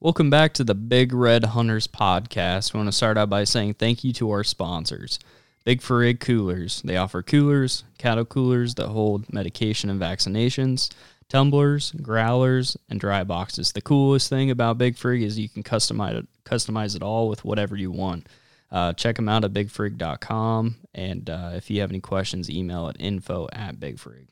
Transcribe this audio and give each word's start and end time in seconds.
Welcome 0.00 0.28
back 0.28 0.52
to 0.54 0.64
the 0.64 0.74
Big 0.74 1.14
Red 1.14 1.44
Hunters 1.44 1.86
podcast. 1.86 2.74
We 2.74 2.78
want 2.78 2.88
to 2.88 2.92
start 2.92 3.16
out 3.16 3.30
by 3.30 3.44
saying 3.44 3.74
thank 3.74 4.04
you 4.04 4.12
to 4.14 4.30
our 4.32 4.44
sponsors. 4.44 5.18
Big 5.64 5.80
for 5.80 6.00
Frig 6.00 6.20
Coolers. 6.20 6.82
They 6.82 6.96
offer 6.96 7.22
coolers, 7.22 7.84
cattle 7.96 8.26
coolers 8.26 8.74
that 8.74 8.88
hold 8.88 9.32
medication 9.32 9.88
and 9.88 9.98
vaccinations, 10.00 10.90
tumblers, 11.28 11.92
growlers, 11.92 12.76
and 12.90 13.00
dry 13.00 13.24
boxes. 13.24 13.72
The 13.72 13.80
coolest 13.80 14.28
thing 14.28 14.50
about 14.50 14.76
Big 14.76 14.96
Frig 14.96 15.22
is 15.22 15.38
you 15.38 15.48
can 15.48 15.62
customize 15.62 16.16
it, 16.16 16.26
customize 16.44 16.94
it 16.96 17.02
all 17.02 17.28
with 17.28 17.44
whatever 17.44 17.74
you 17.76 17.90
want. 17.90 18.28
Uh, 18.70 18.92
check 18.92 19.16
them 19.16 19.28
out 19.28 19.44
at 19.44 19.52
bigfrig.com. 19.52 20.76
And 20.92 21.30
uh, 21.30 21.52
if 21.54 21.70
you 21.70 21.80
have 21.80 21.90
any 21.90 22.00
questions, 22.00 22.50
email 22.50 22.88
at 22.88 22.96
info 23.00 23.48
at 23.52 23.78
bigfrig. 23.80 24.26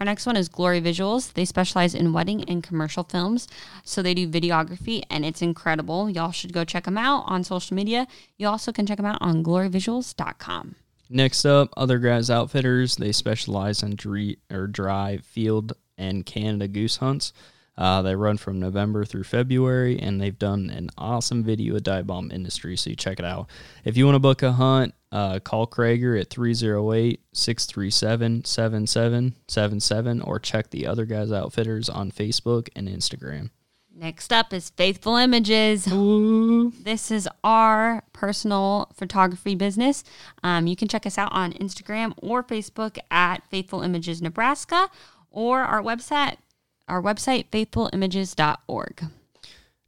Our 0.00 0.06
next 0.06 0.26
one 0.26 0.36
is 0.36 0.48
Glory 0.48 0.80
Visuals. 0.80 1.32
They 1.34 1.44
specialize 1.44 1.94
in 1.94 2.12
wedding 2.12 2.42
and 2.48 2.64
commercial 2.64 3.04
films. 3.04 3.46
So 3.84 4.02
they 4.02 4.12
do 4.12 4.28
videography 4.28 5.02
and 5.08 5.24
it's 5.24 5.40
incredible. 5.40 6.10
Y'all 6.10 6.32
should 6.32 6.52
go 6.52 6.64
check 6.64 6.84
them 6.84 6.98
out 6.98 7.22
on 7.26 7.44
social 7.44 7.76
media. 7.76 8.08
You 8.36 8.48
also 8.48 8.72
can 8.72 8.86
check 8.86 8.96
them 8.96 9.06
out 9.06 9.18
on 9.20 9.44
gloryvisuals.com. 9.44 10.74
Next 11.10 11.44
up, 11.44 11.68
Other 11.76 11.98
Guys 12.00 12.28
Outfitters. 12.28 12.96
They 12.96 13.12
specialize 13.12 13.82
in 13.84 13.94
dry, 13.94 14.36
or 14.50 14.66
dry 14.66 15.18
field 15.18 15.74
and 15.96 16.26
Canada 16.26 16.66
goose 16.66 16.96
hunts. 16.96 17.32
Uh, 17.76 18.02
they 18.02 18.14
run 18.14 18.36
from 18.36 18.60
November 18.60 19.04
through 19.04 19.24
February, 19.24 19.98
and 19.98 20.20
they've 20.20 20.38
done 20.38 20.70
an 20.70 20.90
awesome 20.96 21.42
video 21.42 21.74
of 21.74 21.82
dive 21.82 22.06
bomb 22.06 22.30
industry. 22.30 22.76
So 22.76 22.90
you 22.90 22.96
check 22.96 23.18
it 23.18 23.24
out. 23.24 23.48
If 23.84 23.96
you 23.96 24.04
want 24.04 24.14
to 24.14 24.20
book 24.20 24.42
a 24.42 24.52
hunt, 24.52 24.94
uh, 25.10 25.38
call 25.40 25.66
Krager 25.66 26.20
at 26.20 26.30
308 26.30 27.20
637 27.32 28.44
7777 28.44 30.22
or 30.22 30.38
check 30.38 30.70
the 30.70 30.86
other 30.86 31.04
guys' 31.04 31.32
outfitters 31.32 31.88
on 31.88 32.10
Facebook 32.10 32.68
and 32.76 32.88
Instagram. 32.88 33.50
Next 33.96 34.32
up 34.32 34.52
is 34.52 34.70
Faithful 34.70 35.14
Images. 35.14 35.86
Ooh. 35.86 36.72
This 36.80 37.12
is 37.12 37.28
our 37.44 38.02
personal 38.12 38.90
photography 38.92 39.54
business. 39.54 40.02
Um, 40.42 40.66
you 40.66 40.74
can 40.74 40.88
check 40.88 41.06
us 41.06 41.16
out 41.16 41.32
on 41.32 41.52
Instagram 41.52 42.12
or 42.16 42.42
Facebook 42.42 42.98
at 43.12 43.48
Faithful 43.50 43.82
Images 43.82 44.20
Nebraska 44.20 44.90
or 45.30 45.60
our 45.60 45.80
website, 45.80 46.38
our 46.88 47.02
website, 47.02 47.50
faithfulimages.org. 47.50 49.04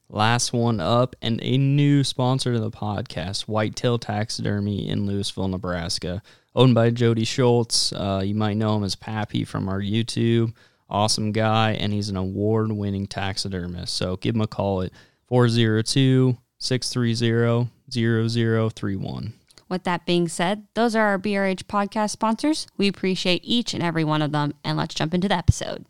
Last 0.09 0.51
one 0.51 0.81
up, 0.81 1.15
and 1.21 1.39
a 1.41 1.57
new 1.57 2.03
sponsor 2.03 2.51
to 2.51 2.59
the 2.59 2.69
podcast, 2.69 3.43
Whitetail 3.43 3.97
Taxidermy 3.97 4.89
in 4.89 5.05
Louisville, 5.05 5.47
Nebraska. 5.47 6.21
Owned 6.53 6.75
by 6.75 6.89
Jody 6.89 7.23
Schultz. 7.23 7.93
Uh, 7.93 8.21
you 8.25 8.35
might 8.35 8.57
know 8.57 8.75
him 8.75 8.83
as 8.83 8.95
Pappy 8.95 9.45
from 9.45 9.69
our 9.69 9.79
YouTube. 9.79 10.53
Awesome 10.89 11.31
guy, 11.31 11.73
and 11.73 11.93
he's 11.93 12.09
an 12.09 12.17
award 12.17 12.73
winning 12.73 13.07
taxidermist. 13.07 13.93
So 13.93 14.17
give 14.17 14.35
him 14.35 14.41
a 14.41 14.47
call 14.47 14.81
at 14.81 14.91
402 15.29 16.37
630 16.57 17.69
0031. 17.91 19.33
With 19.69 19.83
that 19.83 20.05
being 20.05 20.27
said, 20.27 20.67
those 20.73 20.95
are 20.95 21.05
our 21.05 21.19
BRH 21.19 21.63
podcast 21.63 22.09
sponsors. 22.09 22.67
We 22.77 22.87
appreciate 22.87 23.41
each 23.45 23.75
and 23.75 23.83
every 23.83 24.03
one 24.03 24.23
of 24.23 24.31
them, 24.31 24.55
and 24.63 24.77
let's 24.77 24.95
jump 24.95 25.13
into 25.13 25.27
the 25.27 25.37
episode. 25.37 25.85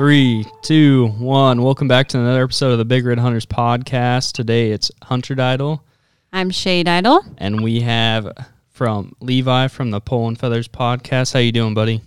Three, 0.00 0.46
two, 0.62 1.08
one. 1.18 1.60
Welcome 1.60 1.86
back 1.86 2.08
to 2.08 2.18
another 2.18 2.42
episode 2.42 2.72
of 2.72 2.78
the 2.78 2.86
Big 2.86 3.04
Red 3.04 3.18
Hunters 3.18 3.44
podcast. 3.44 4.32
Today 4.32 4.70
it's 4.70 4.90
Hunter 5.02 5.38
Idol. 5.38 5.84
I'm 6.32 6.48
Shade 6.48 6.88
Idol. 6.88 7.22
And 7.36 7.62
we 7.62 7.82
have 7.82 8.32
from 8.70 9.14
Levi 9.20 9.68
from 9.68 9.90
the 9.90 10.00
Pole 10.00 10.28
and 10.28 10.38
Feathers 10.38 10.68
podcast. 10.68 11.34
How 11.34 11.40
you 11.40 11.52
doing, 11.52 11.74
buddy? 11.74 12.00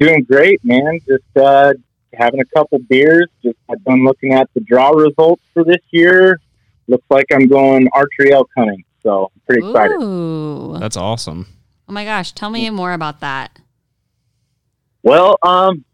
Doing 0.00 0.24
great, 0.24 0.58
man. 0.64 0.98
Just 1.06 1.22
uh, 1.36 1.74
having 2.14 2.40
a 2.40 2.44
couple 2.46 2.80
beers. 2.80 3.28
Just 3.44 3.58
I've 3.70 3.84
been 3.84 4.04
looking 4.04 4.32
at 4.32 4.50
the 4.54 4.60
draw 4.62 4.90
results 4.90 5.44
for 5.54 5.62
this 5.62 5.82
year. 5.92 6.40
Looks 6.88 7.06
like 7.10 7.26
I'm 7.32 7.46
going 7.46 7.88
archery 7.92 8.32
elk 8.32 8.50
hunting, 8.56 8.82
so 9.04 9.30
I'm 9.32 9.40
pretty 9.46 9.64
excited. 9.64 10.02
Ooh. 10.02 10.76
That's 10.80 10.96
awesome. 10.96 11.46
Oh 11.88 11.92
my 11.92 12.04
gosh, 12.04 12.32
tell 12.32 12.50
me 12.50 12.68
more 12.70 12.92
about 12.92 13.20
that. 13.20 13.56
Well, 15.04 15.38
um, 15.44 15.84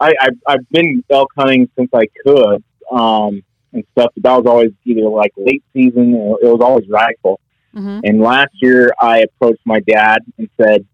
I, 0.00 0.12
I've, 0.20 0.38
I've 0.46 0.68
been 0.70 1.04
elk 1.10 1.30
hunting 1.36 1.68
since 1.76 1.90
I 1.94 2.06
could 2.24 2.62
um, 2.90 3.42
and 3.72 3.84
stuff, 3.92 4.12
but 4.14 4.22
that 4.22 4.36
was 4.36 4.46
always 4.46 4.72
either 4.84 5.08
like 5.08 5.32
late 5.36 5.64
season 5.72 6.14
or 6.14 6.38
it 6.42 6.46
was 6.46 6.60
always 6.60 6.88
rifle. 6.88 7.40
Mm-hmm. 7.74 8.00
And 8.04 8.20
last 8.20 8.52
year 8.62 8.92
I 9.00 9.20
approached 9.20 9.62
my 9.64 9.80
dad 9.80 10.18
and 10.38 10.48
said, 10.60 10.86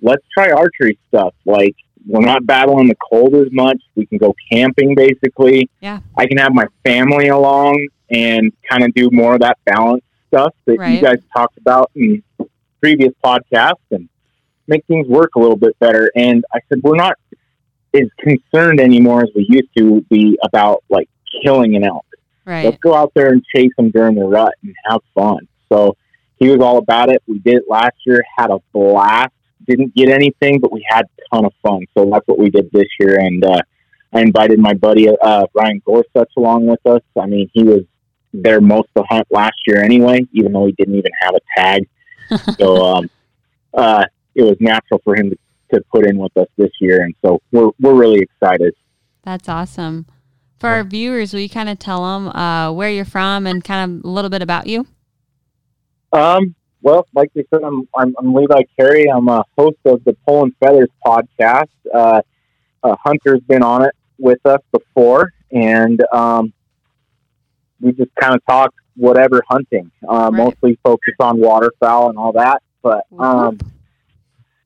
let's 0.00 0.24
try 0.32 0.50
archery 0.50 0.98
stuff. 1.08 1.34
Like, 1.44 1.74
we're 2.06 2.20
not 2.20 2.46
battling 2.46 2.88
the 2.88 2.96
cold 2.96 3.34
as 3.34 3.52
much. 3.52 3.78
We 3.94 4.06
can 4.06 4.18
go 4.18 4.34
camping 4.50 4.94
basically. 4.94 5.68
Yeah. 5.80 6.00
I 6.16 6.26
can 6.26 6.38
have 6.38 6.54
my 6.54 6.66
family 6.84 7.28
along 7.28 7.88
and 8.10 8.52
kind 8.68 8.84
of 8.84 8.94
do 8.94 9.10
more 9.12 9.34
of 9.34 9.40
that 9.40 9.58
balance 9.64 10.02
stuff 10.28 10.54
that 10.64 10.78
right. 10.78 10.94
you 10.94 11.00
guys 11.00 11.18
talked 11.36 11.58
about 11.58 11.90
in 11.94 12.22
previous 12.80 13.12
podcasts 13.22 13.74
and 13.90 14.08
make 14.66 14.84
things 14.86 15.06
work 15.08 15.34
a 15.36 15.38
little 15.38 15.56
bit 15.56 15.78
better. 15.78 16.10
And 16.14 16.44
I 16.54 16.60
said, 16.68 16.80
we're 16.82 16.96
not 16.96 17.18
as 17.94 18.08
concerned 18.18 18.80
anymore 18.80 19.22
as 19.22 19.30
we 19.34 19.46
used 19.48 19.68
to 19.76 20.00
be 20.10 20.38
about 20.44 20.84
like 20.88 21.08
killing 21.42 21.76
an 21.76 21.84
elk. 21.84 22.06
Right. 22.44 22.64
Let's 22.64 22.78
go 22.78 22.94
out 22.94 23.12
there 23.14 23.28
and 23.32 23.44
chase 23.54 23.70
them 23.76 23.90
during 23.90 24.14
the 24.16 24.24
rut 24.24 24.54
and 24.62 24.74
have 24.88 25.00
fun. 25.14 25.46
So 25.70 25.96
he 26.36 26.48
was 26.48 26.60
all 26.60 26.78
about 26.78 27.10
it. 27.10 27.22
We 27.26 27.38
did 27.38 27.58
it 27.58 27.64
last 27.68 27.96
year, 28.06 28.22
had 28.36 28.50
a 28.50 28.58
blast. 28.72 29.32
Didn't 29.66 29.94
get 29.94 30.08
anything, 30.08 30.58
but 30.58 30.72
we 30.72 30.84
had 30.88 31.04
a 31.04 31.34
ton 31.34 31.44
of 31.44 31.52
fun. 31.62 31.80
So 31.96 32.08
that's 32.10 32.26
what 32.26 32.38
we 32.38 32.50
did 32.50 32.70
this 32.72 32.88
year. 32.98 33.20
And 33.20 33.44
uh, 33.44 33.60
I 34.12 34.20
invited 34.20 34.58
my 34.58 34.74
buddy 34.74 35.08
uh, 35.08 35.46
Ryan 35.54 35.82
Gorsuch 35.84 36.32
along 36.36 36.66
with 36.66 36.84
us. 36.86 37.02
I 37.20 37.26
mean, 37.26 37.48
he 37.52 37.62
was 37.62 37.82
there 38.32 38.60
most 38.60 38.88
of 38.96 39.02
the 39.02 39.14
hunt 39.14 39.26
last 39.30 39.56
year 39.66 39.82
anyway, 39.82 40.26
even 40.32 40.52
though 40.52 40.66
he 40.66 40.72
didn't 40.72 40.94
even 40.94 41.12
have 41.20 41.34
a 41.34 41.40
tag. 41.56 41.88
so 42.58 42.84
um, 42.84 43.10
uh, 43.74 44.04
it 44.34 44.42
was 44.42 44.56
natural 44.60 45.00
for 45.04 45.16
him 45.16 45.30
to 45.30 45.38
to 45.72 45.82
put 45.92 46.06
in 46.06 46.18
with 46.18 46.36
us 46.36 46.48
this 46.56 46.70
year, 46.80 47.02
and 47.02 47.14
so 47.24 47.40
we're 47.52 47.70
we're 47.80 47.94
really 47.94 48.20
excited. 48.20 48.74
That's 49.22 49.48
awesome. 49.48 50.06
For 50.58 50.68
our 50.68 50.84
viewers, 50.84 51.32
will 51.32 51.40
you 51.40 51.48
kind 51.48 51.70
of 51.70 51.78
tell 51.78 52.04
them 52.04 52.28
uh, 52.28 52.70
where 52.72 52.90
you're 52.90 53.06
from 53.06 53.46
and 53.46 53.64
kind 53.64 53.90
of 53.90 54.04
a 54.04 54.08
little 54.08 54.28
bit 54.28 54.42
about 54.42 54.66
you? 54.66 54.86
Um, 56.12 56.54
well, 56.82 57.06
like 57.14 57.30
we 57.34 57.46
said, 57.50 57.62
I'm, 57.62 57.88
I'm, 57.96 58.14
I'm 58.18 58.34
Levi 58.34 58.62
Carey. 58.78 59.06
I'm 59.10 59.28
a 59.28 59.42
host 59.56 59.78
of 59.86 60.04
the 60.04 60.14
Pole 60.26 60.44
and 60.44 60.54
Feathers 60.60 60.90
podcast. 61.04 61.68
Uh, 61.94 62.20
uh, 62.82 62.96
Hunter's 63.02 63.40
been 63.48 63.62
on 63.62 63.86
it 63.86 63.94
with 64.18 64.44
us 64.44 64.60
before, 64.72 65.32
and 65.50 66.02
um, 66.12 66.52
we 67.80 67.92
just 67.92 68.14
kind 68.20 68.34
of 68.34 68.44
talk 68.46 68.74
whatever 68.96 69.42
hunting. 69.48 69.90
Uh, 70.06 70.30
right. 70.30 70.32
Mostly 70.32 70.78
focus 70.82 71.14
on 71.20 71.38
waterfowl 71.38 72.10
and 72.10 72.18
all 72.18 72.32
that. 72.32 72.62
But 72.82 73.04
um, 73.18 73.58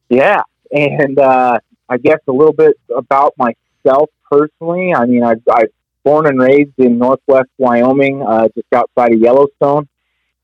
yeah, 0.09 0.43
and 0.75 1.19
uh, 1.19 1.59
I 1.89 1.97
guess 1.99 2.19
a 2.29 2.33
little 2.33 2.53
bit 2.53 2.77
about 2.95 3.35
myself 3.39 4.11
personally. 4.31 4.93
I 4.95 5.07
mean, 5.07 5.23
I've, 5.23 5.43
I've 5.51 5.71
born 6.05 6.27
and 6.27 6.39
raised 6.41 6.73
in 6.79 6.99
northwest 6.99 7.49
Wyoming, 7.59 8.23
uh, 8.23 8.49
just 8.55 8.67
outside 8.75 9.13
of 9.15 9.21
Yellowstone, 9.21 9.89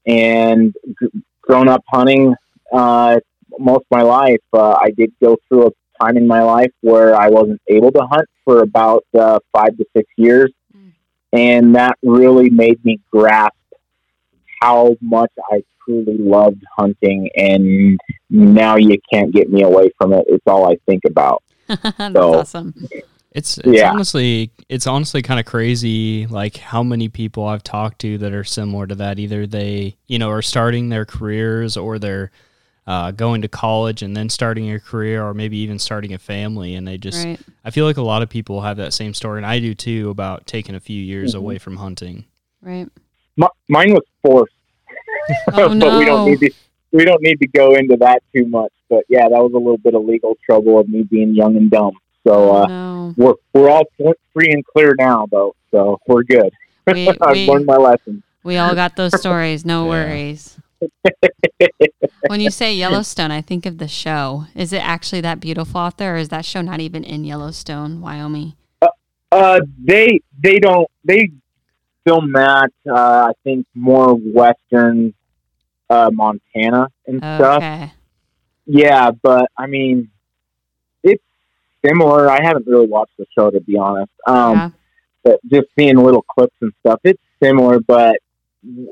and 0.06 0.74
g- 1.00 1.08
grown 1.42 1.68
up 1.68 1.82
hunting 1.88 2.34
uh, 2.72 3.18
most 3.58 3.80
of 3.82 3.86
my 3.90 4.02
life. 4.02 4.40
Uh, 4.52 4.72
I 4.80 4.90
did 4.96 5.12
go 5.22 5.36
through 5.48 5.66
a 5.68 5.70
time 6.02 6.16
in 6.16 6.26
my 6.26 6.42
life 6.42 6.72
where 6.80 7.14
I 7.14 7.28
wasn't 7.28 7.60
able 7.68 7.92
to 7.92 8.00
hunt 8.10 8.28
for 8.44 8.62
about 8.62 9.04
uh, 9.18 9.38
five 9.52 9.76
to 9.76 9.84
six 9.96 10.08
years, 10.16 10.50
Mm. 10.76 10.92
and 11.32 11.74
that 11.74 11.98
really 12.02 12.48
made 12.48 12.84
me 12.84 13.00
grasp 13.10 13.54
how 14.60 14.96
much 15.00 15.30
I 15.52 15.62
truly 15.84 16.18
loved 16.18 16.62
hunting, 16.78 17.28
and 17.36 17.98
now 18.28 18.76
you 18.76 18.98
can't 19.12 19.32
get 19.32 19.50
me 19.50 19.62
away 19.62 19.90
from 19.98 20.12
it. 20.12 20.24
It's 20.28 20.44
all 20.46 20.70
I 20.70 20.76
think 20.86 21.02
about. 21.06 21.42
That's 21.68 22.12
So- 22.14 22.34
awesome. 22.34 22.74
It's 23.32 23.58
it's 23.58 23.68
Yeah. 23.78 23.92
honestly 23.92 24.50
it's 24.68 24.88
honestly 24.88 25.22
kind 25.22 25.38
of 25.38 25.46
crazy 25.46 26.26
like 26.26 26.56
how 26.56 26.82
many 26.82 27.08
people 27.08 27.44
I've 27.46 27.62
talked 27.62 28.00
to 28.00 28.18
that 28.18 28.32
are 28.32 28.42
similar 28.42 28.88
to 28.88 28.96
that. 28.96 29.20
Either 29.20 29.46
they 29.46 29.96
you 30.08 30.18
know 30.18 30.30
are 30.30 30.42
starting 30.42 30.88
their 30.88 31.04
careers 31.04 31.76
or 31.76 32.00
they're 32.00 32.32
uh, 32.88 33.12
going 33.12 33.42
to 33.42 33.48
college 33.48 34.02
and 34.02 34.16
then 34.16 34.28
starting 34.30 34.72
a 34.72 34.80
career 34.80 35.22
or 35.24 35.32
maybe 35.32 35.58
even 35.58 35.78
starting 35.78 36.12
a 36.12 36.18
family 36.18 36.74
and 36.74 36.88
they 36.88 36.98
just 36.98 37.24
Right. 37.24 37.38
I 37.64 37.70
feel 37.70 37.84
like 37.84 37.98
a 37.98 38.02
lot 38.02 38.22
of 38.22 38.28
people 38.28 38.62
have 38.62 38.78
that 38.78 38.92
same 38.92 39.14
story 39.14 39.38
and 39.38 39.46
I 39.46 39.60
do 39.60 39.74
too 39.76 40.10
about 40.10 40.48
taking 40.48 40.74
a 40.74 40.80
few 40.80 41.00
years 41.00 41.32
Mhm. 41.36 41.38
away 41.38 41.58
from 41.58 41.76
hunting. 41.76 42.24
Right. 42.60 42.88
Mine 43.70 43.92
was 43.94 44.04
forced. 44.22 44.54
Oh 45.52 45.68
but 45.68 45.74
no. 45.74 45.98
we 45.98 46.04
don't 46.04 46.26
need 46.28 46.40
to 46.40 46.50
we 46.92 47.04
don't 47.04 47.22
need 47.22 47.38
to 47.40 47.46
go 47.46 47.74
into 47.76 47.96
that 47.98 48.22
too 48.34 48.46
much. 48.46 48.72
But 48.88 49.04
yeah, 49.08 49.28
that 49.28 49.38
was 49.38 49.52
a 49.52 49.56
little 49.58 49.78
bit 49.78 49.94
of 49.94 50.04
legal 50.04 50.36
trouble 50.44 50.78
of 50.80 50.88
me 50.88 51.02
being 51.04 51.34
young 51.34 51.56
and 51.56 51.70
dumb. 51.70 51.92
So 52.26 52.32
Oh, 52.50 52.56
uh, 52.62 52.66
no. 52.66 53.14
we're 53.16 53.34
we're 53.54 53.70
all 53.70 53.84
free 54.32 54.50
and 54.50 54.64
clear 54.66 54.94
now, 54.98 55.26
though. 55.30 55.54
So 55.70 56.00
we're 56.08 56.24
good. 56.24 56.52
We, 56.86 57.08
I've 57.20 57.32
we, 57.32 57.46
learned 57.48 57.66
my 57.66 57.76
lesson. 57.76 58.22
we 58.42 58.56
all 58.56 58.74
got 58.74 58.96
those 58.96 59.18
stories. 59.20 59.64
No 59.64 59.86
worries. 59.92 60.58
when 62.26 62.40
you 62.40 62.50
say 62.50 62.74
Yellowstone, 62.74 63.30
I 63.30 63.42
think 63.42 63.66
of 63.66 63.78
the 63.78 63.88
show. 63.88 64.46
Is 64.56 64.72
it 64.72 64.82
actually 64.82 65.20
that 65.20 65.38
beautiful 65.38 65.80
out 65.80 65.98
there, 65.98 66.14
or 66.14 66.18
is 66.18 66.30
that 66.30 66.44
show 66.44 66.62
not 66.62 66.80
even 66.80 67.04
in 67.04 67.24
Yellowstone, 67.24 68.00
Wyoming? 68.00 68.54
Uh, 69.30 69.60
they 69.78 70.18
they 70.42 70.58
don't 70.58 70.88
they 71.04 71.30
film 72.10 72.32
that. 72.32 72.70
Uh, 72.88 73.28
I 73.28 73.32
think 73.44 73.66
more 73.74 74.14
western 74.14 75.14
uh, 75.88 76.10
Montana 76.12 76.88
and 77.06 77.18
stuff. 77.18 77.92
Yeah, 78.66 79.10
but 79.10 79.50
I 79.58 79.66
mean, 79.66 80.10
it's 81.02 81.22
similar. 81.84 82.30
I 82.30 82.42
haven't 82.42 82.66
really 82.66 82.86
watched 82.86 83.16
the 83.18 83.26
show 83.36 83.50
to 83.50 83.60
be 83.60 83.76
honest. 83.76 84.12
Um, 84.26 84.56
yeah. 84.56 84.70
but 85.24 85.40
just 85.50 85.66
seeing 85.78 85.96
little 85.96 86.22
clips 86.22 86.54
and 86.60 86.72
stuff, 86.80 87.00
it's 87.04 87.22
similar, 87.42 87.80
but 87.80 88.16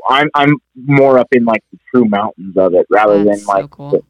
I'm 0.08 0.28
I'm 0.34 0.54
more 0.74 1.18
up 1.18 1.28
in 1.32 1.44
like 1.44 1.62
the 1.72 1.78
true 1.92 2.06
mountains 2.06 2.56
of 2.56 2.74
it 2.74 2.86
rather 2.90 3.22
That's 3.22 3.40
than 3.40 3.46
like 3.46 3.64
so 3.64 3.68
cool. 3.68 3.90
the, 3.90 4.02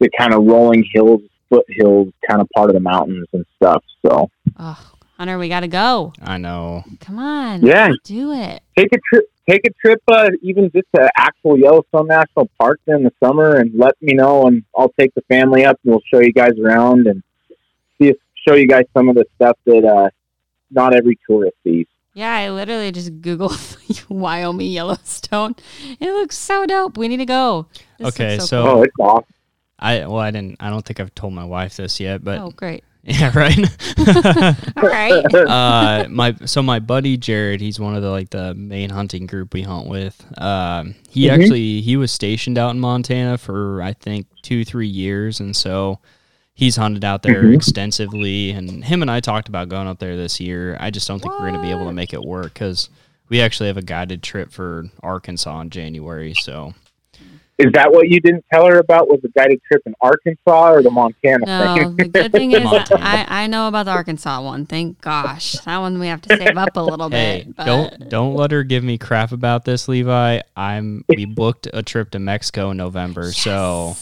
the 0.00 0.10
kind 0.16 0.34
of 0.34 0.44
rolling 0.44 0.84
hills, 0.92 1.22
foothills 1.48 2.12
kind 2.28 2.40
of 2.40 2.48
part 2.54 2.70
of 2.70 2.74
the 2.74 2.80
mountains 2.80 3.26
and 3.32 3.44
stuff. 3.56 3.82
So 4.06 4.28
Oh, 4.58 4.91
Hunter, 5.22 5.38
we 5.38 5.48
got 5.48 5.60
to 5.60 5.68
go. 5.68 6.12
I 6.20 6.36
know. 6.36 6.82
Come 6.98 7.20
on. 7.20 7.64
Yeah. 7.64 7.90
Do 8.02 8.32
it. 8.32 8.60
take 8.76 8.88
a 8.92 8.98
trip, 9.08 9.24
take 9.48 9.60
a 9.64 9.70
trip, 9.80 10.02
uh, 10.08 10.30
even 10.42 10.68
just 10.74 10.88
to 10.96 11.08
actual 11.16 11.56
Yellowstone 11.56 12.08
National 12.08 12.50
Park 12.58 12.80
in 12.88 13.04
the 13.04 13.12
summer, 13.22 13.54
and 13.54 13.70
let 13.78 13.94
me 14.02 14.14
know, 14.14 14.48
and 14.48 14.64
I'll 14.76 14.92
take 14.98 15.14
the 15.14 15.20
family 15.28 15.64
up, 15.64 15.78
and 15.84 15.92
we'll 15.92 16.02
show 16.12 16.18
you 16.20 16.32
guys 16.32 16.58
around 16.58 17.06
and 17.06 17.22
see 17.98 18.08
if, 18.08 18.16
show 18.48 18.54
you 18.56 18.66
guys 18.66 18.86
some 18.96 19.08
of 19.08 19.14
the 19.14 19.24
stuff 19.36 19.56
that 19.64 19.84
uh, 19.84 20.10
not 20.72 20.92
every 20.92 21.16
tourist 21.24 21.54
sees. 21.62 21.86
Yeah, 22.14 22.34
I 22.34 22.50
literally 22.50 22.90
just 22.90 23.20
Googled 23.22 24.04
Wyoming 24.08 24.72
Yellowstone. 24.72 25.54
It 26.00 26.12
looks 26.12 26.36
so 26.36 26.66
dope. 26.66 26.98
We 26.98 27.06
need 27.06 27.18
to 27.18 27.26
go. 27.26 27.68
This 27.98 28.08
Okay, 28.08 28.32
looks 28.38 28.48
so- 28.48 28.64
cool. 28.64 28.78
Oh, 28.78 28.82
it's 28.82 28.96
awesome. 28.98 29.24
I 29.78 29.98
well 30.06 30.18
I 30.18 30.30
didn't 30.32 30.56
I 30.60 30.70
don't 30.70 30.84
think 30.84 30.98
I've 31.00 31.14
told 31.14 31.32
my 31.32 31.44
wife 31.44 31.76
this 31.76 31.98
yet, 32.00 32.22
but 32.24 32.38
oh, 32.40 32.50
great. 32.50 32.82
yeah, 33.04 33.32
right. 33.36 33.58
All 34.76 34.88
right. 34.88 35.34
uh 35.34 36.06
my 36.08 36.34
so 36.44 36.62
my 36.62 36.78
buddy 36.78 37.16
Jared, 37.16 37.60
he's 37.60 37.80
one 37.80 37.96
of 37.96 38.02
the 38.02 38.10
like 38.10 38.30
the 38.30 38.54
main 38.54 38.90
hunting 38.90 39.26
group 39.26 39.52
we 39.54 39.62
hunt 39.62 39.88
with. 39.88 40.24
Um 40.40 40.94
he 41.10 41.26
Mhm. 41.26 41.30
actually 41.30 41.80
he 41.80 41.96
was 41.96 42.12
stationed 42.12 42.58
out 42.58 42.70
in 42.70 42.80
Montana 42.80 43.38
for 43.38 43.82
I 43.82 43.92
think 43.94 44.26
2 44.42 44.64
3 44.64 44.86
years 44.86 45.40
and 45.40 45.54
so 45.56 45.98
he's 46.54 46.76
hunted 46.76 47.04
out 47.04 47.22
there 47.22 47.42
Mhm. 47.44 47.54
extensively 47.56 48.50
and 48.52 48.84
him 48.84 49.02
and 49.02 49.10
I 49.10 49.18
talked 49.20 49.48
about 49.48 49.68
going 49.68 49.88
up 49.88 49.98
there 49.98 50.16
this 50.16 50.38
year. 50.38 50.76
I 50.78 50.90
just 50.90 51.08
don't 51.08 51.18
think 51.20 51.32
we're 51.32 51.50
going 51.50 51.54
to 51.54 51.62
be 51.62 51.70
able 51.72 51.86
to 51.86 51.92
make 51.92 52.12
it 52.12 52.22
work 52.22 52.54
cuz 52.54 52.88
we 53.28 53.40
actually 53.40 53.66
have 53.68 53.78
a 53.78 53.82
guided 53.82 54.22
trip 54.22 54.52
for 54.52 54.84
Arkansas 55.02 55.60
in 55.62 55.70
January, 55.70 56.34
so 56.34 56.74
Is 57.64 57.70
that 57.74 57.92
what 57.92 58.08
you 58.08 58.20
didn't 58.20 58.44
tell 58.52 58.66
her 58.66 58.78
about? 58.78 59.06
Was 59.08 59.20
the 59.22 59.28
guided 59.28 59.60
trip 59.70 59.82
in 59.86 59.94
Arkansas 60.00 60.72
or 60.72 60.82
the 60.82 60.90
Montana 60.90 61.46
No, 61.46 61.74
thing? 61.76 61.96
the 61.96 62.08
good 62.08 62.32
thing 62.32 62.52
is 62.52 62.60
I, 62.66 63.24
I 63.28 63.46
know 63.46 63.68
about 63.68 63.84
the 63.84 63.92
Arkansas 63.92 64.42
one. 64.42 64.66
Thank 64.66 65.00
gosh. 65.00 65.52
That 65.64 65.78
one 65.78 66.00
we 66.00 66.08
have 66.08 66.20
to 66.22 66.36
save 66.36 66.56
up 66.56 66.76
a 66.76 66.80
little 66.82 67.08
Hey, 67.08 67.44
bit. 67.44 67.56
But 67.56 67.64
don't 67.66 68.08
don't 68.08 68.34
let 68.34 68.50
her 68.50 68.64
give 68.64 68.82
me 68.82 68.98
crap 68.98 69.30
about 69.30 69.64
this, 69.64 69.86
Levi. 69.86 70.40
I'm 70.56 71.04
we 71.08 71.24
booked 71.40 71.68
a 71.72 71.82
trip 71.84 72.10
to 72.10 72.18
Mexico 72.18 72.70
in 72.72 72.78
November, 72.78 73.30
so 73.32 73.94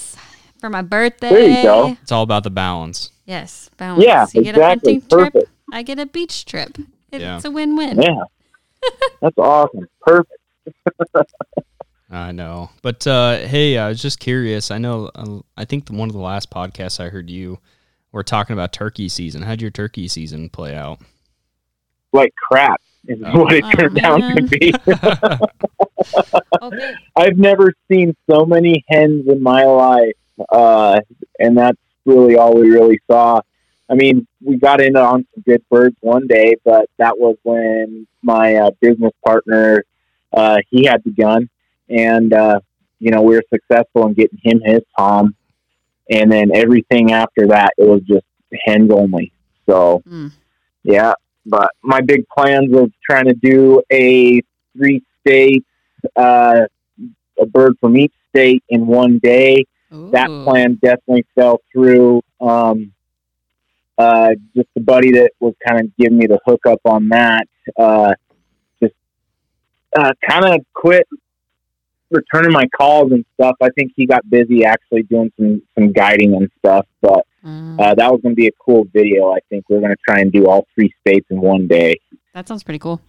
for 0.58 0.70
my 0.70 0.82
birthday. 0.82 1.28
There 1.28 1.48
you 1.50 1.62
go. 1.62 1.96
it's 2.02 2.12
all 2.12 2.22
about 2.22 2.44
the 2.44 2.50
balance. 2.50 3.10
Yes, 3.26 3.68
balance. 3.76 4.02
Yeah, 4.04 4.26
you 4.32 4.42
get 4.42 4.56
a 4.56 4.58
exactly. 4.60 4.94
hunting 4.94 5.08
trip. 5.08 5.32
Perfect. 5.34 5.52
I 5.72 5.82
get 5.82 5.98
a 5.98 6.06
beach 6.06 6.46
trip. 6.46 6.78
It's 7.12 7.22
Yeah. 7.22 7.40
a 7.44 7.50
win-win. 7.50 8.00
Yeah, 8.00 8.22
that's 9.20 9.36
awesome. 9.38 9.86
Perfect. 10.00 10.40
I 12.12 12.32
know, 12.32 12.70
but 12.82 13.06
uh, 13.06 13.38
hey, 13.38 13.78
I 13.78 13.88
was 13.88 14.02
just 14.02 14.18
curious. 14.18 14.70
I 14.72 14.78
know, 14.78 15.10
uh, 15.14 15.38
I 15.56 15.64
think 15.64 15.86
the, 15.86 15.92
one 15.92 16.08
of 16.08 16.12
the 16.14 16.20
last 16.20 16.50
podcasts 16.50 16.98
I 16.98 17.08
heard 17.08 17.30
you 17.30 17.58
were 18.10 18.24
talking 18.24 18.54
about 18.54 18.72
turkey 18.72 19.08
season. 19.08 19.42
How'd 19.42 19.60
your 19.62 19.70
turkey 19.70 20.08
season 20.08 20.48
play 20.48 20.74
out? 20.74 20.98
Like 22.12 22.34
crap 22.34 22.80
is 23.06 23.20
Oh. 23.24 23.42
what 23.44 23.52
it 23.52 23.62
Oh, 23.64 23.70
turned 23.70 23.98
out 24.00 24.18
to 24.36 24.42
be. 24.42 24.74
Okay. 26.62 26.94
I've 27.16 27.36
never 27.38 27.72
seen 27.90 28.16
so 28.28 28.44
many 28.44 28.84
hens 28.88 29.26
in 29.28 29.42
my 29.42 29.64
life, 29.64 30.14
uh, 30.50 30.98
and 31.38 31.56
that's 31.56 31.78
really 32.04 32.36
all 32.36 32.54
we 32.54 32.70
really 32.70 32.98
saw. 33.10 33.40
I 33.88 33.94
mean, 33.94 34.26
we 34.42 34.56
got 34.56 34.80
in 34.80 34.96
on 34.96 35.26
some 35.34 35.42
good 35.46 35.62
birds 35.70 35.96
one 36.00 36.26
day, 36.26 36.56
but 36.64 36.88
that 36.98 37.18
was 37.18 37.36
when 37.42 38.06
my 38.22 38.56
uh, 38.56 38.70
business 38.80 39.12
partner 39.24 39.84
uh, 40.32 40.58
he 40.70 40.84
had 40.84 41.02
the 41.04 41.10
gun, 41.10 41.48
and 41.90 42.32
uh, 42.32 42.60
you 42.98 43.10
know 43.10 43.22
we 43.22 43.34
were 43.34 43.44
successful 43.52 44.06
in 44.06 44.14
getting 44.14 44.38
him 44.42 44.60
his 44.64 44.80
tom, 44.98 45.34
and 46.10 46.30
then 46.30 46.50
everything 46.54 47.12
after 47.12 47.46
that 47.48 47.72
it 47.76 47.88
was 47.88 48.00
just 48.02 48.24
hens 48.66 48.90
only. 48.90 49.32
So 49.68 50.02
Mm. 50.08 50.32
yeah, 50.84 51.12
but 51.46 51.70
my 51.82 52.00
big 52.00 52.26
plans 52.28 52.74
of 52.74 52.90
trying 53.04 53.26
to 53.26 53.34
do 53.34 53.82
a 53.92 54.40
three 54.76 55.02
state, 55.20 55.64
uh, 56.16 56.62
a 57.38 57.46
bird 57.46 57.74
from 57.80 57.96
each 57.96 58.12
state 58.30 58.62
in 58.68 58.86
one 58.86 59.18
day. 59.18 59.64
That 60.12 60.28
plan 60.44 60.78
definitely 60.82 61.26
fell 61.34 61.60
through. 61.72 62.22
Um, 62.40 62.92
uh, 63.98 64.30
just 64.54 64.68
the 64.74 64.80
buddy 64.80 65.10
that 65.12 65.32
was 65.40 65.54
kind 65.66 65.80
of 65.80 65.96
giving 65.98 66.16
me 66.18 66.26
the 66.26 66.38
hookup 66.46 66.80
on 66.84 67.08
that, 67.08 67.46
uh, 67.76 68.14
just 68.82 68.94
uh, 69.96 70.12
kind 70.26 70.44
of 70.46 70.60
quit 70.72 71.06
returning 72.10 72.52
my 72.52 72.66
calls 72.76 73.12
and 73.12 73.24
stuff. 73.34 73.56
I 73.62 73.68
think 73.70 73.92
he 73.96 74.06
got 74.06 74.28
busy 74.28 74.64
actually 74.64 75.02
doing 75.04 75.32
some 75.38 75.62
some 75.78 75.92
guiding 75.92 76.34
and 76.34 76.50
stuff, 76.58 76.86
but 77.00 77.26
Mm, 77.44 77.80
uh, 77.80 77.94
that 77.94 78.12
was 78.12 78.20
going 78.20 78.34
to 78.34 78.36
be 78.36 78.48
a 78.48 78.52
cool 78.62 78.84
video. 78.92 79.30
I 79.32 79.38
think 79.48 79.64
we're 79.70 79.80
going 79.80 79.92
to 79.92 79.96
try 80.06 80.20
and 80.20 80.30
do 80.30 80.46
all 80.46 80.66
three 80.74 80.92
states 81.00 81.26
in 81.30 81.40
one 81.40 81.66
day. 81.66 81.98
that 82.34 82.46
sounds 82.46 82.62
pretty 82.62 82.78
cool. 82.78 83.00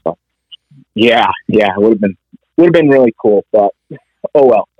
Yeah, 0.96 1.30
yeah, 1.50 1.74
it 1.76 1.82
would 1.82 1.92
have 1.92 2.00
been 2.00 2.18
would 2.56 2.68
have 2.68 2.74
been 2.74 2.90
really 2.90 3.14
cool, 3.22 3.46
but 3.52 3.72
oh 4.34 4.46
well. 4.46 4.70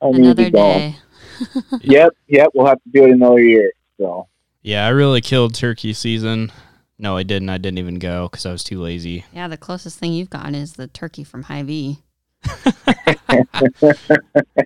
I 0.00 0.10
need 0.10 0.16
to 0.16 0.22
Another 0.22 0.50
day. 0.50 0.96
Yep, 1.80 2.16
yep, 2.28 2.50
we'll 2.54 2.66
have 2.66 2.80
to 2.84 2.90
do 2.90 3.04
it 3.06 3.10
another 3.10 3.40
year. 3.40 3.72
So 3.98 4.28
yeah, 4.62 4.86
I 4.86 4.90
really 4.90 5.20
killed 5.20 5.54
turkey 5.54 5.92
season. 5.92 6.52
No, 6.96 7.16
I 7.16 7.24
didn't. 7.24 7.48
I 7.48 7.58
didn't 7.58 7.78
even 7.78 7.98
go 7.98 8.28
because 8.28 8.46
I 8.46 8.52
was 8.52 8.62
too 8.62 8.80
lazy. 8.80 9.24
Yeah, 9.32 9.48
the 9.48 9.56
closest 9.56 9.98
thing 9.98 10.12
you've 10.12 10.30
gotten 10.30 10.54
is 10.54 10.74
the 10.74 10.86
turkey 10.86 11.24
from 11.24 11.44
Hy-Vee. 11.44 11.98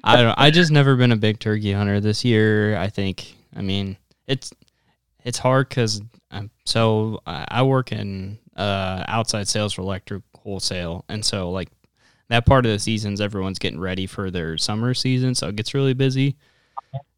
I 0.05 0.17
don't. 0.23 0.35
I 0.39 0.51
just 0.51 0.71
never 0.71 0.97
been 0.97 1.13
a 1.13 1.17
big 1.17 1.39
turkey 1.39 1.73
hunter. 1.73 2.01
This 2.01 2.25
year, 2.25 2.77
I 2.77 2.89
think. 2.89 3.35
I 3.57 3.63
mean, 3.63 3.97
it's 4.27 4.53
it's 5.25 5.39
hard 5.39 5.69
because 5.69 6.01
I'm 6.31 6.51
so 6.65 7.21
I 7.27 7.47
I 7.49 7.63
work 7.63 7.93
in 7.93 8.39
uh, 8.57 9.05
outside 9.09 9.49
sales 9.49 9.73
for 9.73 9.83
electric 9.83 10.23
wholesale, 10.37 11.05
and 11.09 11.25
so 11.25 11.51
like 11.51 11.69
that 12.29 12.47
part 12.47 12.67
of 12.67 12.73
the 12.73 12.79
seasons, 12.79 13.21
everyone's 13.21 13.59
getting 13.59 13.81
ready 13.81 14.07
for 14.07 14.31
their 14.31 14.59
summer 14.59 14.95
season, 14.95 15.35
so 15.35 15.49
it 15.49 15.57
gets 15.57 15.75
really 15.75 15.95
busy. 15.95 16.37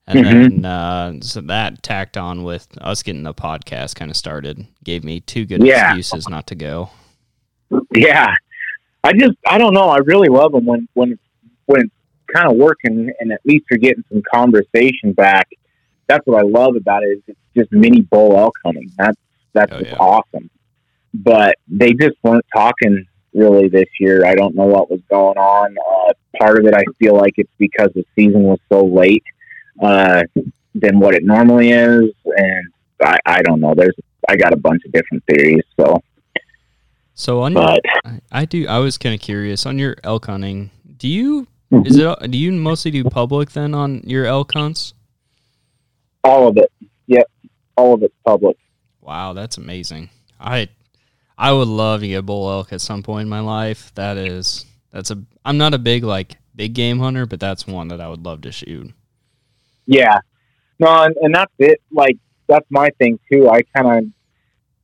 And 0.07 0.25
then 0.25 0.65
uh, 0.65 1.21
so 1.21 1.41
that 1.43 1.85
tacked 1.85 2.17
on 2.17 2.43
with 2.43 2.67
us 2.81 3.03
getting 3.03 3.23
the 3.23 3.35
podcast 3.35 3.95
kind 3.95 4.11
of 4.11 4.17
started, 4.17 4.67
gave 4.83 5.05
me 5.05 5.21
two 5.21 5.45
good 5.45 5.65
Yeah. 5.65 5.89
excuses 5.91 6.29
not 6.29 6.49
to 6.49 6.57
go. 6.57 6.91
Yeah, 7.95 8.35
I 9.03 9.13
just 9.13 9.33
I 9.47 9.59
don't 9.59 9.75
know. 9.75 9.89
I 9.89 9.99
really 9.99 10.29
love 10.29 10.53
them 10.53 10.67
when 10.67 10.89
when 10.95 11.19
when 11.67 11.83
it's 11.83 11.95
kind 12.35 12.51
of 12.51 12.57
working 12.57 13.11
and 13.19 13.33
at 13.33 13.41
least 13.45 13.65
you're 13.71 13.79
getting 13.79 14.05
some 14.13 14.23
conversation 14.33 15.13
back. 15.13 15.49
That's 16.07 16.27
what 16.27 16.39
I 16.39 16.47
love 16.47 16.77
about 16.77 17.03
it. 17.03 17.07
Is 17.07 17.23
it's 17.29 17.39
just 17.57 17.73
mini 17.73 18.01
bull 18.03 18.37
elk 18.37 18.55
hunting. 18.65 18.91
That's 18.99 19.17
that's 19.53 19.73
Oh, 19.73 19.79
just 19.79 19.91
yeah. 19.91 19.97
awesome. 19.99 20.51
But 21.15 21.57
they 21.67 21.93
just 21.93 22.17
weren't 22.23 22.45
talking 22.55 23.05
really 23.35 23.69
this 23.69 23.89
year. 23.99 24.25
I 24.25 24.35
don't 24.35 24.55
know 24.55 24.67
what 24.67 24.91
was 24.91 25.01
going 25.11 25.39
on. 25.39 25.77
Uh, 25.79 26.13
part 26.39 26.59
of 26.59 26.67
it, 26.67 26.75
I 26.75 26.85
feel 26.99 27.17
like 27.17 27.35
it's 27.37 27.51
because 27.59 27.91
the 27.95 28.05
season 28.17 28.43
was 28.43 28.59
so 28.71 28.85
late 28.85 29.25
uh, 29.83 30.23
than 30.75 31.01
what 31.01 31.15
it 31.15 31.25
normally 31.25 31.71
is, 31.73 32.11
and 32.25 32.65
I, 33.03 33.19
I 33.27 33.43
don't 33.43 33.61
know. 33.61 33.75
There's 33.75 33.95
I 34.29 34.37
got 34.37 34.53
a 34.53 34.57
bunch 34.57 34.83
of 34.85 34.93
different 34.93 35.25
theories. 35.27 35.65
So, 35.79 36.01
So 37.21 37.43
on 37.43 37.53
your, 37.53 37.63
but 37.63 37.81
I, 38.07 38.21
I 38.33 38.45
do. 38.47 38.67
I 38.67 38.79
was 38.79 38.97
kind 38.97 39.15
of 39.15 39.21
curious 39.21 39.67
on 39.67 39.79
your 39.79 39.95
elk 40.03 40.27
hunting. 40.27 40.71
Do 40.97 41.07
you 41.07 41.47
Mm-hmm. 41.73 41.87
is 41.87 41.97
it 41.99 42.31
do 42.33 42.37
you 42.37 42.51
mostly 42.51 42.91
do 42.91 43.05
public 43.05 43.53
then 43.53 43.75
on 43.75 44.01
your 44.05 44.27
elk 44.27 44.53
hunts? 44.53 44.93
all 46.25 46.49
of 46.49 46.57
it, 46.57 46.73
yep, 47.07 47.31
all 47.77 47.95
of 47.95 48.03
it's 48.03 48.15
public. 48.27 48.57
Wow, 49.01 49.35
that's 49.35 49.57
amazing. 49.57 50.11
I 50.41 50.69
I 51.39 51.53
would 51.53 51.69
love 51.69 52.01
to 52.01 52.09
get 52.09 52.27
bull 52.27 52.51
elk 52.51 52.73
at 52.73 52.81
some 52.81 53.05
point 53.05 53.27
in 53.27 53.29
my 53.29 53.39
life. 53.39 53.93
That 53.95 54.17
is 54.17 54.67
that's 54.91 55.13
a 55.13 55.23
I'm 55.45 55.59
not 55.59 55.75
a 55.75 55.79
big 55.79 56.03
like 56.03 56.39
big 56.57 56.73
game 56.75 56.99
hunter, 56.99 57.25
but 57.25 57.39
that's 57.39 57.69
one 57.69 57.87
that 57.89 58.01
I 58.01 58.09
would 58.09 58.25
love 58.25 58.41
to 58.41 58.53
shoot. 58.53 58.93
Yeah. 59.87 60.19
No, 60.81 61.05
and, 61.05 61.15
and 61.21 61.35
that's 61.35 61.53
it. 61.61 61.81
Like 61.93 62.19
that's 62.49 62.67
my 62.69 62.89
thing 62.99 63.21
too. 63.31 63.49
I 63.49 63.63
kind 63.77 63.99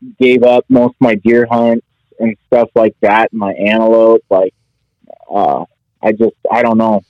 of 0.02 0.16
gave 0.18 0.44
up 0.44 0.64
most 0.68 0.92
of 0.92 1.00
my 1.00 1.16
deer 1.16 1.48
hunts 1.50 1.84
and 2.18 2.36
stuff 2.46 2.70
like 2.74 2.96
that. 3.00 3.32
My 3.32 3.52
antelope, 3.52 4.24
like, 4.30 4.54
uh, 5.30 5.64
I 6.02 6.12
just 6.12 6.36
I 6.50 6.62
don't 6.62 6.78
know. 6.78 7.02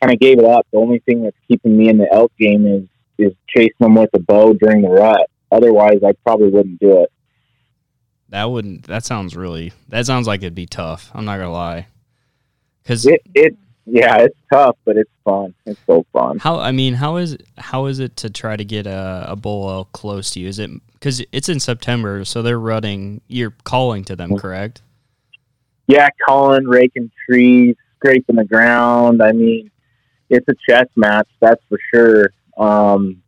Kind 0.00 0.12
of 0.12 0.20
gave 0.20 0.38
it 0.38 0.44
up. 0.44 0.66
The 0.72 0.78
only 0.78 0.98
thing 1.00 1.22
that's 1.22 1.36
keeping 1.48 1.76
me 1.76 1.88
in 1.88 1.98
the 1.98 2.12
elk 2.12 2.32
game 2.38 2.66
is 2.66 2.82
is 3.18 3.32
chasing 3.48 3.74
them 3.80 3.94
with 3.94 4.10
a 4.14 4.18
bow 4.18 4.54
during 4.54 4.82
the 4.82 4.88
rut. 4.88 5.28
Otherwise, 5.50 5.98
I 6.04 6.12
probably 6.24 6.48
wouldn't 6.48 6.80
do 6.80 7.02
it. 7.02 7.12
That 8.30 8.50
wouldn't 8.50 8.86
that 8.86 9.04
sounds 9.04 9.36
really 9.36 9.72
that 9.88 10.06
sounds 10.06 10.26
like 10.26 10.40
it'd 10.40 10.54
be 10.54 10.66
tough. 10.66 11.10
I'm 11.14 11.24
not 11.24 11.36
gonna 11.36 11.52
lie. 11.52 11.86
Cause 12.84 13.06
It 13.06 13.22
it 13.34 13.56
yeah, 13.84 14.18
it's 14.18 14.38
tough, 14.50 14.76
but 14.84 14.96
it's 14.96 15.10
fun. 15.24 15.54
It's 15.66 15.80
so 15.86 16.06
fun. 16.12 16.38
How 16.38 16.58
I 16.58 16.72
mean, 16.72 16.94
how 16.94 17.16
is 17.16 17.36
how 17.58 17.86
is 17.86 17.98
it 17.98 18.16
to 18.18 18.30
try 18.30 18.56
to 18.56 18.64
get 18.64 18.86
a, 18.86 19.26
a 19.28 19.36
bull 19.36 19.68
elk 19.70 19.92
close 19.92 20.30
to 20.32 20.40
you? 20.40 20.48
Is 20.48 20.58
it 20.58 20.70
because 21.02 21.20
it's 21.32 21.48
in 21.48 21.58
September, 21.58 22.24
so 22.24 22.42
they're 22.42 22.60
running? 22.60 23.22
You're 23.26 23.54
calling 23.64 24.04
to 24.04 24.14
them, 24.14 24.38
correct? 24.38 24.82
yeah, 25.88 26.08
calling, 26.24 26.64
raking 26.64 27.10
trees, 27.26 27.74
scraping 27.96 28.36
the 28.36 28.44
ground. 28.44 29.20
I 29.20 29.32
mean, 29.32 29.70
it's 30.30 30.46
a 30.48 30.54
chess 30.68 30.86
match, 30.94 31.28
that's 31.40 31.60
for 31.68 31.78
sure. 31.92 32.30
Um, 32.56 33.22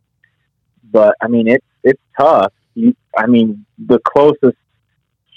but 0.89 1.15
I 1.21 1.27
mean, 1.27 1.49
it's 1.49 1.65
it's 1.83 2.01
tough. 2.17 2.53
You, 2.75 2.95
I 3.17 3.27
mean, 3.27 3.65
the 3.77 3.99
closest 3.99 4.57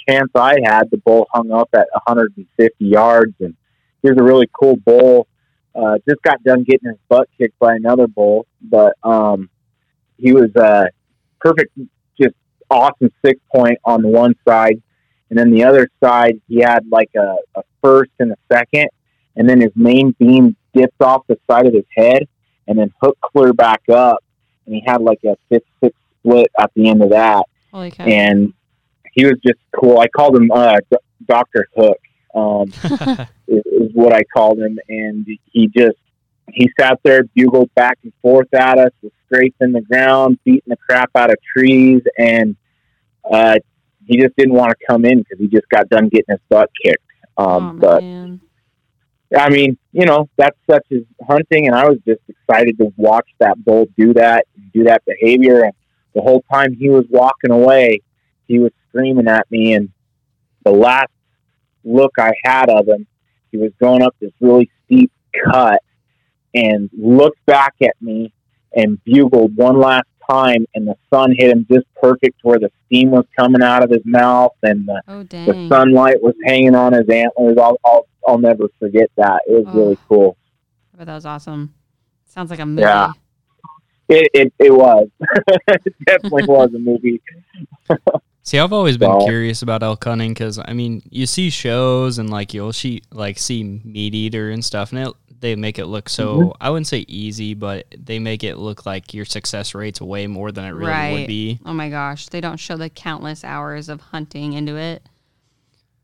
chance 0.09 0.31
I 0.35 0.59
had, 0.65 0.91
the 0.91 0.99
bull 0.99 1.27
hung 1.33 1.51
up 1.51 1.71
at 1.73 1.89
150 1.93 2.85
yards, 2.85 3.35
and 3.41 3.57
here's 4.03 4.17
a 4.17 4.23
really 4.23 4.49
cool 4.59 4.77
bull. 4.77 5.27
Uh, 5.75 5.99
just 6.09 6.23
got 6.23 6.43
done 6.45 6.63
getting 6.63 6.89
his 6.89 6.99
butt 7.09 7.29
kicked 7.37 7.59
by 7.59 7.75
another 7.75 8.07
bull, 8.07 8.47
but 8.63 8.95
um, 9.03 9.51
he 10.17 10.33
was 10.33 10.55
uh, 10.57 10.87
perfect, 11.41 11.79
awesome 12.71 13.11
six 13.25 13.41
point 13.55 13.79
on 13.85 14.03
the 14.03 14.09
one 14.09 14.35
side, 14.47 14.81
and 15.31 15.39
then 15.39 15.51
the 15.51 15.65
other 15.65 15.89
side 16.03 16.41
he 16.49 16.61
had 16.61 16.87
like 16.91 17.11
a, 17.17 17.37
a 17.55 17.63
first 17.83 18.11
and 18.19 18.33
a 18.33 18.37
second, 18.53 18.89
and 19.37 19.49
then 19.49 19.61
his 19.61 19.73
main 19.75 20.15
beam 20.19 20.57
dipped 20.75 21.01
off 21.03 21.27
the 21.29 21.39
side 21.51 21.67
of 21.67 21.75
his 21.75 21.85
head, 21.97 22.29
and 22.67 22.79
then 22.79 22.93
hooked 23.03 23.21
clear 23.21 23.53
back 23.53 23.83
up, 23.89 24.23
and 24.67 24.75
he 24.75 24.83
had 24.87 25.01
like 25.01 25.21
a 25.25 25.37
fifth 25.49 25.63
six 25.83 25.97
split 26.21 26.51
at 26.59 26.71
the 26.75 26.89
end 26.89 27.03
of 27.03 27.11
that, 27.11 27.47
and 28.07 28.53
he 29.13 29.25
was 29.25 29.37
just 29.45 29.59
cool. 29.79 29.99
I 29.99 30.09
called 30.09 30.37
him 30.37 30.51
uh, 30.51 30.77
D- 30.91 30.97
Doctor 31.27 31.67
Hook. 31.77 31.99
Um, 32.35 32.69
is, 33.49 33.65
is 33.65 33.91
what 33.95 34.13
I 34.13 34.23
called 34.23 34.59
him, 34.61 34.79
and 34.89 35.27
he 35.51 35.67
just 35.67 35.97
he 36.53 36.71
sat 36.79 36.99
there, 37.03 37.25
bugled 37.35 37.73
back 37.75 37.99
and 38.03 38.13
forth 38.23 38.53
at 38.55 38.79
us, 38.79 38.91
was 39.03 39.13
scraping 39.27 39.73
the 39.73 39.83
ground, 39.83 40.39
beating 40.45 40.63
the 40.67 40.77
crap 40.77 41.11
out 41.15 41.31
of 41.31 41.37
trees, 41.57 42.03
and 42.19 42.57
uh, 43.31 43.57
he 44.07 44.17
just 44.17 44.35
didn't 44.37 44.55
want 44.55 44.71
to 44.71 44.87
come 44.89 45.05
in 45.05 45.19
because 45.19 45.39
he 45.39 45.49
just 45.49 45.69
got 45.69 45.89
done 45.89 46.09
getting 46.09 46.27
his 46.29 46.41
butt 46.49 46.71
kicked. 46.83 47.03
Um, 47.37 47.77
oh, 47.77 47.81
but 47.81 48.03
man. 48.03 48.41
I 49.37 49.51
mean, 49.51 49.77
you 49.93 50.07
know, 50.07 50.29
that's 50.37 50.57
such 50.71 50.87
as 50.91 51.03
hunting, 51.27 51.67
and 51.67 51.77
I 51.77 51.87
was 51.87 51.99
just 52.07 52.23
excited 52.29 52.79
to 52.79 52.93
watch 52.97 53.29
that 53.41 53.63
bull 53.63 53.87
do 53.97 54.15
that, 54.15 54.47
do 54.73 54.85
that 54.85 55.03
behavior, 55.05 55.65
and 55.65 55.73
the 56.15 56.23
whole 56.23 56.43
time 56.51 56.75
he 56.75 56.89
was 56.89 57.05
walking 57.11 57.51
away, 57.51 58.01
he 58.47 58.59
was 58.59 58.73
screaming 58.89 59.29
at 59.29 59.51
me, 59.51 59.75
and 59.75 59.91
the 60.65 60.71
last 60.71 61.13
look 61.85 62.13
I 62.19 62.33
had 62.43 62.71
of 62.71 62.89
him, 62.89 63.07
he 63.51 63.59
was 63.59 63.73
going 63.79 64.03
up 64.03 64.17
this 64.21 64.33
really 64.41 64.71
steep 64.85 65.13
cut, 65.45 65.83
and 66.55 66.89
looked 66.97 67.45
back 67.47 67.75
at 67.83 67.95
me 68.01 68.33
and 68.75 69.03
bugled 69.05 69.57
one 69.57 69.79
last 69.79 70.07
time, 70.31 70.67
and 70.75 70.87
the 70.87 70.95
sun 71.13 71.35
hit 71.37 71.51
him 71.51 71.67
just 71.71 71.87
perfect 72.01 72.39
where 72.43 72.59
the 72.59 72.71
steam 72.87 73.11
was 73.11 73.25
coming 73.39 73.63
out 73.63 73.83
of 73.83 73.91
his 73.91 74.03
mouth, 74.05 74.53
and 74.63 74.87
the 74.87 75.03
Oh, 75.09 75.23
the 75.23 75.67
sunlight 75.69 76.23
was 76.23 76.35
hanging 76.45 76.75
on 76.75 76.93
his 76.93 77.09
antlers. 77.09 77.57
I'll, 77.59 77.79
I'll, 77.85 78.07
I'll 78.27 78.39
never 78.39 78.69
forget 78.79 79.11
that. 79.17 79.41
It 79.47 79.65
was 79.65 79.75
Oh. 79.75 79.79
really 79.79 79.99
cool. 80.09 80.37
But 80.97 81.07
that 81.07 81.15
was 81.15 81.25
awesome. 81.27 81.75
Sounds 82.27 82.51
like 82.51 82.59
a 82.61 82.67
movie. 82.67 82.83
Yeah. 82.83 83.13
It, 84.11 84.29
it, 84.35 84.53
it 84.59 84.73
was. 84.75 85.09
it 85.69 85.95
definitely 86.07 86.45
was 86.49 86.73
a 86.75 86.79
movie. 86.79 87.21
See, 88.43 88.59
I've 88.59 88.73
always 88.73 88.97
been 88.97 89.11
Well- 89.11 89.27
curious 89.27 89.61
about 89.63 89.83
elk 89.83 90.03
hunting 90.05 90.31
because 90.33 90.59
I 90.65 90.73
mean, 90.73 91.03
you 91.11 91.27
see 91.27 91.51
shows 91.51 92.19
and 92.19 92.31
like 92.31 92.55
you'll 92.55 92.73
see 92.73 93.03
like 93.13 93.39
see 93.39 93.63
MeatEater 93.65 94.53
and 94.53 94.65
stuff, 94.65 94.93
and 94.93 95.09
it, 95.09 95.15
they 95.41 95.55
make 95.57 95.79
it 95.79 95.87
look 95.87 96.09
so 96.09 96.37
Mm-hmm. 96.39 96.51
I 96.61 96.71
wouldn't 96.71 96.87
say 96.87 97.05
easy, 97.09 97.55
but 97.55 97.87
they 97.97 98.19
make 98.19 98.43
it 98.45 98.57
look 98.57 98.87
like 98.87 99.15
your 99.15 99.25
success 99.25 99.75
rate's 99.75 100.01
way 100.01 100.27
more 100.27 100.51
than 100.53 100.65
it 100.65 100.71
really 100.71 100.91
Right. 100.91 101.13
would 101.13 101.27
be. 101.27 101.61
Oh 101.65 101.73
my 101.73 101.89
gosh. 101.91 102.29
They 102.29 102.41
don't 102.41 102.57
show 102.59 102.77
the 102.77 102.91
countless 102.91 103.45
hours 103.45 103.89
of 103.89 104.01
hunting 104.01 104.53
into 104.55 104.77
it. 104.77 105.03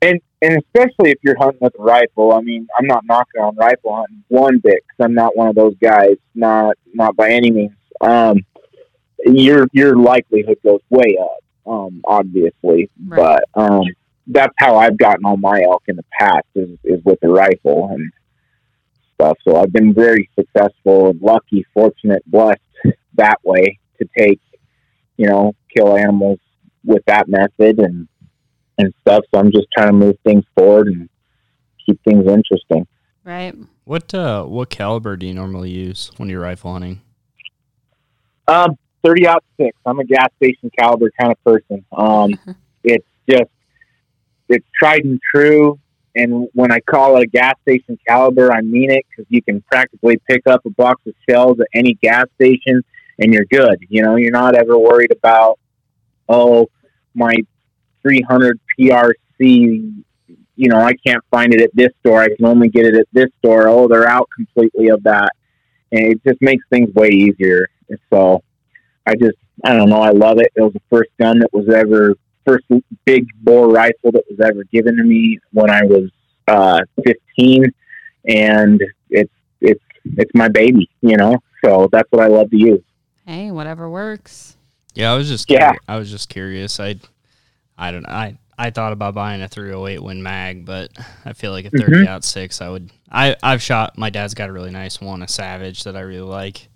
And, 0.02 0.20
and 0.42 0.58
especially 0.62 1.10
if 1.10 1.18
you're 1.22 1.36
hunting 1.38 1.58
with 1.60 1.72
a 1.78 1.82
rifle. 1.82 2.32
I 2.32 2.40
mean, 2.42 2.68
I'm 2.78 2.86
not 2.86 3.04
knocking 3.06 3.40
on 3.40 3.56
rifle 3.56 3.96
hunting 3.96 4.22
one 4.28 4.58
bit 4.58 4.82
because 4.86 5.04
I'm 5.04 5.14
not 5.14 5.36
one 5.36 5.48
of 5.48 5.54
those 5.54 5.74
guys. 5.82 6.16
Not, 6.34 6.76
not 6.92 7.16
by 7.16 7.30
any 7.30 7.50
means. 7.50 7.72
Um, 8.00 8.44
your, 9.24 9.66
your 9.72 9.96
likelihood 9.96 10.58
goes 10.62 10.80
way 10.90 11.16
up. 11.20 11.38
Um, 11.66 12.02
obviously, 12.04 12.90
Right. 13.06 13.40
but 13.54 13.60
um, 13.60 13.84
that's 14.26 14.52
how 14.58 14.76
I've 14.76 14.98
gotten 14.98 15.24
all 15.24 15.38
my 15.38 15.62
elk 15.62 15.84
in 15.88 15.96
the 15.96 16.04
past 16.18 16.44
is, 16.54 16.78
is 16.84 17.02
with 17.04 17.18
a 17.22 17.28
rifle 17.28 17.88
and 17.90 18.12
stuff. 19.24 19.38
So 19.46 19.56
I've 19.56 19.72
been 19.72 19.94
very 19.94 20.28
successful 20.38 21.10
and 21.10 21.20
lucky, 21.20 21.64
fortunate, 21.72 22.22
blessed 22.26 22.60
that 23.14 23.38
way 23.44 23.78
to 24.00 24.08
take, 24.16 24.40
you 25.16 25.26
know, 25.26 25.54
kill 25.74 25.96
animals 25.96 26.38
with 26.84 27.02
that 27.06 27.28
method 27.28 27.78
and 27.78 28.08
and 28.76 28.92
stuff. 29.02 29.24
So 29.32 29.40
I'm 29.40 29.52
just 29.52 29.68
trying 29.76 29.88
to 29.88 29.92
move 29.92 30.16
things 30.24 30.44
forward 30.56 30.88
and 30.88 31.08
keep 31.86 32.02
things 32.02 32.26
interesting. 32.26 32.86
Right. 33.22 33.54
What 33.84 34.12
uh, 34.12 34.44
what 34.44 34.70
caliber 34.70 35.16
do 35.16 35.26
you 35.26 35.34
normally 35.34 35.70
use 35.70 36.10
when 36.16 36.28
you're 36.28 36.40
rifle 36.40 36.72
hunting? 36.72 37.00
Um, 38.48 38.76
thirty 39.02 39.26
out 39.26 39.44
six. 39.56 39.78
I'm 39.86 40.00
a 40.00 40.04
gas 40.04 40.28
station 40.36 40.70
caliber 40.78 41.10
kind 41.18 41.32
of 41.32 41.44
person. 41.44 41.84
Um, 41.92 42.38
it's 42.84 43.06
just 43.30 43.50
it's 44.48 44.66
tried 44.78 45.04
and 45.04 45.20
true. 45.34 45.78
And 46.16 46.48
when 46.52 46.70
I 46.70 46.80
call 46.80 47.16
it 47.16 47.24
a 47.24 47.26
gas 47.26 47.54
station 47.62 47.98
caliber, 48.06 48.52
I 48.52 48.60
mean 48.60 48.90
it 48.90 49.04
because 49.10 49.26
you 49.28 49.42
can 49.42 49.62
practically 49.62 50.20
pick 50.28 50.46
up 50.46 50.64
a 50.64 50.70
box 50.70 51.02
of 51.06 51.14
shells 51.28 51.58
at 51.60 51.66
any 51.74 51.94
gas 52.02 52.26
station 52.36 52.82
and 53.18 53.32
you're 53.32 53.46
good. 53.46 53.78
You 53.88 54.02
know, 54.02 54.16
you're 54.16 54.30
not 54.30 54.54
ever 54.54 54.78
worried 54.78 55.12
about 55.12 55.58
oh 56.28 56.68
my 57.14 57.34
300 58.02 58.60
PRC. 58.78 60.02
You 60.56 60.68
know, 60.68 60.78
I 60.78 60.92
can't 61.04 61.22
find 61.30 61.52
it 61.52 61.60
at 61.60 61.70
this 61.74 61.90
store. 62.00 62.22
I 62.22 62.28
can 62.28 62.46
only 62.46 62.68
get 62.68 62.86
it 62.86 62.94
at 62.94 63.06
this 63.12 63.30
store. 63.38 63.68
Oh, 63.68 63.88
they're 63.88 64.08
out 64.08 64.28
completely 64.36 64.88
of 64.88 65.02
that, 65.02 65.30
and 65.90 66.12
it 66.12 66.24
just 66.24 66.40
makes 66.40 66.64
things 66.70 66.94
way 66.94 67.08
easier. 67.08 67.66
And 67.88 67.98
so 68.12 68.42
I 69.06 69.14
just, 69.16 69.36
I 69.64 69.74
don't 69.74 69.90
know, 69.90 70.00
I 70.00 70.10
love 70.10 70.38
it. 70.38 70.52
It 70.54 70.60
was 70.60 70.72
the 70.72 70.82
first 70.90 71.10
gun 71.18 71.40
that 71.40 71.52
was 71.52 71.68
ever, 71.68 72.14
first 72.46 72.64
big 73.04 73.26
bore 73.42 73.68
rifle 73.68 74.12
that 74.12 74.24
was 74.28 74.38
ever 74.40 74.64
given 74.64 74.96
to 74.96 75.02
me 75.04 75.38
when 75.52 75.70
I 75.70 75.82
was 75.84 76.10
uh, 76.48 76.80
15, 77.06 77.64
and 78.28 78.82
it's 79.10 79.32
it's 79.60 79.82
it's 80.04 80.30
my 80.34 80.48
baby, 80.48 80.88
you 81.00 81.16
know. 81.16 81.36
So 81.64 81.88
that's 81.90 82.10
what 82.10 82.22
I 82.22 82.26
love 82.28 82.50
to 82.50 82.56
use. 82.58 82.82
Hey, 83.26 83.50
whatever 83.50 83.88
works. 83.88 84.56
Yeah, 84.94 85.12
I 85.12 85.16
was 85.16 85.28
just 85.28 85.50
Yeah. 85.50 85.72
curi- 85.72 85.78
I 85.88 85.96
was 85.98 86.10
just 86.10 86.28
curious. 86.28 86.78
I 86.78 86.96
I 87.78 87.90
don't 87.90 88.02
know. 88.02 88.10
I 88.14 88.38
I 88.56 88.70
thought 88.70 88.92
about 88.92 89.14
buying 89.14 89.42
a 89.42 89.48
308 89.48 90.00
Win 90.02 90.22
Mag, 90.22 90.64
but 90.64 90.90
I 91.24 91.32
feel 91.32 91.50
like 91.50 91.64
a 91.64 91.70
30-aught-six, 91.70 92.60
I 92.60 92.68
would. 92.68 92.90
I 93.10 93.34
I've 93.42 93.60
shot. 93.62 93.98
My 93.98 94.10
dad's 94.10 94.34
got 94.34 94.48
a 94.48 94.52
really 94.52 94.70
nice 94.70 95.00
one, 95.00 95.22
a 95.22 95.28
Savage 95.28 95.82
that 95.84 95.96
I 95.96 96.00
really 96.00 96.20
like. 96.20 96.68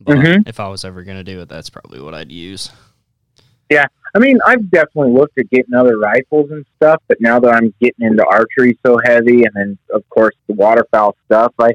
But 0.00 0.16
Mhm. 0.16 0.48
if 0.48 0.58
I 0.60 0.68
was 0.68 0.84
ever 0.84 1.02
gonna 1.02 1.22
do 1.24 1.40
it, 1.42 1.48
that's 1.48 1.68
probably 1.68 2.00
what 2.00 2.14
I'd 2.14 2.32
use. 2.32 2.70
I 4.14 4.18
mean, 4.18 4.38
I've 4.44 4.70
definitely 4.70 5.12
looked 5.12 5.38
at 5.38 5.48
getting 5.50 5.74
other 5.74 5.98
rifles 5.98 6.50
and 6.50 6.66
stuff, 6.76 7.02
but 7.08 7.18
now 7.20 7.40
that 7.40 7.54
I'm 7.54 7.74
getting 7.80 8.06
into 8.06 8.24
archery 8.26 8.78
so 8.84 8.98
heavy, 9.02 9.44
and 9.44 9.52
then 9.54 9.78
of 9.92 10.06
course 10.10 10.34
the 10.48 10.54
waterfowl 10.54 11.16
stuff, 11.24 11.54
I, 11.58 11.70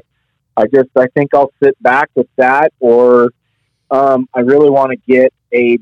I 0.56 0.66
just 0.66 0.90
I 0.96 1.08
think 1.08 1.34
I'll 1.34 1.52
sit 1.62 1.80
back 1.82 2.10
with 2.14 2.28
that, 2.36 2.72
or 2.78 3.30
um, 3.90 4.28
I 4.34 4.40
really 4.40 4.70
want 4.70 4.92
to 4.92 4.96
get 5.12 5.32
a 5.52 5.78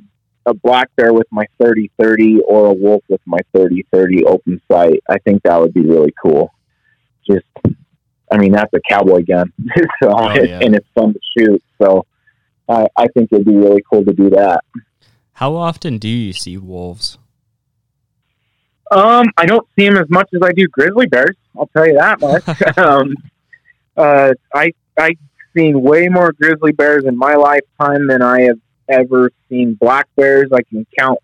a 0.47 0.55
black 0.55 0.89
bear 0.97 1.13
with 1.13 1.27
my 1.31 1.45
thirty 1.61 1.91
thirty, 2.01 2.41
or 2.41 2.67
a 2.67 2.73
wolf 2.73 3.03
with 3.09 3.21
my 3.27 3.41
thirty 3.55 3.85
thirty 3.93 4.25
open 4.25 4.61
sight. 4.71 5.03
I 5.11 5.19
think 5.19 5.43
that 5.43 5.61
would 5.61 5.75
be 5.75 5.83
really 5.83 6.15
cool. 6.23 6.53
Just, 7.29 7.45
I 8.31 8.39
mean, 8.39 8.53
that's 8.53 8.73
a 8.73 8.81
cowboy 8.89 9.25
gun, 9.25 9.53
so 10.03 10.11
Oh, 10.17 10.33
yeah. 10.35 10.61
and 10.63 10.75
it's 10.75 10.87
fun 10.95 11.13
to 11.13 11.21
shoot. 11.37 11.63
So, 11.83 12.07
I, 12.69 12.87
I 12.97 13.09
think 13.09 13.31
it'd 13.33 13.45
be 13.45 13.55
really 13.57 13.83
cool 13.93 14.05
to 14.05 14.13
do 14.13 14.31
that. 14.31 14.61
How 15.37 15.55
often 15.55 15.99
do 15.99 16.09
you 16.09 16.33
see 16.33 16.57
wolves? 16.57 17.19
Um, 18.91 19.27
I 19.37 19.45
don't 19.45 19.69
see 19.79 19.87
them 19.87 19.99
as 19.99 20.09
much 20.09 20.31
as 20.35 20.41
I 20.43 20.53
do 20.53 20.67
grizzly 20.67 21.05
bears. 21.05 21.37
I'll 21.55 21.67
tell 21.77 21.87
you 21.87 21.93
that 21.99 22.23
much. 22.23 22.79
um, 22.79 23.15
uh, 23.99 24.33
I 24.55 24.73
I've 24.97 25.19
seen 25.55 25.83
way 25.83 26.09
more 26.09 26.33
grizzly 26.33 26.73
bears 26.73 27.05
in 27.05 27.19
my 27.19 27.35
lifetime 27.35 28.07
than 28.07 28.23
I 28.23 28.45
have 28.45 28.59
ever 28.89 29.31
seen 29.51 29.75
black 29.75 30.09
bears. 30.17 30.53
I 30.55 30.63
can 30.63 30.87
count 30.99 31.19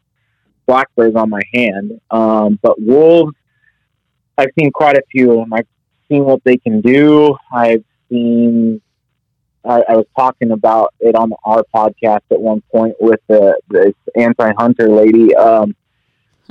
black 0.66 0.88
bears 0.94 1.14
on 1.14 1.30
my 1.30 1.40
hand. 1.54 1.98
Um, 2.10 2.58
but 2.60 2.78
wolves, 2.82 3.34
I've 4.36 4.50
seen 4.58 4.72
quite 4.72 4.98
a 4.98 5.02
few 5.10 5.32
of 5.32 5.38
them. 5.38 5.54
I've 5.54 5.68
seen 6.10 6.26
what 6.26 6.44
they 6.44 6.58
can 6.58 6.82
do. 6.82 7.34
I've 7.50 7.84
seen. 8.10 8.82
I, 9.64 9.82
I 9.88 9.96
was 9.96 10.06
talking 10.16 10.50
about 10.50 10.94
it 11.00 11.14
on 11.14 11.32
our 11.44 11.64
podcast 11.74 12.22
at 12.30 12.40
one 12.40 12.62
point 12.72 12.94
with 13.00 13.20
the 13.28 13.58
this 13.68 13.94
anti-hunter 14.16 14.88
lady. 14.88 15.34
Um, 15.34 15.74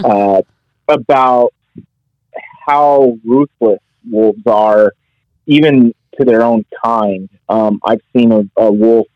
uh, 0.03 0.41
about 0.87 1.53
how 2.65 3.17
ruthless 3.25 3.79
wolves 4.09 4.45
are, 4.45 4.93
even 5.45 5.93
to 6.17 6.25
their 6.25 6.43
own 6.43 6.65
kind. 6.83 7.29
Um, 7.49 7.79
I've 7.85 8.01
seen 8.15 8.31
a, 8.31 8.43
a 8.57 8.71
wolf 8.71 9.07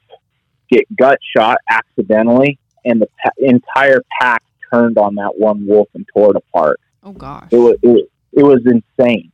get 0.69 0.83
gut 0.95 1.19
shot 1.35 1.57
accidentally, 1.69 2.59
and 2.83 3.01
the 3.01 3.07
pa- 3.21 3.29
entire 3.37 4.01
pack 4.19 4.43
turned 4.71 4.97
on 4.97 5.15
that 5.15 5.37
one 5.37 5.65
wolf 5.65 5.89
and 5.93 6.05
tore 6.13 6.31
it 6.31 6.37
apart. 6.37 6.79
Oh 7.03 7.11
gosh. 7.11 7.47
It 7.51 7.57
was 7.57 7.77
it, 7.83 8.09
it 8.33 8.43
was 8.43 8.61
insane. 8.65 9.31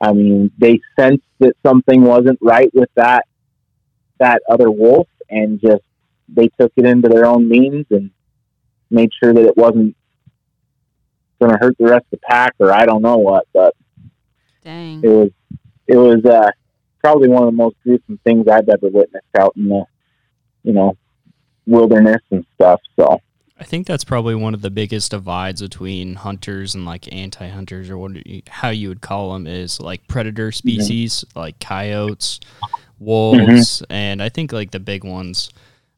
I 0.00 0.12
mean, 0.12 0.50
they 0.58 0.80
sensed 0.98 1.24
that 1.38 1.54
something 1.64 2.02
wasn't 2.02 2.38
right 2.42 2.70
with 2.74 2.90
that 2.94 3.26
that 4.18 4.42
other 4.48 4.70
wolf, 4.70 5.08
and 5.28 5.60
just 5.60 5.82
they 6.28 6.48
took 6.60 6.72
it 6.76 6.86
into 6.86 7.08
their 7.08 7.26
own 7.26 7.48
means 7.48 7.86
and 7.90 8.10
made 8.90 9.10
sure 9.12 9.32
that 9.32 9.44
it 9.44 9.56
wasn't 9.56 9.96
going 11.40 11.52
to 11.52 11.58
hurt 11.58 11.76
the 11.78 11.86
rest 11.86 12.06
of 12.12 12.18
the 12.18 12.26
pack, 12.28 12.54
or 12.58 12.72
I 12.72 12.86
don't 12.86 13.02
know 13.02 13.18
what. 13.18 13.46
But 13.52 13.74
Dang. 14.62 15.02
it 15.02 15.08
was 15.08 15.30
it 15.86 15.96
was 15.96 16.24
uh, 16.24 16.50
probably 17.00 17.28
one 17.28 17.42
of 17.42 17.48
the 17.48 17.56
most 17.56 17.76
gruesome 17.82 18.18
things 18.24 18.48
I've 18.48 18.68
ever 18.68 18.88
witnessed 18.88 19.26
out 19.38 19.54
in 19.56 19.68
the 19.68 19.84
you 20.62 20.72
know 20.72 20.96
wilderness 21.66 22.22
and 22.30 22.44
stuff. 22.54 22.80
So 22.98 23.20
I 23.58 23.64
think 23.64 23.86
that's 23.86 24.04
probably 24.04 24.34
one 24.34 24.52
of 24.54 24.62
the 24.62 24.70
biggest 24.70 25.12
divides 25.12 25.62
between 25.62 26.16
hunters 26.16 26.74
and 26.74 26.84
like 26.84 27.12
anti-hunters, 27.12 27.88
or 27.88 27.96
what 27.96 28.26
you, 28.26 28.42
how 28.48 28.70
you 28.70 28.88
would 28.88 29.00
call 29.00 29.32
them, 29.32 29.46
is 29.46 29.80
like 29.80 30.06
predator 30.08 30.50
species 30.50 31.24
like 31.36 31.60
coyotes, 31.60 32.40
wolves, 32.98 33.82
and 33.88 34.22
I 34.22 34.28
think 34.28 34.52
like 34.52 34.72
the 34.72 34.80
big 34.80 35.04
ones, 35.04 35.50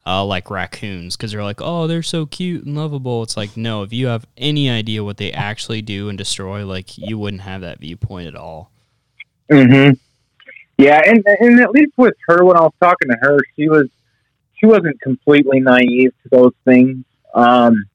uh, 0.06 0.24
like 0.24 0.50
raccoons, 0.50 1.16
because 1.16 1.32
they're 1.32 1.42
like, 1.42 1.60
oh, 1.62 1.86
they're 1.86 2.02
so 2.02 2.26
cute 2.26 2.66
and 2.66 2.76
lovable. 2.76 3.22
It's 3.22 3.36
like, 3.38 3.56
no, 3.56 3.82
if 3.82 3.92
you 3.92 4.06
have 4.08 4.26
any 4.36 4.68
idea 4.70 5.02
what 5.02 5.16
they 5.16 5.32
actually 5.32 5.82
do 5.82 6.08
and 6.10 6.18
destroy, 6.18 6.64
like 6.66 6.98
you 6.98 7.18
wouldn't 7.18 7.42
have 7.42 7.62
that 7.62 7.80
viewpoint 7.80 8.28
at 8.28 8.36
all. 8.36 8.70
hmm 9.50 9.90
Yeah, 10.78 11.00
and 11.06 11.24
and 11.40 11.60
at 11.60 11.70
least 11.70 11.92
with 11.96 12.14
her, 12.28 12.44
when 12.44 12.56
I 12.56 12.62
was 12.62 12.74
talking 12.80 13.08
to 13.08 13.16
her, 13.22 13.38
she 13.56 13.68
was 13.68 13.88
she 14.54 14.66
wasn't 14.66 15.00
completely 15.00 15.60
naive 15.60 16.12
to 16.22 16.28
those 16.30 16.52
things. 16.64 17.04
Um, 17.34 17.86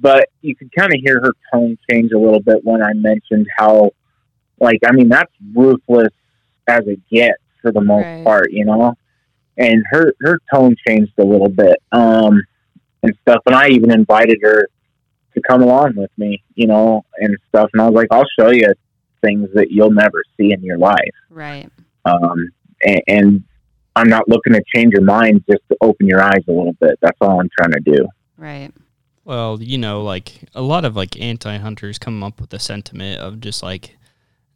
but 0.00 0.28
you 0.40 0.56
could 0.56 0.70
kind 0.76 0.92
of 0.92 1.00
hear 1.00 1.20
her 1.20 1.32
tone 1.52 1.78
change 1.90 2.12
a 2.12 2.18
little 2.18 2.40
bit 2.40 2.64
when 2.64 2.82
I 2.82 2.92
mentioned 2.92 3.46
how, 3.56 3.92
like, 4.58 4.80
I 4.86 4.92
mean, 4.92 5.08
that's 5.08 5.32
ruthless 5.54 6.12
as 6.68 6.86
it 6.86 7.00
gets 7.10 7.42
for 7.60 7.70
the 7.72 7.80
most 7.80 8.04
Right. 8.04 8.24
part, 8.24 8.52
you 8.52 8.64
know. 8.64 8.94
And 9.56 9.84
her 9.90 10.12
her 10.22 10.40
tone 10.52 10.74
changed 10.86 11.12
a 11.18 11.24
little 11.24 11.48
bit, 11.48 11.76
um, 11.92 12.42
and 13.02 13.14
stuff. 13.20 13.42
And 13.46 13.54
I 13.54 13.68
even 13.68 13.92
invited 13.92 14.38
her 14.42 14.66
to 15.34 15.40
come 15.42 15.62
along 15.62 15.94
with 15.96 16.10
me, 16.16 16.42
you 16.54 16.66
know, 16.66 17.04
and 17.18 17.36
stuff. 17.48 17.70
And 17.72 17.82
I 17.82 17.86
was 17.86 17.94
like, 17.94 18.08
I'll 18.10 18.26
show 18.38 18.50
you 18.50 18.72
things 19.22 19.48
that 19.54 19.70
you'll 19.70 19.90
never 19.92 20.22
see 20.36 20.52
in 20.52 20.62
your 20.62 20.78
life. 20.78 21.14
Right. 21.30 21.68
Um, 22.04 22.50
and, 22.84 23.02
and 23.06 23.44
I'm 23.94 24.08
not 24.08 24.28
looking 24.28 24.54
to 24.54 24.62
change 24.74 24.92
your 24.92 25.04
mind, 25.04 25.44
just 25.48 25.62
to 25.70 25.76
open 25.80 26.06
your 26.06 26.22
eyes 26.22 26.42
a 26.48 26.52
little 26.52 26.74
bit. 26.80 26.98
That's 27.00 27.16
all 27.20 27.40
I'm 27.40 27.50
trying 27.56 27.72
to 27.72 27.80
do. 27.80 28.08
Right. 28.42 28.72
Well, 29.24 29.62
you 29.62 29.78
know, 29.78 30.02
like 30.02 30.48
a 30.52 30.62
lot 30.62 30.84
of 30.84 30.96
like 30.96 31.20
anti-hunters 31.20 32.00
come 32.00 32.24
up 32.24 32.40
with 32.40 32.50
the 32.50 32.58
sentiment 32.58 33.20
of 33.20 33.38
just 33.38 33.62
like 33.62 33.96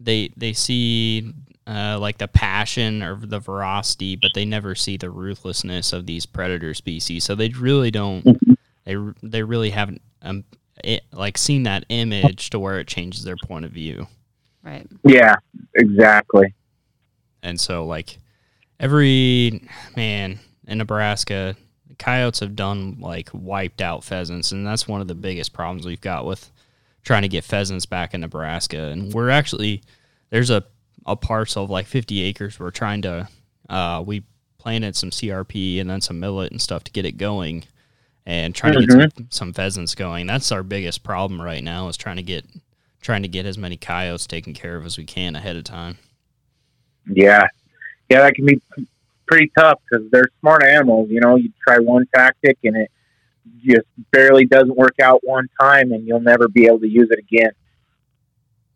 they 0.01 0.33
they 0.37 0.55
see 0.55 1.33
uh, 1.69 1.97
like 2.01 2.19
the 2.19 2.27
passion 2.27 3.01
or 3.01 3.15
the 3.15 3.39
veracity, 3.39 4.17
but 4.17 4.33
they 4.35 4.45
never 4.45 4.75
see 4.75 4.97
the 4.97 5.09
ruthlessness 5.09 5.93
of 5.93 6.05
these 6.05 6.27
predator 6.27 6.75
species. 6.75 7.23
So 7.23 7.37
they 7.37 7.51
really 7.51 7.93
don't. 7.93 8.27
They 8.85 8.97
they 9.23 9.45
really 9.45 9.71
haven't 9.71 10.03
um 10.21 10.43
it, 10.83 11.05
like 11.13 11.39
seen 11.39 11.63
that 11.63 11.85
image 11.89 12.51
to 12.51 12.59
where 12.59 12.81
it 12.81 12.89
changes 12.89 13.23
their 13.23 13.37
point 13.37 13.65
of 13.65 13.71
view. 13.71 14.09
Right. 14.65 14.89
Yeah, 15.05 15.37
exactly. 15.75 16.53
And 17.41 17.61
so 17.61 17.87
like 17.87 18.19
every 18.81 19.69
man 19.97 20.41
in 20.67 20.79
Nebraska, 20.79 21.55
coyotes 21.99 22.41
have 22.41 22.57
done 22.57 22.99
like 23.01 23.31
wiped 23.33 23.81
out 23.81 24.05
pheasants, 24.05 24.53
and 24.53 24.67
that's 24.67 24.89
one 24.89 25.01
of 25.01 25.09
the 25.09 25.15
biggest 25.15 25.53
problems 25.53 25.87
we've 25.87 26.01
got 26.01 26.25
with 26.25 26.51
trying 27.03 27.23
to 27.23 27.29
get 27.29 27.45
pheasants 27.45 27.87
back 27.87 28.15
in 28.15 28.21
Nebraska. 28.21 28.89
And 28.89 29.13
we're 29.13 29.31
actually 29.31 29.83
there's 30.31 30.51
a 30.51 30.65
a 31.07 31.17
parcel 31.17 31.65
of 31.65 31.71
like 31.71 31.87
50 31.87 32.23
acres. 32.23 32.59
We're 32.59 32.71
trying 32.71 33.03
to 33.03 33.29
uh, 33.71 34.03
we 34.05 34.25
planted 34.59 34.97
some 34.97 35.11
CRP 35.11 35.81
and 35.81 35.89
then 35.89 36.01
some 36.01 36.19
millet 36.19 36.51
and 36.51 36.61
stuff 36.61 36.85
to 36.85 36.93
get 36.93 37.07
it 37.07 37.17
going, 37.17 37.65
and 38.27 38.55
trying 38.55 38.75
to 38.75 38.87
get 38.87 39.17
some, 39.17 39.27
some 39.31 39.53
pheasants 39.53 39.95
going. 39.95 40.27
That's 40.27 40.51
our 40.53 40.63
biggest 40.63 41.03
problem 41.03 41.41
right 41.41 41.63
now 41.63 41.89
is 41.89 41.97
trying 41.97 42.17
to 42.17 42.23
get 42.23 42.45
trying 43.01 43.23
to 43.23 43.29
get 43.29 43.47
as 43.47 43.57
many 43.57 43.77
coyotes 43.77 44.27
taken 44.27 44.53
care 44.53 44.77
of 44.77 44.85
as 44.85 44.99
we 44.99 45.05
can 45.05 45.37
ahead 45.37 45.57
of 45.57 45.65
time. 45.65 45.99
Yeah, 47.07 47.47
yeah, 48.09 48.23
that 48.23 48.35
can 48.35 48.47
be 48.47 48.61
pretty 49.27 49.51
tough 49.59 49.81
because 49.89 50.07
they're 50.11 50.29
smart 50.41 50.63
animals. 50.63 51.09
You 51.11 51.21
know, 51.21 51.37
you 51.37 51.51
try 51.67 51.79
one 51.79 52.07
tactic 52.15 52.59
and 52.65 52.77
it 52.77 52.91
just 53.65 53.87
barely 54.13 54.45
doesn't 54.45 54.77
work 54.77 54.97
out 55.01 55.21
one 55.23 55.49
time, 55.61 55.93
and 55.93 56.07
you'll 56.07 56.21
never 56.21 56.49
be 56.49 56.67
able 56.67 56.81
to 56.81 56.89
use 56.89 57.09
it 57.11 57.19
again. 57.19 57.53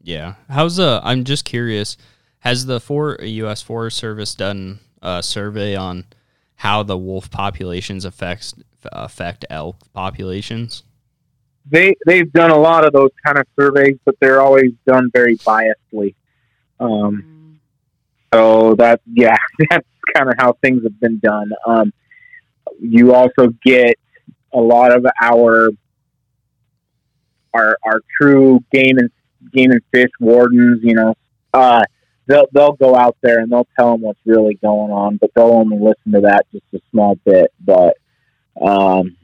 Yeah. 0.03 0.35
How's 0.49 0.77
the? 0.77 1.01
I'm 1.03 1.25
just 1.25 1.45
curious. 1.45 1.97
Has 2.41 2.67
the 2.67 2.81
for 2.81 3.19
U.S. 3.23 3.63
Forest 3.63 3.97
Service 3.99 4.35
done 4.35 4.81
a 5.03 5.23
survey 5.23 5.77
on 5.77 6.05
how 6.57 6.83
the 6.83 6.97
wolf 6.97 7.31
populations 7.31 8.05
affects 8.05 8.55
affect 8.93 9.45
elk 9.51 9.77
populations? 9.93 10.85
They 11.67 11.95
they've 12.07 12.33
done 12.33 12.51
a 12.51 12.59
lot 12.59 12.87
of 12.87 12.93
those 12.93 13.11
kind 13.25 13.39
of 13.39 13.47
surveys, 13.59 13.99
but 14.05 14.17
they're 14.21 14.41
always 14.41 14.73
done 14.87 15.11
very 15.13 15.37
biasedly. 15.37 16.15
Um, 16.79 17.23
Mm. 17.23 17.41
So 18.33 18.75
that 18.77 19.01
yeah, 19.13 19.37
that's 19.71 19.87
kind 20.15 20.29
of 20.29 20.35
how 20.39 20.53
things 20.63 20.83
have 20.83 20.99
been 21.01 21.19
done. 21.19 21.51
Um, 21.67 21.93
you 22.81 23.15
also 23.15 23.49
get 23.65 23.97
a 24.53 24.61
lot 24.61 24.93
of 24.93 25.07
our 25.23 25.71
our 27.55 27.77
our 27.85 28.01
true 28.21 28.61
game 28.73 28.99
and 28.99 29.11
game 29.53 29.71
and 29.71 29.83
fish 29.93 30.11
wardens. 30.21 30.81
You 30.83 30.95
know, 30.95 31.15
uh, 31.53 31.83
they'll 32.27 32.47
they'll 32.53 32.73
go 32.73 32.97
out 32.97 33.17
there 33.23 33.41
and 33.41 33.51
they'll 33.51 33.69
tell 33.79 33.93
them 33.93 34.03
what's 34.03 34.21
really 34.25 34.55
going 34.55 34.93
on, 34.93 35.17
but 35.17 35.31
they'll 35.35 35.53
only 35.53 35.79
listen 35.79 36.13
to 36.13 36.21
that 36.23 36.47
just 36.53 36.65
a 36.75 36.81
small 36.91 37.17
bit. 37.25 37.53
But 37.65 37.97
um, 38.61 39.17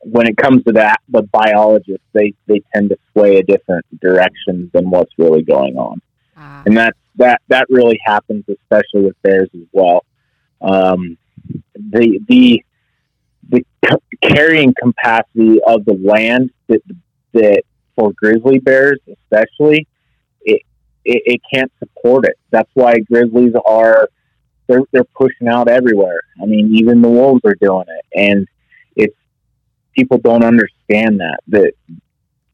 when 0.00 0.26
it 0.26 0.36
comes 0.36 0.64
to 0.64 0.72
that, 0.72 1.00
the 1.08 1.22
biologists 1.22 2.06
they 2.12 2.34
they 2.46 2.62
tend 2.74 2.90
to 2.90 2.98
sway 3.12 3.38
a 3.38 3.42
different 3.42 3.84
direction 4.00 4.70
than 4.72 4.90
what's 4.90 5.12
really 5.18 5.42
going 5.42 5.76
on 5.76 6.00
Ah. 6.36 6.62
and 6.66 6.76
that 6.76 6.94
that 7.16 7.40
that 7.48 7.66
really 7.68 7.98
happens, 8.04 8.44
especially 8.48 9.02
with 9.02 9.22
bears 9.22 9.48
as 9.54 9.66
well. 9.72 10.04
Um, 10.60 11.18
the 11.74 12.20
the 12.28 12.64
the 13.48 13.64
carrying 14.22 14.74
capacity 14.80 15.60
of 15.66 15.84
the 15.84 15.98
land 16.02 16.50
that 16.68 16.82
that 17.32 17.62
for 17.96 18.12
grizzly 18.12 18.58
bears, 18.58 18.98
especially, 19.08 19.86
it, 20.42 20.62
it 21.04 21.22
it 21.26 21.40
can't 21.52 21.72
support 21.78 22.26
it. 22.26 22.36
That's 22.50 22.70
why 22.74 22.98
grizzlies 23.00 23.54
are 23.66 24.08
they're 24.66 24.82
they're 24.92 25.04
pushing 25.04 25.48
out 25.48 25.68
everywhere. 25.68 26.20
I 26.40 26.46
mean, 26.46 26.74
even 26.74 27.02
the 27.02 27.08
wolves 27.10 27.42
are 27.44 27.56
doing 27.60 27.86
it, 27.88 28.18
and 28.18 28.46
it's 28.96 29.16
people 29.94 30.18
don't 30.18 30.44
understand 30.44 31.20
that 31.20 31.40
that 31.48 31.72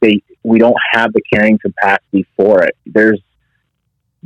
they 0.00 0.22
we 0.42 0.58
don't 0.58 0.76
have 0.92 1.12
the 1.12 1.22
carrying 1.32 1.58
capacity 1.58 2.26
for 2.36 2.62
it. 2.62 2.76
There's 2.86 3.20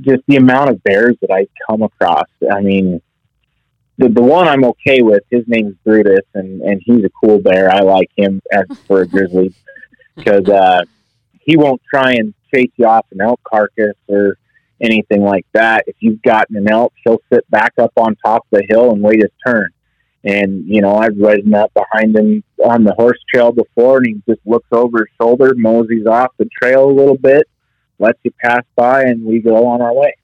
just 0.00 0.22
the 0.26 0.36
amount 0.36 0.70
of 0.70 0.82
bears 0.82 1.16
that 1.20 1.30
I 1.30 1.46
come 1.68 1.82
across. 1.82 2.28
I 2.50 2.60
mean, 2.60 3.00
the 3.98 4.08
the 4.08 4.22
one 4.22 4.48
I'm 4.48 4.64
okay 4.64 5.02
with, 5.02 5.22
his 5.30 5.44
name's 5.46 5.74
Brutus, 5.84 6.26
and 6.34 6.62
and 6.62 6.80
he's 6.84 7.04
a 7.04 7.10
cool 7.10 7.38
bear. 7.38 7.70
I 7.70 7.80
like 7.80 8.10
him 8.16 8.40
as 8.50 8.64
for 8.86 9.02
a 9.02 9.06
grizzly 9.06 9.54
because 10.16 10.48
uh, 10.48 10.82
he 11.40 11.56
won't 11.56 11.82
try 11.88 12.12
and 12.12 12.34
chase 12.52 12.70
you 12.76 12.86
off 12.86 13.06
an 13.12 13.20
elk 13.20 13.40
carcass 13.44 13.96
or 14.08 14.36
anything 14.80 15.22
like 15.22 15.46
that. 15.52 15.84
If 15.86 15.96
you've 16.00 16.22
gotten 16.22 16.56
an 16.56 16.70
elk, 16.70 16.92
he'll 17.04 17.22
sit 17.32 17.48
back 17.50 17.72
up 17.78 17.92
on 17.96 18.16
top 18.16 18.46
of 18.52 18.58
the 18.58 18.66
hill 18.68 18.92
and 18.92 19.02
wait 19.02 19.22
his 19.22 19.30
turn. 19.46 19.68
And 20.24 20.64
you 20.66 20.80
know, 20.80 20.96
I've 20.96 21.16
ridden 21.16 21.54
up 21.54 21.72
behind 21.74 22.16
him 22.16 22.44
on 22.64 22.84
the 22.84 22.94
horse 22.94 23.18
trail 23.32 23.52
before, 23.52 23.98
and 23.98 24.06
he 24.06 24.22
just 24.28 24.46
looks 24.46 24.68
over 24.72 24.98
his 24.98 25.08
shoulder, 25.20 25.54
moseys 25.54 26.06
off 26.06 26.30
the 26.38 26.48
trail 26.60 26.84
a 26.88 26.92
little 26.92 27.18
bit, 27.18 27.48
lets 28.02 28.18
you 28.24 28.30
pass 28.42 28.62
by, 28.76 29.04
and 29.04 29.24
we 29.24 29.40
go 29.40 29.66
on 29.66 29.80
our 29.80 29.94
way. 29.94 30.14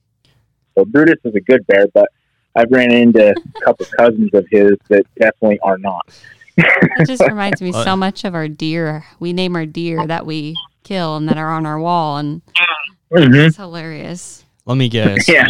So 0.77 0.85
Brutus 0.85 1.19
is 1.25 1.35
a 1.35 1.41
good 1.41 1.67
bear, 1.67 1.87
but 1.95 2.09
I've 2.55 2.71
ran 2.71 2.93
into 2.93 3.31
a 3.31 3.61
couple 3.65 3.87
cousins 3.99 4.31
of 4.35 4.47
his 4.51 4.73
that 4.91 5.05
definitely 5.19 5.59
are 5.61 5.79
not. 5.79 6.03
It 6.57 7.07
just 7.07 7.23
reminds 7.23 7.63
me 7.63 7.73
so 7.85 7.97
much 7.97 8.25
of 8.25 8.35
our 8.35 8.49
deer. 8.49 9.05
We 9.21 9.33
name 9.33 9.57
our 9.57 9.65
deer 9.67 10.07
that 10.07 10.27
we 10.27 10.57
kill 10.83 11.17
and 11.17 11.29
that 11.29 11.39
are 11.39 11.51
on 11.51 11.65
our 11.65 11.79
wall, 11.81 12.19
and 12.19 12.43
Mm-hmm. 13.11 13.35
it's 13.37 13.57
hilarious. 13.57 14.45
Let 14.67 14.77
me 14.77 14.91
guess. 14.91 15.27
Yeah. 15.31 15.47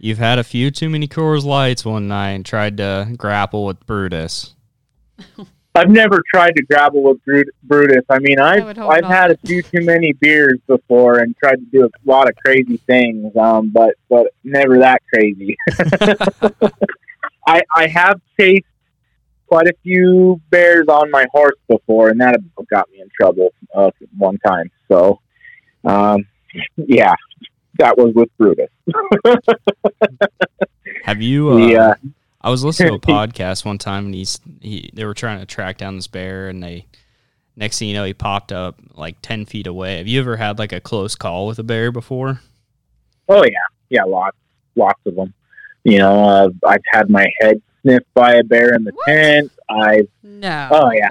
You've 0.00 0.18
had 0.18 0.40
a 0.40 0.44
few 0.44 0.72
too 0.72 0.88
many 0.90 1.06
Coors 1.06 1.44
Lights 1.44 1.84
one 1.84 2.08
night 2.08 2.30
and 2.30 2.44
tried 2.44 2.78
to 2.78 3.14
grapple 3.16 3.64
with 3.64 3.78
Brutus. 3.86 4.54
I've 5.76 5.90
never 5.90 6.22
tried 6.32 6.56
to 6.56 6.62
grapple 6.62 7.02
with 7.02 7.24
Brut- 7.24 7.46
Brutus. 7.62 8.04
I 8.08 8.18
mean, 8.18 8.38
I've 8.38 8.64
would 8.64 8.76
hope 8.76 8.90
I've 8.90 9.02
not. 9.02 9.12
had 9.12 9.30
a 9.30 9.36
few 9.38 9.62
too 9.62 9.82
many 9.82 10.12
beers 10.14 10.58
before 10.66 11.18
and 11.18 11.36
tried 11.36 11.56
to 11.56 11.66
do 11.70 11.84
a 11.84 11.90
lot 12.04 12.28
of 12.28 12.36
crazy 12.36 12.78
things, 12.78 13.36
um, 13.36 13.70
but 13.70 13.94
but 14.08 14.32
never 14.42 14.78
that 14.78 15.02
crazy. 15.12 15.56
I 17.46 17.62
I 17.74 17.86
have 17.88 18.20
chased 18.38 18.64
quite 19.46 19.68
a 19.68 19.74
few 19.82 20.40
bears 20.50 20.88
on 20.88 21.10
my 21.10 21.26
horse 21.32 21.56
before, 21.68 22.08
and 22.08 22.20
that 22.20 22.36
got 22.70 22.90
me 22.90 23.00
in 23.00 23.08
trouble 23.18 23.52
uh, 23.74 23.90
one 24.16 24.38
time. 24.38 24.70
So, 24.88 25.20
um, 25.84 26.26
yeah, 26.76 27.14
that 27.78 27.96
was 27.96 28.14
with 28.14 28.28
Brutus. 28.38 28.70
Have 31.04 31.22
you? 31.22 31.52
Uh, 31.52 31.56
Yeah. 31.58 31.94
I 32.40 32.50
was 32.50 32.62
listening 32.64 32.90
to 32.90 32.94
a 32.94 32.98
podcast 33.14 33.64
one 33.64 33.78
time, 33.78 34.06
and 34.06 34.14
he's 34.14 34.38
he. 34.60 34.90
They 34.94 35.04
were 35.04 35.14
trying 35.14 35.40
to 35.40 35.46
track 35.46 35.78
down 35.78 35.96
this 35.96 36.06
bear, 36.06 36.48
and 36.48 36.62
they. 36.62 36.86
Next 37.58 37.78
thing 37.78 37.88
you 37.88 37.94
know, 37.94 38.04
he 38.04 38.12
popped 38.12 38.52
up 38.52 38.78
like 38.94 39.16
ten 39.22 39.46
feet 39.46 39.66
away. 39.66 39.96
Have 39.96 40.06
you 40.06 40.20
ever 40.20 40.36
had 40.36 40.58
like 40.58 40.72
a 40.72 40.80
close 40.80 41.14
call 41.14 41.46
with 41.46 41.58
a 41.58 41.62
bear 41.62 41.90
before? 41.90 42.40
Oh 43.30 43.42
yeah, 43.44 43.52
yeah, 43.88 44.04
lots, 44.04 44.36
lots 44.74 45.00
of 45.06 45.14
them. 45.14 45.32
You 45.82 45.98
know, 45.98 46.24
uh, 46.24 46.48
I've 46.66 46.82
had 46.92 47.08
my 47.08 47.24
head 47.40 47.62
sniffed 47.80 48.12
by 48.12 48.34
a 48.34 48.44
bear 48.44 48.74
in 48.74 48.84
the 48.84 48.92
What? 48.92 49.06
tent. 49.06 49.52
I've 49.70 50.06
No. 50.22 50.68
Oh, 50.70 50.90
yeah. 50.92 51.08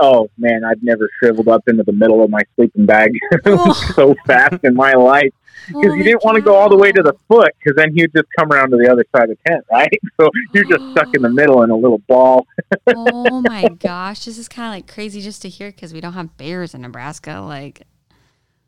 Oh 0.00 0.28
man, 0.38 0.64
I've 0.64 0.82
never 0.82 1.08
shriveled 1.18 1.48
up 1.48 1.62
into 1.68 1.82
the 1.84 1.92
middle 1.92 2.22
of 2.24 2.30
my 2.30 2.42
sleeping 2.54 2.86
bag 2.86 3.10
so 3.94 4.14
fast 4.26 4.64
in 4.64 4.74
my 4.74 4.92
life 4.92 5.32
oh, 5.74 5.80
because 5.80 5.96
you 5.96 6.02
didn't 6.04 6.24
want 6.24 6.36
to 6.36 6.42
go 6.42 6.54
all 6.56 6.68
the 6.68 6.76
way 6.76 6.90
to 6.92 7.02
the 7.02 7.14
foot 7.28 7.52
because 7.58 7.76
then 7.76 7.92
he'd 7.94 8.12
just 8.14 8.26
come 8.38 8.50
around 8.52 8.70
to 8.70 8.76
the 8.76 8.90
other 8.90 9.04
side 9.14 9.30
of 9.30 9.38
the 9.44 9.50
tent, 9.50 9.64
right? 9.70 9.88
So 10.20 10.30
you're 10.54 10.64
just 10.64 10.90
stuck 10.92 11.14
in 11.14 11.22
the 11.22 11.28
middle 11.40 11.62
in 11.62 11.70
a 11.70 11.76
little 11.76 11.98
ball. 11.98 12.46
oh 12.88 13.40
my 13.42 13.68
gosh, 13.68 14.24
this 14.24 14.38
is 14.38 14.48
kind 14.48 14.68
of 14.68 14.76
like 14.76 14.92
crazy 14.92 15.20
just 15.20 15.42
to 15.42 15.48
hear 15.48 15.70
because 15.70 15.92
we 15.92 16.00
don't 16.00 16.14
have 16.14 16.36
bears 16.36 16.74
in 16.74 16.80
Nebraska. 16.82 17.40
Like, 17.40 17.82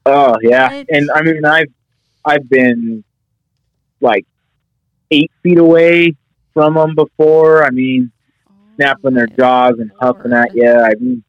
Oh 0.07 0.37
yeah, 0.42 0.72
What? 0.72 0.87
and 0.90 1.11
I 1.14 1.22
mean 1.22 1.44
I've 1.44 1.72
I've 2.24 2.48
been 2.48 3.04
like 4.00 4.26
eight 5.11 5.31
feet 5.42 5.59
away 5.59 6.14
from 6.54 6.74
them 6.74 6.94
before. 6.94 7.64
I 7.64 7.70
mean. 7.70 8.12
Snapping 8.78 9.14
their 9.14 9.26
jaws 9.26 9.74
and 9.78 9.90
huffing 10.00 10.32
at 10.32 10.54
you. 10.54 10.70
I 10.70 10.94
mean, 11.00 11.24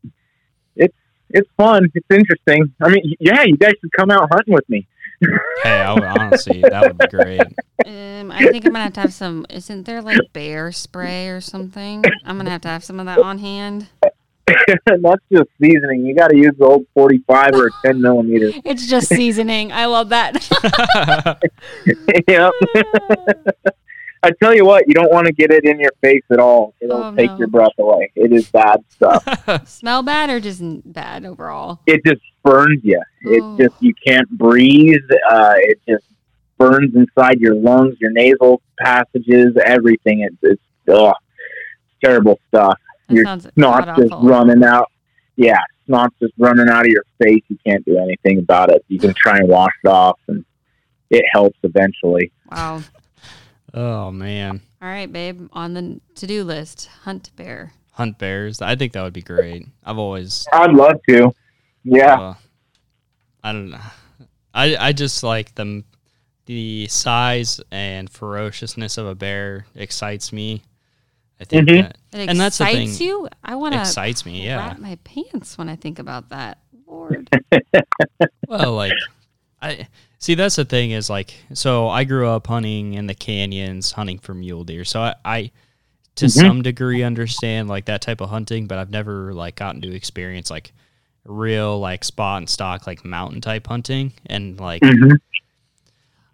it's 0.76 0.96
it's 1.30 1.50
fun. 1.58 1.90
It's 1.94 2.08
interesting. 2.10 2.74
I 2.82 2.90
mean, 2.90 3.16
yeah, 3.20 3.44
you 3.44 3.58
guys 3.58 3.74
should 3.82 3.92
come 3.92 4.12
out 4.12 4.30
hunting 4.32 4.54
with 4.54 4.68
me. 4.70 4.88
Hey, 5.64 5.82
I 5.82 5.94
would, 5.94 6.04
honestly, 6.04 6.62
that 6.62 6.84
would 6.84 6.98
be 6.98 7.08
great. 7.08 7.42
Um, 7.86 8.32
I 8.32 8.48
think 8.48 8.66
I'm 8.66 8.72
gonna 8.72 8.86
have 8.86 8.94
to 8.94 9.02
have 9.02 9.14
some. 9.14 9.46
Isn't 9.50 9.84
there 9.86 10.02
like 10.02 10.18
bear 10.32 10.72
spray 10.72 11.28
or 11.28 11.42
something? 11.42 12.02
I'm 12.24 12.38
gonna 12.38 12.52
have 12.52 12.62
to 12.62 12.70
have 12.70 12.86
some 12.86 12.98
of 13.02 13.06
that 13.08 13.20
on 13.20 13.40
hand. 13.40 13.90
that's 14.86 15.24
just 15.30 15.50
seasoning. 15.62 16.06
You 16.06 16.16
got 16.16 16.30
to 16.30 16.38
use 16.38 16.54
the 16.58 16.66
old 16.66 16.86
forty-five 16.94 17.54
or 17.54 17.68
a 17.68 17.72
ten 17.86 18.02
millimeter. 18.06 18.52
It's 18.64 18.88
just 18.88 19.10
seasoning. 19.10 19.74
I 19.74 19.86
love 19.88 20.10
that. 20.10 20.48
yep. 22.28 22.54
I 24.22 24.32
tell 24.42 24.54
you 24.54 24.66
what, 24.66 24.86
you 24.88 24.94
don't 24.94 25.12
want 25.12 25.28
to 25.28 25.34
get 25.34 25.50
it 25.52 25.64
in 25.64 25.80
your 25.80 25.92
face 26.02 26.24
at 26.30 26.40
all. 26.40 26.74
It'll 26.82 27.04
Oh, 27.04 27.16
take 27.16 27.32
no. 27.32 27.38
your 27.38 27.48
breath 27.48 27.72
away. 27.80 28.12
It 28.16 28.34
is 28.34 28.50
bad 28.52 28.84
stuff. 28.90 29.24
Smell 29.68 30.04
bad 30.04 30.30
or 30.30 30.40
just 30.42 30.62
bad 30.92 31.24
overall? 31.26 31.80
it 31.88 32.02
just 32.06 32.22
burns 32.44 32.82
you. 32.84 33.02
It 33.22 33.42
Oh. 33.42 33.58
just 33.58 33.76
you 33.82 33.94
can't 34.06 34.30
breathe. 34.30 35.00
Uh, 35.30 35.54
it 35.58 35.80
just 35.88 36.06
burns 36.58 36.94
inside 36.96 37.40
your 37.40 37.56
lungs, 37.56 37.96
your 38.02 38.12
nasal 38.12 38.62
passages, 38.80 39.56
everything. 39.66 40.22
It's 40.22 40.36
it's 40.42 40.62
ugh, 41.00 41.14
terrible 42.04 42.40
stuff. 42.50 42.78
That 43.08 43.16
Your 43.16 43.26
Snot's 43.26 44.00
just 44.02 44.12
awful. 44.12 44.28
running 44.30 44.64
out. 44.64 44.92
Yeah, 45.38 45.58
snot's 45.86 46.16
just 46.20 46.34
running 46.38 46.68
out 46.68 46.82
of 46.82 46.88
your 46.92 47.04
face. 47.24 47.44
You 47.48 47.58
can't 47.66 47.84
do 47.86 47.98
anything 47.98 48.40
about 48.40 48.70
it. 48.70 48.84
You 48.90 49.00
can 49.00 49.14
try 49.14 49.38
and 49.38 49.48
wash 49.48 49.72
it 49.84 49.88
off, 49.88 50.20
and 50.28 50.44
it 51.10 51.24
helps 51.32 51.58
eventually. 51.64 52.32
Wow. 52.52 52.82
Oh 53.74 54.12
man, 54.12 54.62
All 54.82 54.88
right, 54.90 55.12
babe. 55.12 55.48
On 55.54 55.74
the 55.74 56.00
to-do 56.16 56.44
list, 56.44 56.88
hunt 57.04 57.32
bear. 57.36 57.74
hunt 57.94 58.18
bears. 58.18 58.62
I 58.62 58.76
think 58.76 58.94
that 58.94 59.04
would 59.04 59.14
be 59.14 59.22
great. 59.22 59.66
I've 59.84 59.98
always 59.98 60.46
I'd 60.54 60.72
love 60.74 61.00
to. 61.10 61.32
Yeah, 61.84 62.20
Uh, 62.20 62.34
I 63.44 63.52
don't 63.54 63.70
know. 63.72 63.80
I 64.54 64.76
I 64.78 64.94
just 64.94 65.24
like 65.24 65.56
the 65.56 65.84
The 66.46 66.88
size 66.88 67.62
and 67.72 68.10
ferociousness 68.10 68.98
of 68.98 69.06
a 69.06 69.14
bear 69.16 69.66
excites 69.76 70.34
me. 70.34 70.64
I 71.40 71.46
think 71.46 71.70
Mhm. 71.70 71.84
that 72.12 72.20
It 72.20 72.30
And 72.30 72.40
that's 72.40 72.58
the 72.58 72.66
excites 72.66 72.98
thing. 72.98 73.08
you. 73.08 73.30
I 73.44 73.56
want 73.56 73.74
to 73.76 73.80
excites 73.82 74.26
me. 74.26 74.44
Yeah. 74.46 74.58
wrap 74.58 74.80
my 74.80 74.98
pants 75.04 75.58
when 75.58 75.70
I 75.70 75.76
think 75.76 76.00
about 76.00 76.30
that. 76.30 76.58
Lord. 76.88 77.30
Well, 78.48 78.74
like 78.74 78.94
I 79.62 79.88
see. 80.20 80.36
That's 80.36 80.56
the 80.58 80.66
thing 80.66 80.92
is 80.92 81.10
like. 81.10 81.34
So 81.54 81.90
I 81.90 82.04
grew 82.04 82.28
up 82.28 82.48
hunting 82.48 82.94
in 82.94 83.08
the 83.08 83.16
canyons, 83.16 83.94
hunting 83.94 84.20
for 84.20 84.34
mule 84.34 84.64
deer. 84.64 84.86
So 84.86 85.02
I, 85.02 85.16
I 85.26 85.52
to 86.18 86.26
Mhm. 86.26 86.30
some 86.30 86.62
degree 86.62 87.04
understand 87.04 87.70
like 87.70 87.86
that 87.86 88.02
type 88.02 88.22
of 88.22 88.30
hunting, 88.30 88.68
but 88.68 88.78
I've 88.78 88.92
never 88.92 89.34
like 89.34 89.56
gotten 89.56 89.82
to 89.82 89.96
experience 89.96 90.50
like 90.52 90.74
real 91.26 91.80
like 91.80 92.04
spot 92.04 92.40
and 92.40 92.50
stock 92.50 92.88
like 92.88 93.06
mountain 93.06 93.42
type 93.42 93.68
hunting 93.68 94.14
and 94.28 94.60
like 94.60 94.82
hmm 94.84 95.14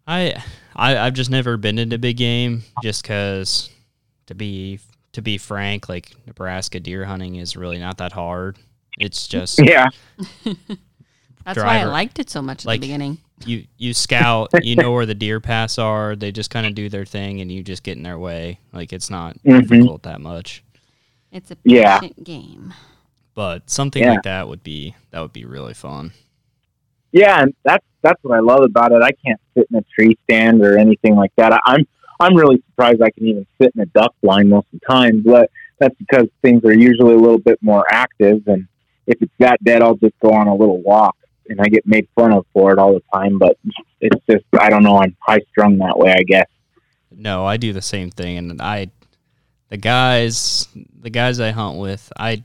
I, 0.07 0.41
I 0.75 0.97
I've 0.97 1.13
just 1.13 1.29
never 1.29 1.57
been 1.57 1.79
into 1.79 1.97
big 1.97 2.17
game 2.17 2.63
just 2.81 3.01
because 3.03 3.69
to 4.27 4.35
be 4.35 4.79
to 5.13 5.21
be 5.21 5.37
frank, 5.37 5.89
like 5.89 6.11
Nebraska 6.27 6.79
deer 6.79 7.05
hunting 7.05 7.35
is 7.35 7.55
really 7.55 7.79
not 7.79 7.97
that 7.97 8.11
hard. 8.11 8.57
It's 8.99 9.27
just 9.27 9.59
yeah. 9.59 9.87
That's 11.45 11.59
why 11.59 11.79
I 11.79 11.83
liked 11.85 12.19
it 12.19 12.29
so 12.29 12.41
much 12.41 12.61
at 12.61 12.65
Like- 12.65 12.81
the 12.81 12.87
beginning. 12.87 13.17
you 13.45 13.65
you 13.77 13.93
scout, 13.93 14.49
you 14.63 14.75
know 14.75 14.91
where 14.91 15.05
the 15.05 15.13
deer 15.15 15.39
paths 15.39 15.77
are. 15.77 16.15
They 16.15 16.31
just 16.31 16.49
kind 16.49 16.65
of 16.65 16.73
do 16.73 16.89
their 16.89 17.05
thing, 17.05 17.41
and 17.41 17.51
you 17.51 17.61
just 17.63 17.83
get 17.83 17.97
in 17.97 18.03
their 18.03 18.17
way. 18.19 18.59
Like 18.73 18.91
it's 18.93 19.09
not 19.09 19.37
Mhm. 19.43 19.61
difficult 19.67 20.03
that 20.03 20.21
much. 20.21 20.63
It's 21.31 21.51
a 21.51 21.57
Yeah. 21.63 21.99
patient 21.99 22.23
game. 22.23 22.73
But 23.35 23.69
something 23.69 24.01
Yeah. 24.01 24.11
like 24.11 24.23
that 24.23 24.47
would 24.47 24.63
be 24.63 24.95
that 25.11 25.19
would 25.21 25.33
be 25.33 25.45
really 25.45 25.73
fun. 25.73 26.11
Yeah, 27.11 27.41
and 27.41 27.53
that's 27.63 27.85
that's 28.01 28.23
what 28.23 28.35
I 28.35 28.39
love 28.39 28.61
about 28.63 28.91
it. 28.91 29.01
I 29.01 29.11
can't 29.25 29.39
sit 29.57 29.67
in 29.71 29.77
a 29.79 29.83
tree 29.93 30.17
stand 30.23 30.61
or 30.63 30.77
anything 30.77 31.15
like 31.15 31.31
that. 31.37 31.53
I, 31.53 31.59
I'm 31.67 31.87
I'm 32.19 32.35
really 32.35 32.63
surprised 32.69 33.01
I 33.01 33.09
can 33.11 33.27
even 33.27 33.45
sit 33.61 33.71
in 33.75 33.81
a 33.81 33.85
duck 33.87 34.15
blind 34.23 34.49
most 34.49 34.67
of 34.73 34.79
the 34.79 34.85
time, 34.87 35.21
but 35.25 35.49
that's 35.79 35.95
because 35.99 36.27
things 36.41 36.63
are 36.63 36.73
usually 36.73 37.13
a 37.13 37.17
little 37.17 37.39
bit 37.39 37.61
more 37.61 37.83
active. 37.91 38.41
And 38.47 38.67
if 39.05 39.21
it's 39.21 39.33
that 39.39 39.61
dead, 39.65 39.81
I'll 39.81 39.95
just 39.97 40.17
go 40.21 40.31
on 40.31 40.47
a 40.47 40.55
little 40.55 40.81
walk, 40.81 41.17
and 41.49 41.59
I 41.61 41.65
get 41.67 41.85
made 41.85 42.07
fun 42.15 42.33
of 42.33 42.45
for 42.53 42.71
it 42.71 42.79
all 42.79 42.93
the 42.93 43.03
time. 43.13 43.37
But 43.39 43.57
it's 44.01 44.25
just 44.29 44.45
I 44.59 44.69
don't 44.69 44.83
know. 44.83 44.97
I'm 44.97 45.15
high 45.21 45.41
strung 45.51 45.77
that 45.79 45.97
way, 45.97 46.11
I 46.11 46.23
guess. 46.23 46.47
No, 47.11 47.45
I 47.45 47.57
do 47.57 47.71
the 47.73 47.81
same 47.81 48.11
thing, 48.11 48.37
and 48.37 48.61
I, 48.61 48.89
the 49.69 49.77
guys, 49.77 50.67
the 51.01 51.09
guys 51.09 51.39
I 51.39 51.51
hunt 51.51 51.77
with, 51.79 52.11
I, 52.17 52.43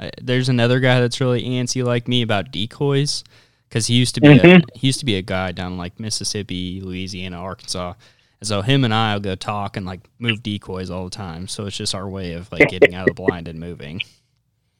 uh, 0.00 0.10
there's 0.20 0.48
another 0.48 0.80
guy 0.80 1.00
that's 1.00 1.20
really 1.20 1.42
antsy 1.44 1.84
like 1.84 2.08
me 2.08 2.22
about 2.22 2.50
decoys 2.50 3.22
because 3.68 3.86
he 3.86 3.94
used 3.94 4.14
to 4.16 4.20
be 4.20 4.28
Mhm. 4.28 4.62
a, 4.62 4.78
he 4.78 4.88
used 4.88 4.98
to 5.00 5.06
be 5.06 5.14
a 5.16 5.22
guy 5.22 5.52
down 5.52 5.76
like 5.78 6.00
Mississippi, 6.00 6.80
Louisiana, 6.80 7.38
Arkansas. 7.38 7.94
And 8.40 8.46
so 8.48 8.60
him 8.62 8.84
and 8.84 8.92
I 8.92 9.14
will 9.14 9.20
go 9.20 9.34
talk 9.34 9.76
and 9.76 9.86
like 9.86 10.00
move 10.18 10.42
decoys 10.42 10.90
all 10.90 11.04
the 11.04 11.10
time. 11.10 11.46
So 11.48 11.64
it's 11.66 11.76
just 11.76 11.94
our 11.94 12.08
way 12.08 12.32
of 12.34 12.50
like 12.52 12.68
getting 12.68 12.94
out 12.94 13.08
of 13.08 13.14
the 13.16 13.22
blind 13.22 13.46
and 13.48 13.58
moving. 13.60 14.02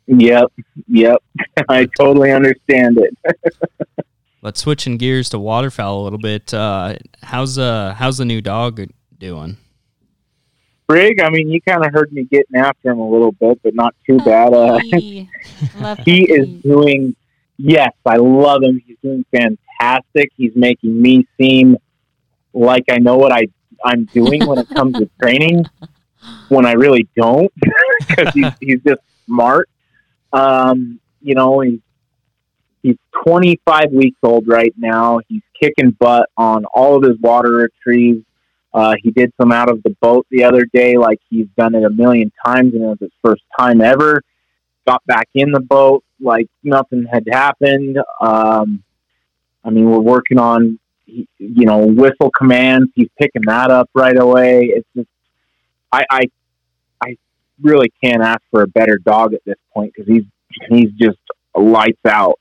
Yep, 0.06 0.52
yep. 0.88 1.22
I 1.68 1.86
totally 1.98 2.32
understand 2.32 2.98
it. 2.98 3.16
But 4.46 4.56
switching 4.56 4.96
gears 4.96 5.28
to 5.30 5.40
waterfowl 5.40 6.02
a 6.02 6.04
little 6.04 6.20
bit, 6.20 6.54
uh, 6.54 6.94
how's 7.20 7.58
uh 7.58 7.94
how's 7.94 8.18
the 8.18 8.24
new 8.24 8.40
dog 8.40 8.80
doing? 9.18 9.56
Brig, 10.86 11.20
I 11.20 11.30
mean, 11.30 11.48
you 11.48 11.60
kind 11.60 11.84
of 11.84 11.92
heard 11.92 12.12
me 12.12 12.22
getting 12.30 12.54
after 12.54 12.92
him 12.92 13.00
a 13.00 13.10
little 13.10 13.32
bit, 13.32 13.60
but 13.64 13.74
not 13.74 13.96
too 14.06 14.18
bad. 14.18 14.54
Uh, 14.54 14.78
he 14.78 15.28
is 16.32 16.46
doing, 16.62 17.16
yes, 17.56 17.90
I 18.04 18.18
love 18.18 18.62
him. 18.62 18.80
He's 18.86 18.96
doing 19.02 19.24
fantastic. 19.32 20.30
He's 20.36 20.54
making 20.54 21.02
me 21.02 21.26
seem 21.40 21.76
like 22.52 22.84
I 22.88 22.98
know 22.98 23.16
what 23.16 23.32
I, 23.32 23.48
I'm 23.84 24.04
doing 24.04 24.46
when 24.46 24.58
it 24.58 24.68
comes 24.68 24.96
to 24.98 25.10
training 25.20 25.64
when 26.50 26.66
I 26.66 26.74
really 26.74 27.08
don't 27.16 27.52
because 28.06 28.32
he's, 28.32 28.52
he's 28.60 28.80
just 28.86 29.00
smart. 29.26 29.68
Um, 30.32 31.00
you 31.20 31.34
know, 31.34 31.60
he's, 31.60 31.80
he's 32.82 32.96
25 33.26 33.90
weeks 33.92 34.18
old 34.22 34.46
right 34.48 34.74
now. 34.76 35.20
He's 35.28 35.42
kicking 35.60 35.90
butt 35.92 36.28
on 36.36 36.64
all 36.66 36.96
of 36.96 37.02
his 37.02 37.18
water 37.20 37.52
retrieves. 37.52 38.24
Uh, 38.74 38.94
he 39.02 39.10
did 39.10 39.32
some 39.40 39.52
out 39.52 39.70
of 39.70 39.82
the 39.82 39.96
boat 40.02 40.26
the 40.30 40.44
other 40.44 40.66
day, 40.72 40.98
like 40.98 41.18
he's 41.30 41.46
done 41.56 41.74
it 41.74 41.82
a 41.82 41.90
million 41.90 42.30
times, 42.44 42.74
and 42.74 42.82
it 42.82 42.86
was 42.86 42.98
his 43.00 43.12
first 43.24 43.42
time 43.58 43.80
ever. 43.80 44.22
Got 44.86 45.04
back 45.06 45.28
in 45.34 45.50
the 45.50 45.60
boat 45.60 46.04
like 46.20 46.48
nothing 46.62 47.06
had 47.10 47.24
happened. 47.30 47.98
Um, 48.20 48.82
I 49.64 49.70
mean, 49.70 49.90
we're 49.90 49.98
working 49.98 50.38
on, 50.38 50.78
you 51.06 51.26
know, 51.38 51.86
whistle 51.86 52.30
commands. 52.36 52.90
He's 52.94 53.08
picking 53.18 53.42
that 53.46 53.70
up 53.70 53.90
right 53.94 54.16
away. 54.18 54.72
It's 54.74 54.88
just, 54.94 55.08
I, 55.92 56.04
I, 56.10 56.20
I 56.20 56.22
really 57.62 57.92
can't 58.02 58.22
ask 58.22 58.40
for 58.50 58.62
a 58.62 58.66
better 58.66 58.98
dog 58.98 59.34
at 59.34 59.40
this 59.44 59.56
point 59.72 59.92
because 59.94 60.08
he's 60.08 60.24
he's 60.70 60.90
just 60.92 61.18
lights 61.54 62.04
out. 62.06 62.38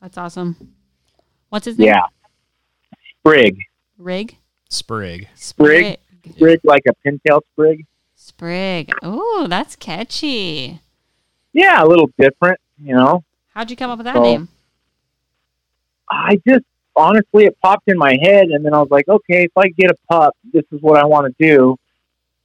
That's 0.00 0.16
awesome. 0.18 0.74
What's 1.50 1.66
his 1.66 1.78
name? 1.78 1.88
Yeah, 1.88 2.02
sprig, 3.18 3.58
Rig? 3.98 4.36
Sprig. 4.68 5.28
Sprig? 5.34 5.98
sprig 6.34 6.60
like 6.64 6.82
a 6.88 7.08
pintail 7.08 7.40
sprig. 7.52 7.86
Sprig. 8.14 8.92
Oh, 9.02 9.46
that's 9.48 9.74
catchy. 9.76 10.80
Yeah, 11.52 11.82
a 11.82 11.86
little 11.86 12.08
different, 12.18 12.60
you 12.78 12.94
know. 12.94 13.24
How'd 13.54 13.70
you 13.70 13.76
come 13.76 13.90
up 13.90 13.98
with 13.98 14.04
that 14.04 14.14
So- 14.14 14.22
name? 14.22 14.48
I 16.08 16.40
just 16.46 16.64
honestly, 16.96 17.44
it 17.46 17.56
popped 17.62 17.88
in 17.88 17.96
my 17.96 18.16
head, 18.22 18.48
and 18.48 18.64
then 18.64 18.74
I 18.74 18.78
was 18.78 18.90
like, 18.90 19.08
okay, 19.08 19.44
if 19.44 19.52
I 19.56 19.68
get 19.68 19.90
a 19.90 19.94
pup, 20.08 20.36
this 20.52 20.64
is 20.72 20.80
what 20.82 20.98
I 20.98 21.04
want 21.06 21.26
to 21.36 21.46
do. 21.46 21.76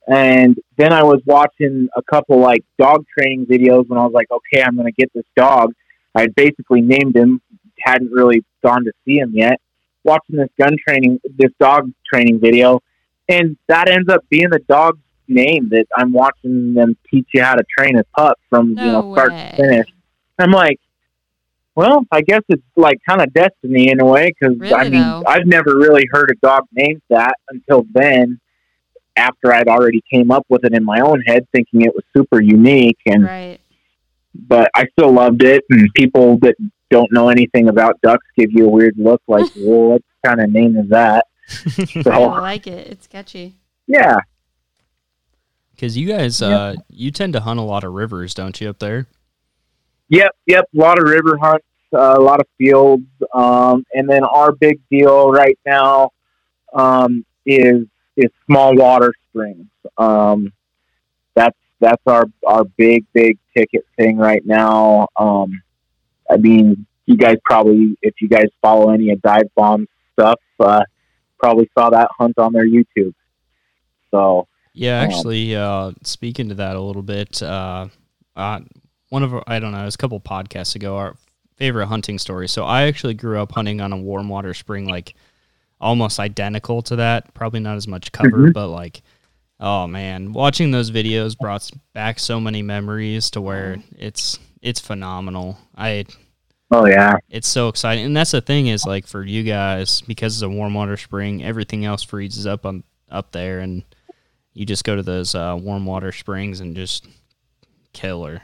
And 0.07 0.57
then 0.77 0.93
I 0.93 1.03
was 1.03 1.21
watching 1.25 1.87
a 1.95 2.01
couple 2.03 2.39
like 2.39 2.63
dog 2.77 3.05
training 3.17 3.45
videos, 3.47 3.89
and 3.89 3.97
I 3.97 4.03
was 4.03 4.13
like, 4.13 4.27
okay, 4.31 4.63
I'm 4.63 4.75
going 4.75 4.85
to 4.85 4.91
get 4.91 5.11
this 5.13 5.25
dog. 5.35 5.73
I 6.13 6.21
had 6.21 6.35
basically 6.35 6.81
named 6.81 7.15
him, 7.15 7.41
hadn't 7.79 8.11
really 8.11 8.43
gone 8.63 8.83
to 8.85 8.91
see 9.03 9.17
him 9.17 9.31
yet. 9.33 9.59
Watching 10.03 10.35
this 10.35 10.49
gun 10.59 10.77
training, 10.87 11.19
this 11.37 11.51
dog 11.59 11.91
training 12.11 12.39
video, 12.39 12.81
and 13.27 13.57
that 13.67 13.89
ends 13.89 14.07
up 14.07 14.23
being 14.29 14.49
the 14.51 14.59
dog's 14.59 14.99
name 15.27 15.69
that 15.69 15.87
I'm 15.97 16.13
watching 16.13 16.75
them 16.75 16.95
teach 17.09 17.27
you 17.33 17.41
how 17.41 17.55
to 17.55 17.63
train 17.75 17.97
a 17.97 18.03
pup 18.15 18.37
from 18.49 18.69
you 18.69 18.75
No 18.75 19.01
know 19.01 19.13
start 19.15 19.31
way. 19.31 19.49
to 19.49 19.55
finish. 19.57 19.87
I'm 20.37 20.51
like, 20.51 20.79
well, 21.75 22.05
I 22.11 22.21
guess 22.21 22.41
it's 22.49 22.61
like 22.75 22.99
kind 23.07 23.21
of 23.21 23.33
destiny 23.33 23.89
in 23.89 23.99
a 23.99 24.05
way 24.05 24.31
because 24.39 24.57
I 24.71 24.83
mean 24.89 25.01
though? 25.01 25.23
I've 25.27 25.47
never 25.47 25.75
really 25.75 26.05
heard 26.11 26.29
a 26.31 26.35
dog 26.45 26.63
named 26.71 27.01
that 27.09 27.35
until 27.49 27.85
then. 27.91 28.39
After 29.17 29.53
I'd 29.53 29.67
already 29.67 30.01
came 30.11 30.31
up 30.31 30.45
with 30.49 30.65
it 30.65 30.73
in 30.73 30.83
my 30.83 30.99
own 30.99 31.21
head, 31.21 31.47
thinking 31.53 31.81
it 31.83 31.93
was 31.95 32.03
super 32.15 32.41
unique, 32.41 32.97
and 33.05 33.23
Right. 33.23 33.59
but 34.33 34.69
I 34.75 34.85
still 34.97 35.11
loved 35.11 35.41
it. 35.43 35.63
And 35.69 35.87
people 35.95 36.37
that 36.39 36.55
don't 36.89 37.11
know 37.11 37.29
anything 37.29 37.67
about 37.69 37.99
ducks 38.01 38.25
give 38.37 38.51
you 38.51 38.65
a 38.65 38.69
weird 38.69 38.95
look, 38.97 39.21
like, 39.27 39.49
what 39.55 40.01
kind 40.25 40.41
of 40.41 40.49
name 40.51 40.75
is 40.77 40.89
that?" 40.89 41.25
I 42.05 42.17
like 42.19 42.67
it. 42.67 42.87
It's 42.87 43.05
sketchy. 43.05 43.55
yeah, 43.87 44.17
Because 45.73 45.95
you 45.97 46.07
guys, 46.07 46.41
uh, 46.41 46.75
you 46.89 47.11
tend 47.11 47.33
to 47.33 47.39
hunt 47.41 47.59
a 47.59 47.63
lot 47.63 47.83
of 47.83 47.93
rivers, 47.93 48.33
don't 48.33 48.59
you, 48.59 48.69
up 48.69 48.79
there? 48.79 49.07
Yep, 50.09 50.31
yep. 50.45 50.65
A 50.75 50.77
lot 50.77 50.99
of 50.99 51.07
river 51.07 51.37
hunts, 51.37 51.65
uh, 51.93 52.15
a 52.17 52.21
lot 52.21 52.39
of 52.39 52.47
fields, 52.57 53.05
um, 53.33 53.83
and 53.93 54.09
then 54.09 54.23
our 54.23 54.51
big 54.51 54.79
deal 54.89 55.31
right 55.31 55.57
now 55.65 56.09
um, 56.73 57.25
is 57.45 57.85
is 58.17 58.31
small 58.45 58.75
water 58.75 59.13
springs. 59.29 59.67
Um, 59.97 60.51
that's 61.35 61.57
that's 61.79 62.01
our 62.07 62.25
our 62.45 62.63
big 62.63 63.05
big 63.13 63.37
ticket 63.55 63.85
thing 63.97 64.17
right 64.17 64.45
now. 64.45 65.07
Um, 65.17 65.61
I 66.29 66.37
mean, 66.37 66.85
you 67.05 67.17
guys 67.17 67.37
probably, 67.43 67.97
if 68.01 68.15
you 68.21 68.27
guys 68.27 68.47
follow 68.61 68.91
any 68.91 69.11
of 69.11 69.21
Dive 69.21 69.53
Bomb 69.55 69.87
stuff, 70.13 70.39
uh, 70.59 70.81
probably 71.39 71.69
saw 71.77 71.89
that 71.91 72.09
hunt 72.17 72.37
on 72.37 72.53
their 72.53 72.67
YouTube. 72.67 73.13
So 74.11 74.47
Yeah, 74.73 75.01
Um, 75.01 75.05
actually, 75.05 75.55
uh, 75.55 75.91
speaking 76.03 76.49
to 76.49 76.55
that 76.55 76.75
a 76.75 76.81
little 76.81 77.03
bit, 77.03 77.41
uh, 77.41 77.87
uh, 78.35 78.61
one 79.09 79.23
of 79.23 79.33
our, 79.33 79.43
I 79.47 79.59
don't 79.59 79.71
know, 79.71 79.81
it 79.81 79.85
was 79.85 79.95
a 79.95 79.99
couple 79.99 80.19
podcasts 80.19 80.75
ago, 80.75 80.97
our 80.97 81.15
favorite 81.57 81.87
hunting 81.87 82.17
story. 82.17 82.47
So 82.47 82.65
I 82.65 82.83
actually 82.83 83.13
grew 83.13 83.39
up 83.39 83.51
hunting 83.51 83.79
on 83.81 83.93
a 83.93 83.97
warm 83.97 84.27
water 84.27 84.53
spring, 84.53 84.87
like 84.87 85.15
almost 85.81 86.19
identical 86.19 86.81
to 86.83 86.95
that. 86.97 87.33
Probably 87.33 87.59
not 87.59 87.77
as 87.77 87.87
much 87.87 88.11
cover, 88.11 88.49
Mhm. 88.49 88.53
but 88.53 88.67
like, 88.69 89.01
oh 89.59 89.87
man, 89.87 90.33
watching 90.33 90.71
those 90.71 90.91
videos 90.91 91.37
brought 91.37 91.69
back 91.93 92.19
so 92.19 92.39
many 92.39 92.61
memories 92.61 93.29
to 93.31 93.41
where 93.41 93.77
it's 93.97 94.39
it's 94.61 94.79
phenomenal. 94.79 95.57
I 95.77 96.05
oh 96.71 96.87
yeah, 96.87 97.17
it's 97.29 97.47
so 97.47 97.67
exciting, 97.69 98.05
and 98.05 98.17
that's 98.17 98.31
the 98.31 98.41
thing 98.41 98.67
is 98.67 98.85
like 98.85 99.05
for 99.07 99.23
you 99.23 99.43
guys 99.43 100.01
because 100.01 100.35
it's 100.35 100.41
a 100.43 100.49
warm 100.49 100.73
water 100.73 100.97
spring, 100.97 101.43
everything 101.43 101.85
else 101.85 102.03
freezes 102.03 102.45
up 102.47 102.65
on 102.65 102.83
up 103.11 103.31
there, 103.31 103.59
and 103.59 103.83
you 104.53 104.65
just 104.65 104.83
go 104.83 104.95
to 104.95 105.03
those 105.03 105.35
uh, 105.35 105.57
warm 105.59 105.85
water 105.85 106.11
springs 106.11 106.59
and 106.61 106.75
just 106.75 107.07
kill 107.93 108.23
her. 108.23 108.41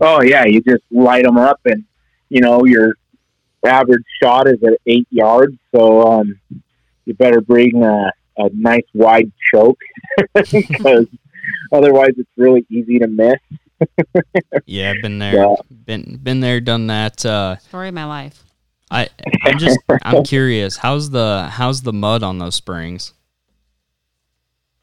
Oh 0.00 0.20
yeah, 0.22 0.44
you 0.46 0.60
just 0.60 0.82
light 0.90 1.24
them 1.24 1.36
up, 1.38 1.60
and 1.64 1.84
you 2.28 2.40
know 2.40 2.64
your 2.64 2.96
average 3.64 4.04
shot 4.22 4.46
is 4.48 4.62
at 4.62 4.74
eight 4.86 5.06
yards, 5.10 5.56
so 5.74 6.02
um, 6.02 6.38
you 7.04 7.14
better 7.14 7.40
bring 7.40 7.82
a, 7.82 8.10
a 8.38 8.48
nice 8.52 8.86
wide 8.94 9.30
choke 9.52 9.78
because 10.34 11.06
otherwise 11.72 12.10
it's 12.16 12.30
really 12.36 12.64
easy 12.70 12.98
to 12.98 13.06
miss. 13.06 13.34
Yeah, 14.66 14.92
I've 14.94 15.02
been 15.02 15.18
there, 15.18 15.34
Yeah. 15.34 15.54
been 15.84 16.18
been 16.22 16.40
there, 16.40 16.60
done 16.60 16.86
that. 16.86 17.24
Uh, 17.26 17.56
Story 17.58 17.88
of 17.88 17.94
my 17.94 18.04
life. 18.04 18.44
I 18.90 19.08
I'm 19.44 19.58
just 19.58 19.78
I'm 20.02 20.22
curious. 20.22 20.76
How's 20.76 21.10
the 21.10 21.48
how's 21.50 21.82
the 21.82 21.92
mud 21.92 22.22
on 22.22 22.38
those 22.38 22.54
springs? 22.54 23.12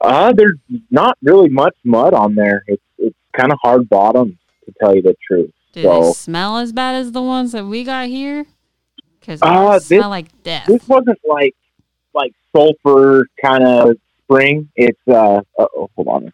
Uh, 0.01 0.31
there's 0.33 0.57
not 0.89 1.17
really 1.21 1.49
much 1.49 1.75
mud 1.83 2.13
on 2.13 2.35
there. 2.35 2.63
It's 2.67 2.81
it's 2.97 3.15
kind 3.37 3.51
of 3.51 3.59
hard 3.61 3.87
bottom 3.89 4.37
to 4.65 4.73
tell 4.79 4.95
you 4.95 5.01
the 5.01 5.15
truth. 5.25 5.51
Do 5.73 5.83
So- 5.83 6.01
they 6.03 6.11
smell 6.13 6.57
as 6.57 6.71
bad 6.73 6.95
as 6.95 7.11
the 7.11 7.21
ones 7.21 7.51
that 7.51 7.65
we 7.65 7.83
got 7.83 8.07
here? 8.07 8.45
Because 9.29 9.41
Uh, 9.43 9.79
smell 9.79 10.09
like 10.09 10.43
death. 10.43 10.65
This 10.65 10.87
wasn't 10.87 11.19
like 11.23 11.55
like 12.15 12.33
sulfur 12.55 13.27
kind 13.39 13.63
of 13.63 13.95
spring. 14.23 14.69
It's 14.75 14.99
uh 15.07 15.41
oh 15.59 15.89
hold 15.95 16.07
on 16.07 16.23
a 16.27 16.33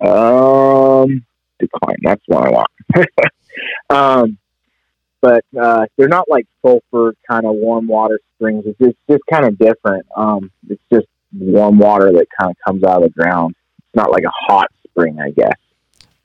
second. 0.00 0.10
Um 0.10 1.26
decline, 1.58 1.96
that's 2.02 2.22
what 2.26 2.46
I 2.46 2.50
want. 2.50 2.70
um 3.90 4.38
but 5.20 5.44
uh 5.60 5.84
they're 5.98 6.08
not 6.08 6.30
like 6.30 6.46
sulfur 6.62 7.14
kind 7.30 7.44
of 7.44 7.56
warm 7.56 7.86
water 7.86 8.20
springs. 8.36 8.64
It's 8.66 8.78
just 8.78 8.96
just 9.10 9.22
kind 9.30 9.44
of 9.44 9.58
different. 9.58 10.06
Um 10.16 10.50
it's 10.70 10.82
just 10.90 11.08
warm 11.38 11.78
water 11.78 12.10
that 12.12 12.26
kind 12.40 12.50
of 12.50 12.56
comes 12.66 12.84
out 12.84 13.02
of 13.02 13.12
the 13.12 13.22
ground. 13.22 13.54
It's 13.80 13.94
not 13.94 14.10
like 14.10 14.24
a 14.24 14.32
hot 14.32 14.70
spring, 14.88 15.20
I 15.20 15.30
guess. 15.32 15.58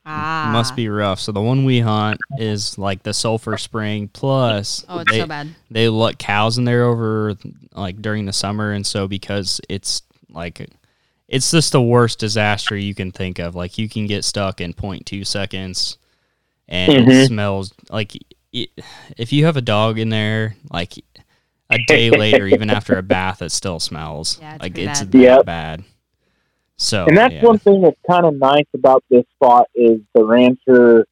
Ah. 0.06 0.50
Must 0.52 0.76
be 0.76 0.88
rough. 0.88 1.20
So 1.20 1.32
the 1.32 1.40
one 1.40 1.64
we 1.64 1.80
hunt 1.80 2.20
is 2.38 2.78
like 2.78 3.02
the 3.02 3.14
sulfur 3.14 3.56
spring 3.58 4.08
plus 4.08 4.84
Oh, 4.88 4.98
it's 4.98 5.10
they, 5.10 5.20
so 5.20 5.26
bad. 5.26 5.48
they 5.70 5.88
let 5.88 6.18
cows 6.18 6.58
in 6.58 6.64
there 6.64 6.84
over 6.84 7.34
like 7.74 8.00
during 8.02 8.26
the 8.26 8.32
summer 8.32 8.72
and 8.72 8.86
so 8.86 9.08
because 9.08 9.60
it's 9.68 10.02
like 10.30 10.68
it's 11.28 11.50
just 11.50 11.72
the 11.72 11.80
worst 11.82 12.18
disaster 12.18 12.76
you 12.76 12.94
can 12.94 13.10
think 13.10 13.38
of 13.38 13.54
like 13.54 13.78
you 13.78 13.88
can 13.88 14.06
get 14.06 14.24
stuck 14.24 14.60
in 14.60 14.72
0.2 14.74 15.26
seconds 15.26 15.96
and 16.68 16.92
it 16.92 17.06
Mhm. 17.06 17.26
smells 17.26 17.72
like 17.90 18.14
it, 18.52 18.70
if 19.16 19.32
you 19.32 19.44
have 19.46 19.56
a 19.56 19.62
dog 19.62 19.98
in 19.98 20.10
there 20.10 20.54
like 20.70 20.94
a 21.70 21.78
day 21.86 22.10
later 22.16 22.46
even 22.46 22.68
after 22.70 22.96
a 22.98 23.02
bath 23.02 23.42
it 23.42 23.50
still 23.52 23.80
smells 23.80 24.38
Yeah, 24.40 24.54
it's 24.54 24.62
like 24.62 24.78
it's 24.78 25.00
bad. 25.00 25.12
that 25.12 25.18
Yep. 25.18 25.46
bad 25.46 25.84
so 26.76 27.06
and 27.06 27.16
that's 27.16 27.34
yeah. 27.34 27.44
one 27.44 27.58
thing 27.58 27.82
that's 27.82 27.98
kind 28.08 28.26
of 28.26 28.34
nice 28.34 28.66
about 28.74 29.04
this 29.10 29.24
spot 29.36 29.68
is 29.74 30.00
the 30.14 30.24
rancher 30.24 31.06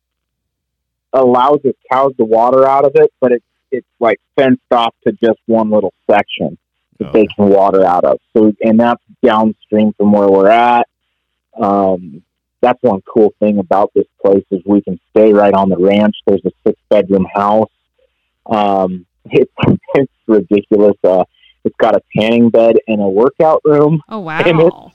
allows 1.12 1.60
his 1.62 1.74
cows 1.90 2.12
to 2.16 2.24
water 2.24 2.66
out 2.66 2.84
of 2.84 2.92
it, 2.94 3.12
but 3.20 3.32
it's 3.32 3.44
it's 3.70 3.86
like 4.00 4.20
fenced 4.36 4.60
off 4.70 4.94
to 5.06 5.12
just 5.12 5.38
one 5.46 5.70
little 5.70 5.94
section 6.10 6.58
that 6.98 7.08
Oh. 7.08 7.12
they 7.12 7.26
can 7.26 7.48
water 7.48 7.84
out 7.84 8.04
of. 8.04 8.18
So, 8.36 8.52
and 8.62 8.78
that's 8.78 9.02
downstream 9.24 9.92
from 9.94 10.12
where 10.12 10.28
we're 10.28 10.50
at. 10.50 10.86
Um, 11.58 12.22
that's 12.60 12.78
one 12.82 13.00
cool 13.02 13.32
thing 13.40 13.58
about 13.58 13.90
this 13.94 14.04
place 14.24 14.44
is 14.50 14.60
we 14.66 14.82
can 14.82 15.00
stay 15.10 15.32
right 15.32 15.54
on 15.54 15.68
the 15.68 15.78
ranch. 15.78 16.14
There's 16.26 16.44
a 16.44 16.50
six 16.66 16.78
bedroom 16.90 17.26
house. 17.34 17.70
Um, 18.46 19.06
it's 19.24 19.52
it's 19.94 20.12
ridiculous. 20.26 20.96
Uh, 21.02 21.24
it's 21.64 21.76
got 21.76 21.94
a 21.96 22.02
tanning 22.16 22.50
bed 22.50 22.76
and 22.88 23.00
a 23.00 23.08
workout 23.08 23.60
room 23.64 24.02
Oh 24.08 24.18
wow. 24.20 24.91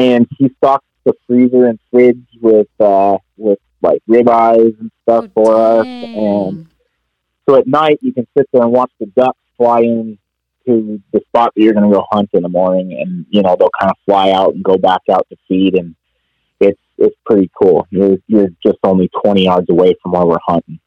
And 0.00 0.26
he 0.38 0.48
stocks 0.56 0.86
the 1.04 1.12
freezer 1.26 1.66
and 1.66 1.78
fridge 1.90 2.26
with 2.40 2.68
uh 2.80 3.16
with 3.36 3.58
like 3.82 4.00
ribeyes 4.08 4.78
and 4.80 4.90
stuff 5.02 5.24
Oh, 5.26 5.30
for 5.34 5.54
us 5.80 5.86
and 5.86 6.66
so 7.48 7.56
at 7.56 7.66
night 7.66 7.98
you 8.02 8.12
can 8.12 8.26
sit 8.36 8.46
there 8.52 8.62
and 8.62 8.72
watch 8.72 8.92
the 9.00 9.06
ducks 9.06 9.38
fly 9.56 9.80
in 9.80 10.18
to 10.66 11.00
the 11.12 11.20
spot 11.28 11.52
that 11.56 11.62
you're 11.62 11.72
going 11.72 11.88
to 11.90 11.96
go 11.96 12.04
hunt 12.10 12.28
in 12.34 12.42
the 12.42 12.48
morning 12.48 12.92
and 13.00 13.24
you 13.30 13.42
know 13.42 13.56
they'll 13.58 13.70
kind 13.80 13.90
of 13.90 13.96
fly 14.04 14.30
out 14.30 14.54
and 14.54 14.62
go 14.62 14.76
back 14.76 15.00
out 15.10 15.26
to 15.30 15.36
feed 15.48 15.74
and 15.74 15.94
it's 16.60 16.80
it's 16.98 17.16
pretty 17.24 17.50
cool 17.60 17.86
you're 17.90 18.18
you're 18.26 18.48
just 18.62 18.78
only 18.84 19.08
20 19.24 19.44
yards 19.44 19.70
away 19.70 19.94
from 20.02 20.12
where 20.12 20.26
we're 20.26 20.38
hunting 20.46 20.78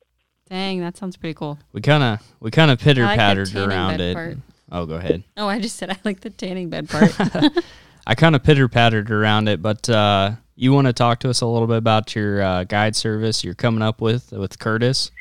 Dang, 0.50 0.82
that 0.82 0.96
sounds 0.98 1.18
pretty 1.18 1.34
cool. 1.34 1.58
We 1.72 1.82
kind 1.82 2.04
of 2.04 2.20
we 2.40 2.52
kind 2.52 2.70
of 2.70 2.78
pitter 2.80 3.04
I 3.04 3.08
like 3.08 3.18
pattered 3.18 3.56
around 3.56 4.00
it. 4.02 4.14
part. 4.14 4.38
Oh, 4.72 4.86
go 4.86 4.96
ahead. 4.96 5.24
Oh, 5.36 5.48
I 5.48 5.60
just 5.60 5.78
said 5.78 5.90
I 5.90 5.98
like 6.04 6.20
the 6.20 6.30
tanning 6.30 6.70
bed 6.70 6.90
part. 6.90 7.12
I 8.06 8.16
kind 8.16 8.36
of 8.36 8.44
pitter 8.44 8.68
pattered 8.68 9.10
around 9.12 9.48
it, 9.48 9.62
but 9.62 9.90
uh, 9.90 10.32
you 10.56 10.74
want 10.74 10.88
to 10.88 10.94
talk 10.94 11.20
to 11.20 11.30
us 11.30 11.42
a 11.42 11.48
little 11.48 11.68
bit 11.68 11.78
about 11.78 12.16
your 12.16 12.42
uh, 12.42 12.64
guide 12.66 12.96
service 12.96 13.44
you're 13.44 13.54
coming 13.54 13.82
up 13.82 14.02
with 14.02 14.32
with 14.32 14.60
Curtis? 14.60 15.12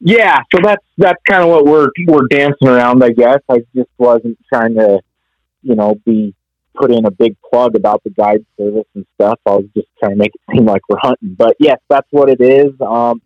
Yeah, 0.00 0.38
so 0.54 0.62
that's 0.62 0.84
that's 0.96 1.20
kind 1.28 1.42
of 1.42 1.50
what 1.50 1.66
we're 1.66 1.88
we're 2.06 2.26
dancing 2.28 2.68
around, 2.68 3.04
I 3.04 3.10
guess. 3.10 3.40
I 3.50 3.58
just 3.74 3.90
wasn't 3.98 4.38
trying 4.48 4.74
to, 4.74 5.00
you 5.62 5.74
know, 5.74 5.96
be 6.06 6.34
put 6.74 6.90
in 6.90 7.04
a 7.04 7.10
big 7.10 7.36
plug 7.50 7.76
about 7.76 8.02
the 8.04 8.10
guide 8.10 8.46
service 8.56 8.86
and 8.94 9.04
stuff. 9.14 9.38
I 9.44 9.50
was 9.50 9.66
just 9.74 9.88
trying 9.98 10.12
to 10.12 10.16
make 10.16 10.32
it 10.34 10.40
seem 10.54 10.64
like 10.64 10.82
we're 10.88 10.96
hunting. 11.00 11.34
But 11.34 11.56
yes, 11.58 11.78
that's 11.88 12.06
what 12.10 12.30
it 12.30 12.40
is. 12.40 12.72
Um, 12.80 13.20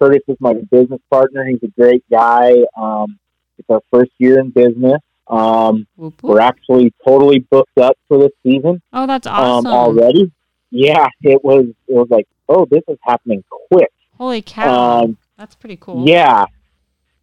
Curtis 0.00 0.22
is 0.28 0.36
my 0.40 0.54
business 0.70 1.00
partner. 1.10 1.44
He's 1.44 1.62
a 1.62 1.80
great 1.80 2.04
guy. 2.10 2.52
Um, 2.76 3.18
it's 3.58 3.68
our 3.68 3.82
first 3.92 4.12
year 4.18 4.38
in 4.38 4.50
business. 4.50 5.00
Um, 5.26 5.86
Whoop, 5.96 6.22
whoop. 6.22 6.30
we're 6.32 6.40
actually 6.40 6.92
totally 7.06 7.38
booked 7.38 7.78
up 7.78 7.96
for 8.08 8.18
this 8.18 8.32
season 8.42 8.82
Oh, 8.92 9.06
that's 9.06 9.26
awesome. 9.26 9.66
um, 9.66 9.72
already. 9.72 10.30
Yeah, 10.70 11.06
it 11.22 11.42
was. 11.44 11.66
It 11.88 11.94
was 11.94 12.08
like, 12.10 12.26
oh, 12.48 12.66
this 12.70 12.82
is 12.88 12.98
happening 13.02 13.42
quick. 13.72 13.90
Holy 14.18 14.42
cow. 14.42 15.02
Um, 15.04 15.18
that's 15.38 15.54
pretty 15.54 15.76
cool. 15.76 16.06
yeah, 16.06 16.44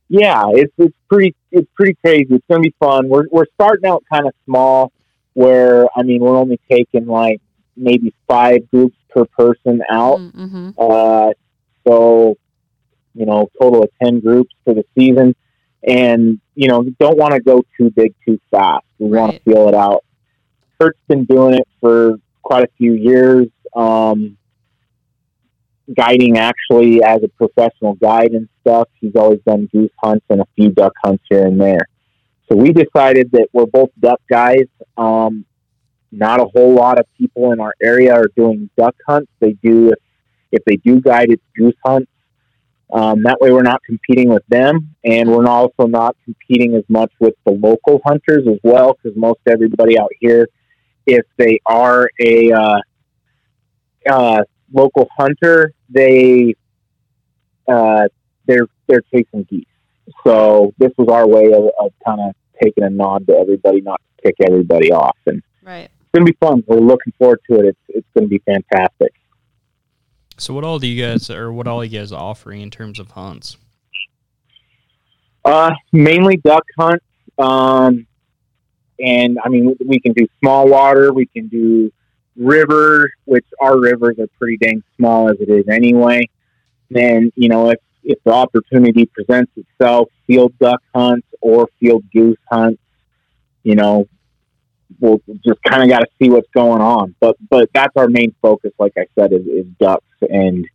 yeah, 0.09 0.45
it's 0.51 0.73
it's 0.77 0.95
pretty 1.09 1.35
it's 1.51 1.69
pretty 1.75 1.95
crazy. 2.03 2.27
It's 2.31 2.45
gonna 2.49 2.61
be 2.61 2.73
fun. 2.79 3.07
We're 3.09 3.25
we're 3.31 3.45
starting 3.53 3.85
out 3.89 4.03
kind 4.11 4.25
of 4.27 4.33
small, 4.45 4.91
where 5.33 5.87
I 5.95 6.03
mean 6.03 6.21
we're 6.21 6.35
only 6.37 6.59
taking 6.69 7.05
like 7.07 7.39
maybe 7.77 8.13
five 8.27 8.69
groups 8.71 8.95
per 9.09 9.25
person 9.25 9.81
out. 9.89 10.19
Mm-hmm. 10.19 10.71
Uh, 10.77 11.31
so 11.87 12.37
you 13.13 13.25
know, 13.25 13.49
total 13.61 13.83
of 13.83 13.89
ten 14.01 14.21
groups 14.21 14.53
for 14.63 14.73
the 14.73 14.85
season, 14.97 15.35
and 15.87 16.39
you 16.55 16.67
know, 16.67 16.83
don't 16.99 17.17
want 17.17 17.33
to 17.33 17.39
go 17.41 17.63
too 17.77 17.89
big 17.91 18.13
too 18.25 18.39
fast. 18.51 18.85
We 18.99 19.09
want 19.09 19.33
to 19.33 19.39
feel 19.39 19.67
it 19.67 19.73
out. 19.73 20.03
Kurt's 20.79 20.99
been 21.07 21.25
doing 21.25 21.55
it 21.55 21.67
for 21.79 22.15
quite 22.41 22.63
a 22.63 22.69
few 22.77 22.93
years. 22.93 23.47
Um, 23.75 24.37
guiding 25.95 26.37
actually 26.37 27.03
as 27.03 27.21
a 27.23 27.27
professional 27.29 27.95
guide 27.95 28.31
and 28.31 28.47
stuff. 28.61 28.87
He's 28.99 29.15
always 29.15 29.39
done 29.45 29.69
goose 29.71 29.91
hunts 30.01 30.25
and 30.29 30.41
a 30.41 30.45
few 30.55 30.69
duck 30.69 30.93
hunts 31.03 31.23
here 31.29 31.45
and 31.45 31.59
there. 31.59 31.87
So 32.49 32.57
we 32.57 32.73
decided 32.73 33.31
that 33.31 33.47
we're 33.53 33.65
both 33.65 33.89
duck 33.99 34.21
guys. 34.29 34.65
Um, 34.97 35.45
not 36.11 36.41
a 36.41 36.45
whole 36.45 36.73
lot 36.73 36.99
of 36.99 37.05
people 37.17 37.51
in 37.53 37.59
our 37.59 37.73
area 37.81 38.13
are 38.13 38.29
doing 38.35 38.69
duck 38.77 38.95
hunts. 39.07 39.31
They 39.39 39.53
do 39.53 39.89
if 39.89 39.99
if 40.51 40.65
they 40.65 40.75
do 40.75 40.99
guide, 40.99 41.27
it's 41.29 41.43
goose 41.57 41.75
hunts. 41.85 42.11
Um, 42.91 43.23
that 43.23 43.39
way, 43.39 43.51
we're 43.51 43.61
not 43.61 43.81
competing 43.83 44.29
with 44.29 44.43
them, 44.49 44.95
and 45.03 45.29
we're 45.29 45.47
also 45.47 45.87
not 45.87 46.15
competing 46.25 46.75
as 46.75 46.83
much 46.89 47.11
with 47.19 47.35
the 47.45 47.51
local 47.51 48.01
hunters 48.05 48.45
as 48.47 48.59
well, 48.63 48.97
because 49.01 49.17
most 49.17 49.39
everybody 49.47 49.97
out 49.97 50.11
here, 50.19 50.49
if 51.05 51.25
they 51.37 51.59
are 51.65 52.09
a 52.19 52.51
uh, 52.51 52.79
uh, 54.09 54.43
local 54.73 55.07
hunter, 55.17 55.73
they 55.89 56.53
uh, 57.67 58.07
they're 58.45 58.67
they're 58.87 59.03
chasing 59.13 59.43
geese. 59.49 59.65
So 60.25 60.73
this 60.77 60.91
was 60.97 61.07
our 61.07 61.27
way 61.27 61.53
of, 61.53 61.69
of 61.79 61.93
kind 62.05 62.19
of 62.19 62.35
taking 62.61 62.83
a 62.83 62.89
nod 62.89 63.25
to 63.27 63.37
everybody, 63.37 63.79
not 63.81 64.01
to 64.17 64.23
kick 64.23 64.35
everybody 64.45 64.91
off, 64.91 65.17
and 65.27 65.41
Right. 65.63 65.85
it's 65.85 66.09
gonna 66.13 66.25
be 66.25 66.37
fun. 66.41 66.63
We're 66.67 66.79
looking 66.79 67.13
forward 67.17 67.39
to 67.49 67.59
it. 67.59 67.65
It's 67.67 67.79
it's 67.87 68.07
gonna 68.13 68.27
be 68.27 68.39
fantastic. 68.39 69.13
So, 70.41 70.55
what 70.55 70.63
all 70.63 70.79
do 70.79 70.87
you 70.87 70.99
guys, 70.99 71.29
or 71.29 71.53
what 71.53 71.67
all 71.67 71.85
you 71.85 71.99
guys 71.99 72.11
offering 72.11 72.61
in 72.61 72.71
terms 72.71 72.99
of 72.99 73.11
hunts? 73.11 73.57
Uh, 75.45 75.69
mainly 75.91 76.37
duck 76.37 76.65
hunts. 76.79 77.05
Um, 77.37 78.07
and 78.99 79.37
I 79.45 79.49
mean, 79.49 79.77
we 79.85 79.99
can 79.99 80.13
do 80.13 80.27
small 80.39 80.67
water. 80.67 81.13
We 81.13 81.27
can 81.27 81.47
do 81.47 81.93
river, 82.35 83.11
which 83.25 83.45
our 83.59 83.79
rivers 83.79 84.17
are 84.17 84.25
pretty 84.39 84.57
dang 84.57 84.81
small 84.97 85.29
as 85.29 85.39
it 85.39 85.49
is 85.49 85.67
anyway. 85.67 86.27
Then 86.89 87.31
you 87.35 87.47
know, 87.47 87.69
if 87.69 87.79
if 88.03 88.17
the 88.23 88.31
opportunity 88.31 89.05
presents 89.05 89.51
itself, 89.55 90.09
field 90.25 90.57
duck 90.59 90.81
hunts 90.95 91.27
or 91.41 91.69
field 91.79 92.03
goose 92.11 92.39
hunts, 92.51 92.81
you 93.61 93.75
know, 93.75 94.07
we'll 94.99 95.21
just 95.45 95.61
kind 95.63 95.83
of 95.83 95.89
got 95.89 95.99
to 95.99 96.07
see 96.21 96.29
what's 96.29 96.49
going 96.53 96.81
on. 96.81 97.15
But 97.19 97.37
but 97.49 97.69
that's 97.73 97.95
our 97.95 98.07
main 98.07 98.35
focus, 98.41 98.71
like 98.79 98.93
I 98.97 99.05
said, 99.17 99.33
is, 99.33 99.45
is 99.45 99.65
ducks, 99.79 100.05
and 100.21 100.67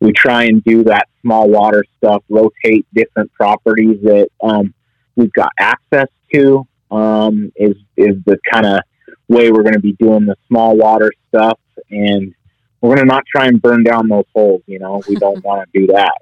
we 0.00 0.12
try 0.12 0.44
and 0.44 0.62
do 0.64 0.84
that 0.84 1.08
small 1.22 1.48
water 1.48 1.84
stuff, 1.98 2.22
rotate 2.28 2.86
different 2.94 3.32
properties 3.32 4.00
that 4.02 4.28
um, 4.42 4.74
we've 5.16 5.32
got 5.32 5.50
access 5.58 6.08
to. 6.32 6.66
Um, 6.90 7.52
is 7.56 7.76
is 7.96 8.16
the 8.24 8.38
kind 8.52 8.66
of 8.66 8.80
way 9.28 9.50
we're 9.50 9.62
going 9.62 9.74
to 9.74 9.80
be 9.80 9.94
doing 9.94 10.26
the 10.26 10.36
small 10.48 10.76
water 10.76 11.12
stuff, 11.28 11.58
and 11.90 12.34
we're 12.80 12.96
going 12.96 13.08
to 13.08 13.12
not 13.12 13.24
try 13.26 13.46
and 13.46 13.60
burn 13.60 13.82
down 13.82 14.08
those 14.08 14.26
holes. 14.34 14.62
You 14.66 14.78
know, 14.78 15.02
we 15.08 15.16
don't 15.16 15.42
want 15.44 15.68
to 15.72 15.80
do 15.80 15.92
that. 15.92 16.18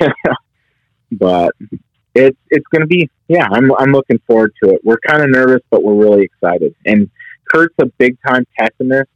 but 1.12 1.52
it's 2.16 2.38
it's 2.50 2.66
going 2.68 2.80
to 2.82 2.86
be 2.86 3.08
yeah. 3.28 3.46
I'm 3.50 3.70
I'm 3.78 3.92
looking 3.92 4.20
forward 4.26 4.52
to 4.62 4.70
it. 4.70 4.80
We're 4.84 4.98
kind 4.98 5.22
of 5.22 5.30
nervous, 5.30 5.62
but 5.70 5.82
we're 5.82 5.94
really 5.94 6.22
excited. 6.24 6.74
And 6.84 7.10
Kurt's 7.52 7.74
a 7.80 7.86
big 7.98 8.16
time 8.26 8.44
pessimist, 8.58 9.10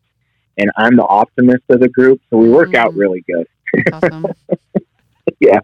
and 0.58 0.70
I'm 0.76 0.96
the 0.96 1.06
optimist 1.06 1.62
of 1.70 1.80
the 1.80 1.88
group, 1.88 2.20
so 2.30 2.36
we 2.36 2.48
work 2.50 2.74
out 2.74 2.92
Mm. 2.94 2.98
really 2.98 3.24
good. 3.26 3.46
Awesome. 3.92 4.26
Yeah, 5.38 5.60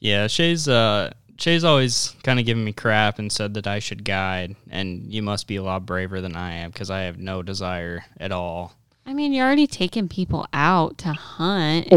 Yeah, 0.00 0.26
Shay's 0.28 0.68
uh 0.68 1.12
Shay's 1.38 1.64
always 1.64 2.14
kind 2.22 2.38
of 2.40 2.46
given 2.46 2.64
me 2.64 2.72
crap 2.72 3.18
and 3.18 3.30
said 3.30 3.54
that 3.54 3.66
I 3.66 3.78
should 3.78 4.04
guide, 4.04 4.56
and 4.70 5.12
you 5.12 5.22
must 5.22 5.46
be 5.46 5.56
a 5.56 5.62
lot 5.62 5.84
braver 5.86 6.20
than 6.20 6.34
I 6.36 6.54
am 6.54 6.70
because 6.70 6.90
I 6.90 7.02
have 7.02 7.18
no 7.18 7.42
desire 7.42 8.04
at 8.18 8.32
all. 8.32 8.74
I 9.06 9.12
mean, 9.14 9.32
you're 9.32 9.46
already 9.46 9.66
taking 9.66 10.08
people 10.08 10.46
out 10.52 10.98
to 10.98 11.12
hunt. 11.12 11.88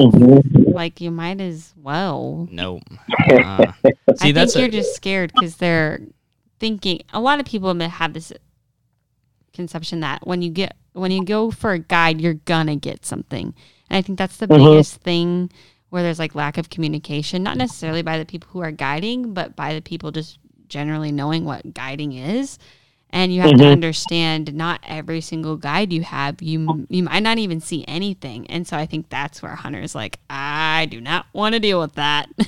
Like, 0.73 1.01
you 1.01 1.11
might 1.11 1.41
as 1.41 1.73
well. 1.77 2.47
Nope. 2.51 2.83
Uh, 3.31 3.71
see, 3.83 3.91
I 4.09 4.15
think 4.17 4.35
that's 4.35 4.55
you're 4.55 4.67
just 4.67 4.95
scared 4.95 5.31
because 5.33 5.55
they're 5.57 6.01
thinking. 6.59 7.01
A 7.13 7.21
lot 7.21 7.39
of 7.39 7.45
people 7.45 7.73
have 7.79 8.13
this 8.13 8.33
conception 9.53 9.99
that 10.01 10.25
when 10.25 10.41
you 10.41 10.49
get 10.49 10.75
when 10.93 11.11
you 11.11 11.23
go 11.23 11.51
for 11.51 11.71
a 11.71 11.79
guide, 11.79 12.19
you're 12.19 12.33
gonna 12.33 12.75
get 12.75 13.05
something, 13.05 13.53
and 13.89 13.97
I 13.97 14.01
think 14.01 14.17
that's 14.17 14.37
the 14.37 14.47
Mhm. 14.47 14.57
biggest 14.57 14.95
thing 14.97 15.49
where 15.89 16.03
there's 16.03 16.19
like 16.19 16.35
lack 16.35 16.57
of 16.57 16.69
communication, 16.69 17.43
not 17.43 17.57
necessarily 17.57 18.01
by 18.01 18.17
the 18.17 18.25
people 18.25 18.49
who 18.51 18.61
are 18.61 18.71
guiding, 18.71 19.33
but 19.33 19.55
by 19.55 19.73
the 19.73 19.81
people 19.81 20.11
just 20.11 20.39
generally 20.67 21.11
knowing 21.11 21.45
what 21.45 21.73
guiding 21.73 22.13
is. 22.13 22.57
And 23.13 23.33
you 23.33 23.41
have 23.41 23.51
to 23.51 23.57
Mhm. 23.57 23.71
understand 23.71 24.53
not 24.53 24.79
every 24.87 25.19
single 25.21 25.57
guide 25.57 25.91
you 25.91 26.01
have, 26.03 26.41
you 26.41 26.85
you 26.89 27.03
might 27.03 27.23
not 27.23 27.37
even 27.37 27.59
see 27.59 27.83
anything. 27.87 28.47
And 28.47 28.65
so 28.65 28.77
I 28.77 28.85
think 28.85 29.09
that's 29.09 29.41
where 29.41 29.55
hunters 29.55 29.93
like, 29.95 30.19
I 30.29 30.87
do 30.89 31.01
not 31.01 31.25
want 31.33 31.53
to 31.53 31.59
deal 31.59 31.79
with 31.79 31.93
that. 31.95 32.29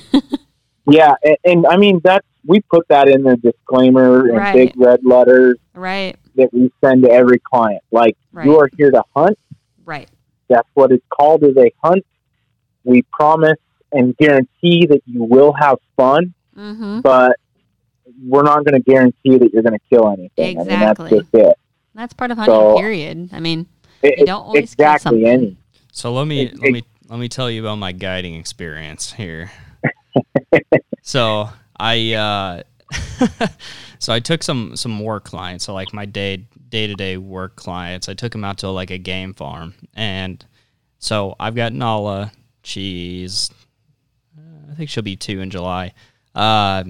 Yeah, 0.86 1.14
and, 1.24 1.36
and 1.46 1.66
I 1.66 1.78
mean 1.78 2.00
that's 2.04 2.26
we 2.46 2.60
put 2.60 2.86
that 2.88 3.08
in 3.08 3.22
the 3.22 3.36
disclaimer 3.38 4.28
in 4.28 4.34
Right. 4.36 4.54
big 4.54 4.72
red 4.76 5.00
letters 5.02 5.56
right, 5.74 6.14
that 6.36 6.52
we 6.52 6.70
send 6.84 7.04
to 7.04 7.10
every 7.10 7.38
client. 7.38 7.82
Like 7.90 8.16
Right. 8.32 8.44
you 8.44 8.58
are 8.60 8.68
here 8.76 8.90
to 8.90 9.02
hunt. 9.16 9.38
right. 9.86 10.08
That's 10.50 10.68
what 10.74 10.92
it's 10.92 11.04
called 11.08 11.42
is 11.42 11.56
a 11.56 11.72
hunt. 11.82 12.04
We 12.84 13.00
promise 13.12 13.56
and 13.92 14.14
guarantee 14.18 14.84
that 14.86 15.00
you 15.06 15.24
will 15.24 15.54
have 15.54 15.78
fun, 15.96 16.34
Mm-hmm. 16.54 17.00
but 17.00 17.36
we're 18.22 18.42
not 18.42 18.64
going 18.64 18.74
to 18.74 18.80
guarantee 18.90 19.38
that 19.38 19.52
you're 19.52 19.62
going 19.62 19.78
to 19.78 19.84
kill 19.90 20.08
anything. 20.08 20.58
I 20.60 20.64
mean, 20.64 20.68
that's 20.80 21.00
Exactly. 21.00 21.18
just 21.20 21.34
it. 21.34 21.58
That's 21.94 22.12
part 22.14 22.30
of 22.30 22.38
hunting. 22.38 22.54
So- 22.54 22.76
period. 22.78 23.30
I 23.32 23.40
mean, 23.40 23.66
It- 24.02 24.18
You 24.20 24.26
don't 24.26 24.42
always 24.42 24.74
kill 24.74 24.98
something. 24.98 25.26
any. 25.26 25.56
so 25.92 26.12
let 26.12 26.26
me 26.26 26.46
Ex- 26.48 26.58
let 26.60 26.72
me 26.72 26.82
let 27.08 27.18
me 27.18 27.28
tell 27.28 27.50
you 27.50 27.60
about 27.62 27.76
my 27.76 27.92
guiding 27.92 28.34
experience 28.34 29.12
here. 29.12 29.50
so 31.02 31.48
I 31.78 32.12
uh, 32.14 32.62
so 33.98 34.12
I 34.12 34.20
took 34.20 34.42
some 34.42 34.76
some 34.76 35.00
work 35.00 35.24
clients, 35.24 35.64
so 35.64 35.74
like 35.74 35.92
my 35.92 36.06
day 36.06 36.46
day 36.68 36.86
to 36.86 36.94
day 36.94 37.16
work 37.16 37.56
clients. 37.56 38.08
I 38.08 38.14
took 38.14 38.32
them 38.32 38.44
out 38.44 38.58
to 38.58 38.68
like 38.70 38.90
a 38.90 38.98
game 38.98 39.34
farm, 39.34 39.74
and 39.94 40.44
so 40.98 41.34
I've 41.38 41.54
got 41.54 41.72
Nala. 41.72 42.32
She's 42.62 43.50
uh, 44.38 44.72
I 44.72 44.74
think 44.74 44.90
she'll 44.90 45.02
be 45.02 45.16
two 45.16 45.40
in 45.40 45.50
July. 45.50 45.92
Uh, 46.34 46.84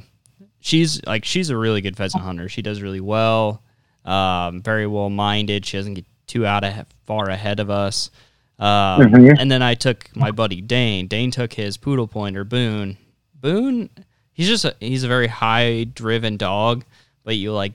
she's 0.65 1.05
like 1.05 1.25
she's 1.27 1.51
a 1.51 1.57
really 1.57 1.83
good 1.83 1.95
pheasant 1.97 2.23
hunter. 2.25 2.49
She 2.49 2.63
does 2.63 2.81
really 2.81 3.01
well. 3.01 3.63
Um, 4.05 4.63
very 4.63 4.87
well 4.87 5.11
minded. 5.11 5.65
She 5.67 5.77
doesn't 5.77 5.95
get 5.95 6.07
too 6.27 6.47
out 6.47 6.65
of 6.65 6.87
far 7.07 7.29
ahead 7.29 7.61
of 7.61 7.69
us. 7.71 8.11
Um, 8.59 9.03
Mhm. 9.03 9.37
And 9.39 9.51
then 9.53 9.63
I 9.63 9.75
took 9.75 10.09
my 10.17 10.31
buddy 10.31 10.61
Dane. 10.63 11.07
Dane 11.07 11.31
took 11.31 11.53
his 11.53 11.77
poodle 11.77 12.09
pointer 12.09 12.45
Boone. 12.45 12.97
Boone, 13.41 13.91
he's 14.33 14.49
just 14.49 14.65
a, 14.65 14.75
he's 14.81 15.05
a 15.05 15.09
very 15.09 15.27
high 15.27 15.85
driven 15.85 16.37
dog, 16.39 16.85
but 17.25 17.37
you 17.37 17.53
like 17.53 17.75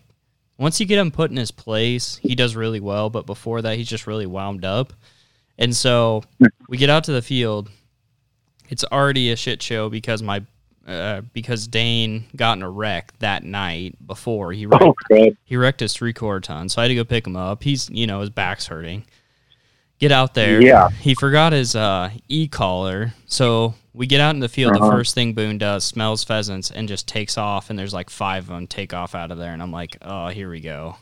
once 0.58 0.80
you 0.80 0.86
get 0.88 0.98
him 1.00 1.12
put 1.12 1.30
in 1.32 1.38
his 1.38 1.52
place, 1.52 2.18
he 2.24 2.34
does 2.36 2.56
really 2.56 2.80
well. 2.80 3.10
But 3.10 3.26
before 3.28 3.62
that, 3.62 3.78
he's 3.78 3.88
just 3.88 4.08
really 4.08 4.26
wound 4.26 4.66
up. 4.66 4.94
And 5.60 5.76
so 5.76 6.24
we 6.68 6.78
get 6.78 6.90
out 6.90 7.04
to 7.06 7.12
the 7.12 7.22
field. 7.22 7.70
It's 8.70 8.84
already 8.86 9.32
a 9.32 9.36
shit 9.36 9.62
show 9.62 9.90
because 9.90 10.22
my 10.24 10.42
uh, 10.90 11.22
because 11.34 11.68
Dane 11.68 12.26
got 12.36 12.58
in 12.58 12.64
a 12.64 12.70
wreck 12.70 13.14
that 13.20 13.44
night 13.44 13.96
before 14.06 14.52
he 14.52 14.66
wrecked 14.66 14.84
Oh, 14.84 15.32
he 15.46 15.56
wrecked 15.56 15.80
his 15.82 15.94
three 15.94 16.14
quarter 16.14 16.40
ton, 16.40 16.68
so 16.70 16.82
I 16.82 16.86
had 16.86 16.90
to 16.90 16.96
go 16.96 17.04
pick 17.04 17.28
him 17.28 17.36
up. 17.36 17.64
He's 17.64 17.90
you 17.90 18.08
know 18.08 18.22
his 18.22 18.30
back's 18.30 18.68
hurting. 18.68 19.06
Get 20.00 20.12
out 20.12 20.34
there. 20.34 20.62
Yeah. 20.62 20.90
He 20.90 21.14
forgot 21.14 21.52
his 21.54 21.76
uh, 21.76 22.10
e 22.30 22.48
collar, 22.48 23.14
so 23.26 23.76
we 23.94 24.08
get 24.08 24.22
out 24.22 24.34
in 24.34 24.40
the 24.40 24.48
field. 24.50 24.74
The 24.76 24.80
Uh-huh. 24.80 24.92
first 24.92 25.14
thing 25.14 25.34
Boone 25.34 25.58
does 25.58 25.84
smells 25.84 26.24
pheasants 26.24 26.72
and 26.72 26.88
just 26.88 27.08
takes 27.08 27.38
off, 27.38 27.70
and 27.70 27.78
there's 27.78 27.94
like 27.94 28.10
five 28.10 28.44
of 28.44 28.56
them 28.56 28.66
take 28.66 28.94
off 28.94 29.14
out 29.14 29.30
of 29.32 29.38
there, 29.38 29.52
and 29.54 29.62
I'm 29.62 29.72
like, 29.74 29.98
oh, 30.02 30.30
here 30.30 30.50
we 30.50 30.62
go. 30.62 30.96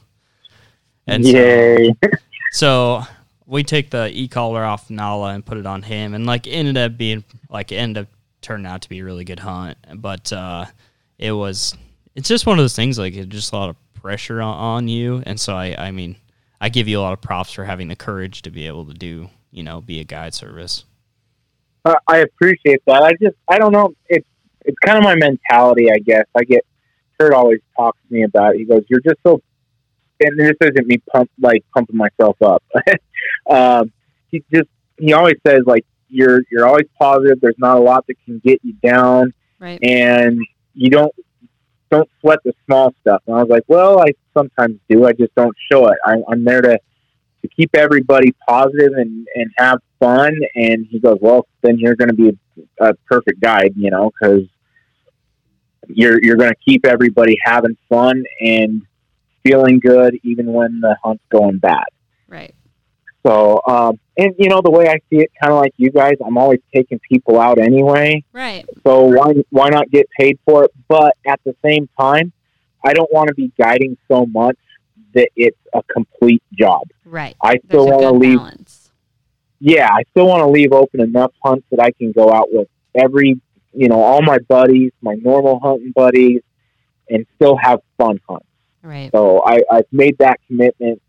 And 1.06 1.24
so, 1.24 1.32
Yay. 1.32 1.94
so 2.52 3.04
we 3.46 3.64
take 3.64 3.92
the 3.92 4.10
e 4.12 4.28
collar 4.28 4.64
off 4.66 4.90
Nala 4.90 5.30
and 5.36 5.46
put 5.46 5.58
it 5.58 5.66
on 5.68 5.84
him, 5.84 6.14
and 6.14 6.26
like 6.26 6.48
ended 6.48 6.76
up 6.78 6.98
being 6.98 7.24
like 7.50 7.72
ended 7.72 8.04
up 8.04 8.10
turning 8.42 8.66
out 8.66 8.82
to 8.84 8.90
be 8.90 9.00
a 9.00 9.04
really 9.04 9.24
good 9.24 9.40
hunt. 9.40 9.78
But 9.96 10.32
uh, 10.34 10.66
it 11.18 11.32
was 11.32 11.76
it's 12.16 12.28
just 12.28 12.46
one 12.46 12.58
of 12.58 12.64
those 12.64 12.76
things 12.76 12.98
like 12.98 13.16
it's 13.16 13.28
just 13.28 13.54
a 13.54 13.56
lot 13.56 13.70
of 13.70 13.76
pressure 13.94 14.42
on, 14.42 14.58
on 14.58 14.88
you, 14.88 15.24
and 15.26 15.40
so 15.40 15.56
I 15.56 15.76
I 15.88 15.92
mean 15.92 16.18
I 16.60 16.70
give 16.70 16.88
you 16.88 17.00
a 17.00 17.02
lot 17.02 17.14
of 17.14 17.22
props 17.22 17.52
for 17.52 17.66
having 17.66 17.88
the 17.88 17.96
courage 17.96 18.42
to 18.44 18.52
be 18.52 18.68
able 18.68 18.86
to 18.86 18.94
do 18.94 19.30
you 19.52 19.64
know 19.64 19.82
be 19.82 20.00
a 20.00 20.04
guide 20.04 20.34
service. 20.34 20.86
I 22.08 22.18
appreciate 22.20 22.82
that. 22.86 23.04
I 23.04 23.12
just, 23.22 23.36
I 23.48 23.58
don't 23.58 23.72
know. 23.72 23.94
It's, 24.08 24.28
it's 24.66 24.78
kind 24.86 24.98
of 24.98 25.04
my 25.04 25.16
mentality, 25.16 25.90
I 25.92 26.00
guess. 26.00 26.26
I 26.36 26.44
get, 26.44 26.66
Kurt 27.20 27.34
always 27.34 27.60
talks 27.76 27.98
to 28.08 28.14
me 28.14 28.24
about 28.24 28.56
it. 28.56 28.60
He 28.60 28.66
goes, 28.66 28.84
you're 28.90 29.02
just 29.02 29.18
so, 29.26 29.42
and 30.20 30.40
this 30.40 30.54
isn't 30.62 30.88
me 30.88 30.98
pump, 31.12 31.30
like 31.40 31.64
pumping 31.74 31.98
myself 31.98 32.36
up. 32.42 32.64
um, 33.50 33.92
he 34.30 34.44
just, 34.54 34.70
he 34.98 35.14
always 35.14 35.36
says 35.46 35.62
like, 35.66 35.86
you're, 36.10 36.42
you're 36.52 36.66
always 36.66 36.88
positive. 37.00 37.40
There's 37.42 37.58
not 37.58 37.78
a 37.78 37.82
lot 37.82 38.06
that 38.08 38.16
can 38.26 38.40
get 38.40 38.60
you 38.64 38.74
down 38.84 39.34
Right. 39.60 39.80
and 39.84 40.40
you 40.74 40.90
don't, 40.90 41.14
don't 41.90 42.10
sweat 42.20 42.40
the 42.44 42.54
small 42.66 42.94
stuff. 43.02 43.24
And 43.28 43.36
I 43.36 43.40
was 43.40 43.50
like, 43.50 43.64
well, 43.68 44.00
I 44.02 44.12
sometimes 44.36 44.78
do. 44.90 45.06
I 45.06 45.14
just 45.14 45.34
don't 45.36 45.56
show 45.72 45.88
it. 45.88 45.98
I, 46.06 46.16
I'm 46.30 46.44
there 46.44 46.62
to, 46.62 46.78
to 47.42 47.48
keep 47.48 47.76
everybody 47.76 48.34
positive 48.48 48.94
and, 48.94 49.28
and 49.36 49.52
have 49.58 49.80
fun. 50.00 50.36
And 50.56 50.86
he 50.90 51.00
goes, 51.00 51.18
well, 51.22 51.48
then 51.62 51.78
you're 51.78 51.96
going 51.96 52.10
to 52.10 52.14
be 52.16 52.38
a, 52.80 52.90
a 52.90 52.94
perfect 53.10 53.40
guide, 53.40 53.74
you 53.76 53.90
know, 53.90 54.12
because 54.12 54.44
you're 55.90 56.22
you're 56.22 56.36
going 56.36 56.52
to 56.52 56.58
keep 56.66 56.86
everybody 56.86 57.38
having 57.44 57.78
fun 57.88 58.24
and 58.42 58.82
feeling 59.44 59.80
good, 59.80 60.18
even 60.24 60.52
when 60.52 60.82
the 60.82 60.98
hunt's 61.04 61.24
going 61.30 61.60
bad. 61.60 61.86
Right. 62.28 62.54
So, 63.28 63.62
um, 63.68 64.00
and 64.18 64.34
you 64.38 64.48
know, 64.50 64.62
the 64.64 64.72
way 64.72 64.88
I 64.88 65.00
see 65.10 65.18
it, 65.18 65.32
kind 65.42 65.52
of 65.52 65.60
like 65.60 65.74
you 65.78 65.92
guys, 65.92 66.14
I'm 66.26 66.38
always 66.38 66.60
taking 66.74 67.00
people 67.00 67.40
out 67.40 67.58
anyway. 67.60 68.24
Right. 68.32 68.66
So 68.86 69.04
why 69.04 69.34
why 69.50 69.70
not 69.70 69.90
get 69.92 70.08
paid 70.18 70.40
for 70.46 70.64
it? 70.64 70.72
But 70.88 71.16
at 71.26 71.42
the 71.44 71.56
same 71.64 71.90
time, 72.00 72.32
I 72.86 72.94
don't 72.94 73.12
want 73.12 73.28
to 73.28 73.34
be 73.34 73.52
guiding 73.60 73.98
so 74.08 74.26
much 74.26 74.58
that 75.14 75.30
it's 75.36 75.58
a 75.74 75.82
complete 75.84 76.44
job. 76.54 76.84
Right. 77.04 77.36
I 77.44 77.58
still 77.68 77.88
want 77.88 78.02
to 78.04 78.12
leave 78.12 78.40
balance. 78.40 78.92
yeah, 79.60 79.90
I 79.92 80.04
still 80.12 80.28
want 80.28 80.42
to 80.42 80.48
leave 80.48 80.72
open 80.72 81.02
enough 81.02 81.34
hunts 81.44 81.66
that 81.72 81.82
I 81.82 81.92
can 81.92 82.12
go 82.14 82.32
out 82.32 82.48
with 82.52 82.68
every, 82.96 83.42
you 83.74 83.90
know, 83.90 84.02
all 84.02 84.22
my 84.22 84.38
buddies, 84.48 84.92
my 85.02 85.16
normal 85.16 85.60
hunting 85.60 85.92
buddies, 85.94 86.42
and 87.10 87.26
still 87.36 87.58
have 87.58 87.82
fun 87.98 88.20
hunts. 88.30 88.46
Right. 88.84 89.12
So 89.12 89.44
I, 89.46 89.62
I've 89.72 89.92
made 89.92 90.18
that 90.20 90.40
commitment. 90.48 91.02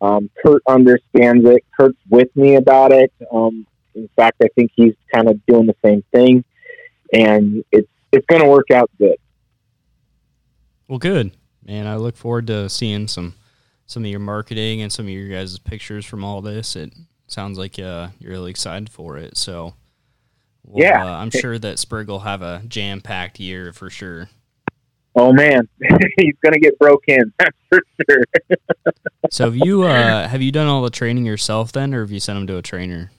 Um, 0.00 0.30
Kurt 0.44 0.62
understands 0.68 1.48
it. 1.48 1.64
Kurt's 1.78 1.98
with 2.08 2.34
me 2.36 2.54
about 2.56 2.92
it. 2.92 3.12
Um, 3.32 3.66
in 3.94 4.08
fact, 4.16 4.36
I 4.42 4.48
think 4.54 4.70
he's 4.76 4.94
kind 5.12 5.28
of 5.28 5.44
doing 5.46 5.66
the 5.66 5.74
same 5.84 6.04
thing, 6.12 6.44
and 7.12 7.64
it's 7.72 7.88
it's 8.12 8.24
going 8.26 8.42
to 8.42 8.48
work 8.48 8.70
out 8.70 8.90
good. 8.98 9.16
Well, 10.86 10.98
good 10.98 11.32
man. 11.64 11.86
I 11.86 11.96
look 11.96 12.16
forward 12.16 12.46
to 12.46 12.68
seeing 12.68 13.08
some 13.08 13.34
some 13.86 14.04
of 14.04 14.10
your 14.10 14.20
marketing 14.20 14.82
and 14.82 14.92
some 14.92 15.06
of 15.06 15.10
your 15.10 15.28
guys' 15.28 15.58
pictures 15.58 16.06
from 16.06 16.24
all 16.24 16.40
this. 16.42 16.76
It 16.76 16.92
sounds 17.26 17.58
like 17.58 17.78
uh, 17.78 18.08
you're 18.18 18.32
really 18.32 18.50
excited 18.50 18.88
for 18.90 19.16
it. 19.16 19.36
So, 19.36 19.74
well, 20.64 20.84
Yeah. 20.84 21.04
uh, 21.04 21.18
I'm 21.18 21.30
sure 21.30 21.58
that 21.58 21.78
Sprig 21.78 22.06
will 22.08 22.20
have 22.20 22.42
a 22.42 22.62
jam 22.68 23.00
packed 23.00 23.40
year 23.40 23.72
for 23.72 23.90
sure. 23.90 24.28
Oh 25.20 25.32
man, 25.32 25.68
he's 26.16 26.36
going 26.44 26.52
to 26.52 26.60
get 26.60 26.78
broke 26.78 27.02
in. 27.08 27.32
That's 27.40 27.56
for 27.68 27.80
sure. 28.08 28.24
So, 29.30 29.46
have 29.46 29.56
you 29.56 29.82
uh, 29.82 30.28
have 30.28 30.40
you 30.40 30.52
done 30.52 30.68
all 30.68 30.80
the 30.82 30.90
training 30.90 31.26
yourself 31.26 31.72
then, 31.72 31.92
or 31.92 32.02
have 32.02 32.12
you 32.12 32.20
sent 32.20 32.38
him 32.38 32.46
to 32.46 32.56
a 32.56 32.62
trainer? 32.62 33.10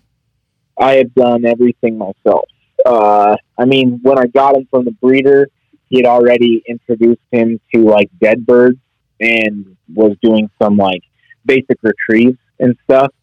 I 0.80 0.94
have 0.94 1.14
done 1.14 1.44
everything 1.46 1.98
myself. 1.98 2.46
Uh, 2.86 3.36
I 3.58 3.66
mean, 3.66 4.00
when 4.02 4.18
I 4.18 4.28
got 4.28 4.56
him 4.56 4.66
from 4.72 4.86
the 4.86 4.92
breeder, 4.92 5.50
he 5.90 5.98
had 5.98 6.06
already 6.06 6.64
introduced 6.66 7.20
him 7.34 7.60
to 7.76 7.84
like 7.84 8.10
dead 8.22 8.46
birds 8.46 8.80
and 9.20 9.76
was 9.94 10.16
doing 10.22 10.50
some 10.62 10.78
like 10.78 11.04
basic 11.46 11.80
retrieves 11.82 12.38
and 12.60 12.78
stuff. 12.86 13.14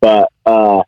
But 0.00 0.32
uh, 0.44 0.82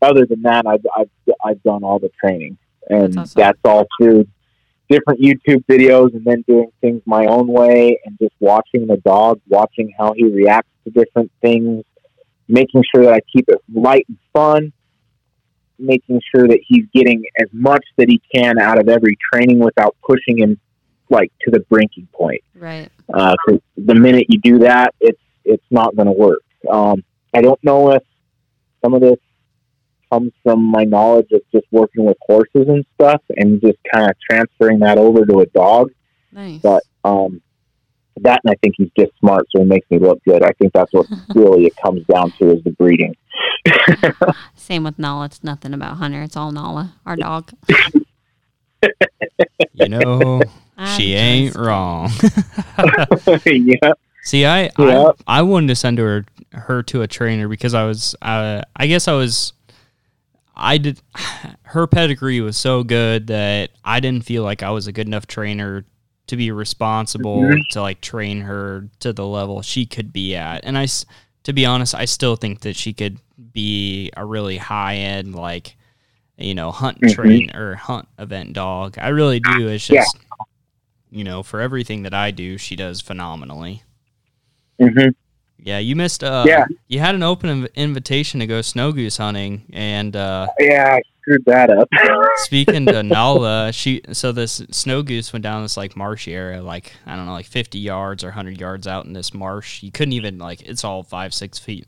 other 0.00 0.24
than 0.24 0.40
that, 0.42 0.66
I've, 0.66 0.86
I've 0.96 1.10
I've 1.44 1.62
done 1.62 1.84
all 1.84 1.98
the 1.98 2.10
training, 2.18 2.56
and 2.88 3.12
That's 3.12 3.16
awesome. 3.18 3.40
that's 3.40 3.60
all 3.66 3.86
through 4.00 4.26
different 4.88 5.20
YouTube 5.20 5.64
videos, 5.66 6.14
and 6.14 6.24
then 6.24 6.44
doing 6.46 6.70
things 6.80 7.02
my 7.06 7.26
own 7.26 7.48
way, 7.48 7.98
and 8.04 8.18
just 8.18 8.34
watching 8.40 8.86
the 8.86 8.96
dog, 8.98 9.40
watching 9.48 9.92
how 9.98 10.12
he 10.14 10.24
reacts 10.24 10.70
to 10.84 10.90
different 10.90 11.30
things, 11.40 11.84
making 12.48 12.82
sure 12.94 13.04
that 13.04 13.14
I 13.14 13.20
keep 13.32 13.48
it 13.48 13.58
light 13.72 14.06
and 14.08 14.18
fun, 14.32 14.72
making 15.78 16.20
sure 16.34 16.48
that 16.48 16.60
he's 16.66 16.84
getting 16.94 17.24
as 17.38 17.48
much 17.52 17.84
that 17.96 18.08
he 18.08 18.20
can 18.34 18.58
out 18.58 18.78
of 18.78 18.88
every 18.88 19.16
training 19.32 19.58
without 19.58 19.96
pushing 20.06 20.38
him 20.38 20.58
like 21.10 21.32
to 21.42 21.50
the 21.50 21.60
breaking 21.60 22.08
point. 22.12 22.42
Right. 22.54 22.90
Uh, 23.12 23.34
the 23.76 23.94
minute 23.94 24.26
you 24.28 24.38
do 24.38 24.58
that, 24.60 24.94
it's 25.00 25.20
it's 25.44 25.64
not 25.70 25.94
going 25.94 26.06
to 26.06 26.12
work. 26.12 26.42
Um, 26.68 27.04
I 27.32 27.40
don't 27.40 27.62
know 27.62 27.92
if 27.92 28.02
some 28.82 28.94
of 28.94 29.00
this 29.00 29.18
comes 30.12 30.32
from 30.42 30.62
my 30.64 30.84
knowledge 30.84 31.28
of 31.32 31.40
just 31.52 31.66
working 31.70 32.04
with 32.04 32.16
horses 32.22 32.68
and 32.68 32.84
stuff, 32.94 33.22
and 33.36 33.60
just 33.60 33.78
kind 33.92 34.08
of 34.10 34.16
transferring 34.30 34.78
that 34.80 34.98
over 34.98 35.24
to 35.26 35.40
a 35.40 35.46
dog. 35.46 35.90
Nice. 36.32 36.60
But 36.60 36.82
um, 37.04 37.40
that, 38.22 38.40
and 38.44 38.52
I 38.52 38.56
think 38.62 38.74
he's 38.78 38.90
just 38.98 39.12
smart, 39.18 39.46
so 39.54 39.62
he 39.62 39.68
makes 39.68 39.90
me 39.90 39.98
look 39.98 40.22
good. 40.24 40.42
I 40.42 40.52
think 40.60 40.72
that's 40.72 40.92
what 40.92 41.06
really 41.34 41.66
it 41.66 41.74
comes 41.76 42.04
down 42.06 42.32
to 42.38 42.50
is 42.56 42.62
the 42.64 42.70
breeding. 42.70 43.14
Same 44.54 44.84
with 44.84 44.98
Nala. 44.98 45.26
It's 45.26 45.42
nothing 45.44 45.74
about 45.74 45.96
Hunter. 45.96 46.22
It's 46.22 46.36
all 46.36 46.52
Nala, 46.52 46.94
our 47.04 47.16
dog. 47.16 47.50
You 49.72 49.88
know, 49.88 50.40
I'm 50.76 50.98
she 50.98 51.14
ain't 51.14 51.54
just- 51.54 51.58
wrong. 51.58 52.10
yeah, 53.44 53.92
See, 54.22 54.44
I, 54.46 54.70
Yeah. 54.78 55.12
I 55.26 55.38
I 55.38 55.42
wanted 55.42 55.68
to 55.68 55.74
send 55.76 55.98
her 55.98 56.24
her 56.52 56.82
to 56.84 57.02
a 57.02 57.06
trainer 57.06 57.48
because 57.48 57.74
I 57.74 57.84
was 57.84 58.14
uh, 58.22 58.62
I 58.76 58.86
guess 58.86 59.08
I 59.08 59.12
was 59.12 59.52
I 60.56 60.78
did 60.78 61.00
her 61.62 61.86
pedigree 61.86 62.40
was 62.40 62.56
so 62.56 62.82
good 62.82 63.26
that 63.28 63.70
I 63.84 64.00
didn't 64.00 64.24
feel 64.24 64.42
like 64.42 64.62
I 64.62 64.70
was 64.70 64.86
a 64.86 64.92
good 64.92 65.06
enough 65.06 65.26
trainer 65.26 65.84
to 66.28 66.36
be 66.36 66.50
responsible 66.50 67.42
Mhm. 67.42 67.68
to 67.68 67.80
like 67.82 68.00
train 68.00 68.40
her 68.42 68.88
to 69.00 69.12
the 69.12 69.26
level 69.26 69.62
she 69.62 69.86
could 69.86 70.12
be 70.12 70.34
at. 70.34 70.64
And 70.64 70.76
I 70.78 70.86
to 71.44 71.52
be 71.52 71.64
honest, 71.66 71.94
I 71.94 72.04
still 72.06 72.34
think 72.36 72.60
that 72.60 72.74
she 72.74 72.92
could 72.92 73.18
be 73.52 74.10
a 74.16 74.24
really 74.24 74.56
high 74.56 74.96
end 74.96 75.34
like 75.34 75.76
you 76.38 76.54
know, 76.54 76.70
hunt 76.70 77.00
Mhm. 77.00 77.14
train 77.14 77.50
or 77.56 77.76
hunt 77.76 78.08
event 78.18 78.52
dog. 78.52 78.98
I 78.98 79.08
really 79.08 79.40
do. 79.40 79.68
It's 79.68 79.88
Yeah. 79.88 80.00
just 80.02 80.16
you 81.10 81.22
know, 81.24 81.42
for 81.42 81.60
everything 81.60 82.02
that 82.02 82.12
I 82.12 82.30
do, 82.32 82.58
she 82.58 82.76
does 82.76 83.00
phenomenally. 83.00 83.82
hmm 84.80 85.08
Yeah, 85.58 85.78
you 85.78 85.96
missed. 85.96 86.22
Uh, 86.22 86.44
Yeah. 86.46 86.64
you 86.88 87.00
had 87.00 87.14
an 87.14 87.22
open 87.22 87.64
inv- 87.64 87.74
invitation 87.74 88.40
to 88.40 88.46
go 88.46 88.60
snow 88.62 88.92
goose 88.92 89.16
hunting, 89.16 89.62
and 89.72 90.14
uh, 90.14 90.46
Yeah, 90.60 90.94
I 90.96 91.02
screwed 91.22 91.44
that 91.46 91.70
up. 91.70 91.88
speaking 92.36 92.86
to 92.86 93.02
Nala, 93.02 93.72
she 93.72 94.02
so 94.12 94.30
this 94.32 94.62
snow 94.70 95.02
goose 95.02 95.32
went 95.32 95.42
down 95.42 95.62
this 95.62 95.76
like 95.76 95.96
marshy 95.96 96.34
area, 96.34 96.62
like 96.62 96.92
I 97.06 97.16
don't 97.16 97.26
know, 97.26 97.32
like 97.32 97.46
fifty 97.46 97.78
yards 97.78 98.22
or 98.22 98.30
hundred 98.30 98.60
yards 98.60 98.86
out 98.86 99.06
in 99.06 99.12
this 99.12 99.34
marsh. 99.34 99.82
You 99.82 99.90
couldn't 99.90 100.12
even 100.12 100.38
like 100.38 100.62
it's 100.62 100.84
all 100.84 101.02
five 101.02 101.34
six 101.34 101.58
feet. 101.58 101.86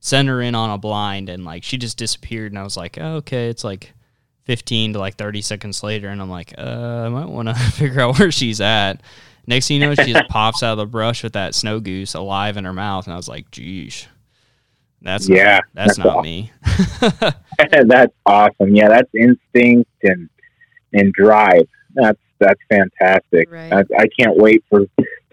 Send 0.00 0.28
her 0.28 0.40
in 0.40 0.54
on 0.54 0.70
a 0.70 0.78
blind, 0.78 1.28
and 1.28 1.44
like 1.44 1.62
she 1.62 1.76
just 1.76 1.98
disappeared. 1.98 2.50
And 2.52 2.58
I 2.58 2.62
was 2.64 2.76
like, 2.76 2.98
oh, 3.00 3.16
okay, 3.16 3.48
it's 3.48 3.62
like 3.64 3.92
fifteen 4.44 4.94
to 4.94 4.98
like 4.98 5.16
thirty 5.16 5.42
seconds 5.42 5.82
later, 5.82 6.08
and 6.08 6.20
I'm 6.20 6.30
like, 6.30 6.54
uh, 6.58 7.04
I 7.04 7.08
might 7.10 7.28
want 7.28 7.48
to 7.48 7.54
figure 7.72 8.00
out 8.00 8.18
where 8.18 8.32
she's 8.32 8.60
at. 8.60 9.02
Next 9.46 9.68
thing 9.68 9.80
you 9.80 9.86
know, 9.86 9.94
she 9.94 10.12
just 10.12 10.28
pops 10.28 10.62
out 10.62 10.72
of 10.72 10.78
the 10.78 10.86
brush 10.86 11.22
with 11.22 11.32
that 11.32 11.54
snow 11.54 11.80
goose 11.80 12.14
alive 12.14 12.56
in 12.56 12.64
her 12.64 12.72
mouth, 12.72 13.06
and 13.06 13.14
I 13.14 13.16
was 13.16 13.28
like, 13.28 13.50
geez. 13.50 14.06
That's 15.02 15.28
Yeah, 15.28 15.56
not, 15.56 15.64
that's, 15.74 15.96
that's 15.96 15.98
not 15.98 16.06
awesome. 16.08 16.22
me. 16.22 16.52
that's 17.88 18.12
awesome. 18.26 18.74
Yeah, 18.76 18.88
that's 18.88 19.10
instinct 19.14 19.90
and 20.02 20.28
and 20.92 21.12
drive. 21.12 21.66
That's 21.94 22.18
that's 22.38 22.60
fantastic. 22.68 23.50
Right. 23.50 23.72
I, 23.72 23.80
I 23.98 24.06
can't 24.18 24.36
wait 24.36 24.62
for 24.68 24.80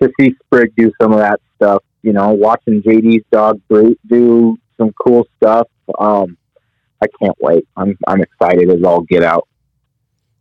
to 0.01 0.11
see 0.19 0.33
Sprig 0.45 0.73
do 0.77 0.91
some 1.01 1.11
of 1.11 1.19
that 1.19 1.39
stuff. 1.55 1.83
You 2.01 2.13
know, 2.13 2.29
watching 2.31 2.81
JD's 2.81 3.25
dog 3.31 3.61
Brute 3.67 3.99
do 4.07 4.57
some 4.77 4.93
cool 4.93 5.27
stuff. 5.37 5.67
Um, 5.99 6.37
I 7.01 7.07
can't 7.21 7.35
wait. 7.41 7.67
I'm 7.75 7.97
I'm 8.07 8.21
excited 8.21 8.69
as 8.69 8.83
all 8.83 9.01
get 9.01 9.23
out. 9.23 9.47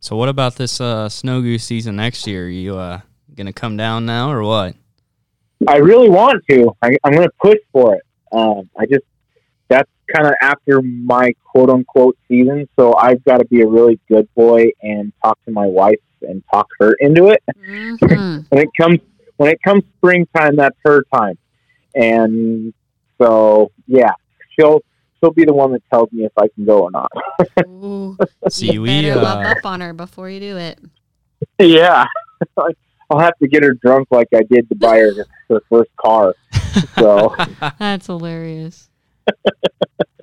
So 0.00 0.14
what 0.16 0.28
about 0.28 0.54
this 0.56 0.80
uh, 0.80 1.08
snow 1.08 1.40
goose 1.42 1.64
season 1.64 1.96
next 1.96 2.26
year? 2.28 2.48
You 2.48 2.76
uh, 2.78 3.00
gonna 3.36 3.52
come 3.52 3.76
down 3.76 4.06
now 4.06 4.30
or 4.30 4.42
what? 4.42 4.74
I 5.66 5.76
really 5.76 6.08
want 6.08 6.44
to. 6.50 6.72
I, 6.82 6.96
I'm 7.04 7.12
going 7.12 7.26
to 7.26 7.34
push 7.40 7.58
for 7.72 7.94
it. 7.94 8.02
Um, 8.32 8.68
I 8.76 8.86
just 8.86 9.04
that's 9.68 9.90
kind 10.14 10.26
of 10.26 10.34
after 10.42 10.82
my 10.82 11.32
quote 11.44 11.70
unquote 11.70 12.16
season, 12.28 12.68
so 12.78 12.94
I've 12.96 13.24
got 13.24 13.38
to 13.38 13.46
be 13.46 13.62
a 13.62 13.66
really 13.66 13.98
good 14.08 14.28
boy 14.34 14.70
and 14.82 15.12
talk 15.22 15.38
to 15.46 15.50
my 15.50 15.66
wife 15.66 16.00
and 16.22 16.42
talk 16.52 16.68
her 16.80 16.94
into 17.00 17.28
it. 17.28 17.42
Mhm. 17.58 18.46
when 18.50 18.62
it 18.62 18.68
comes 18.78 19.00
when 19.36 19.50
it 19.50 19.62
comes 19.62 19.84
springtime, 19.96 20.56
that's 20.56 20.76
her 20.84 21.04
time, 21.12 21.38
and 21.94 22.72
so 23.18 23.72
yeah, 23.86 24.12
she'll 24.58 24.82
she'll 25.20 25.32
be 25.32 25.44
the 25.44 25.54
one 25.54 25.72
that 25.72 25.82
tells 25.90 26.12
me 26.12 26.24
if 26.24 26.32
I 26.36 26.48
can 26.48 26.64
go 26.64 26.82
or 26.82 26.90
not. 26.90 27.10
Ooh, 27.66 28.16
See, 28.48 28.72
you 28.72 28.82
we 28.82 28.88
better 28.88 29.20
love 29.20 29.44
uh, 29.44 29.50
up 29.50 29.66
on 29.66 29.80
her 29.80 29.92
before 29.92 30.28
you 30.28 30.40
do 30.40 30.56
it. 30.56 30.78
yeah, 31.58 32.06
I'll 33.10 33.18
have 33.20 33.36
to 33.38 33.48
get 33.48 33.62
her 33.62 33.74
drunk 33.74 34.08
like 34.10 34.28
I 34.34 34.42
did 34.50 34.68
to 34.68 34.74
buy 34.74 34.98
her 34.98 35.12
her 35.48 35.62
first 35.70 35.90
car. 35.96 36.34
So 36.98 37.34
That's 37.78 38.06
hilarious. 38.06 38.88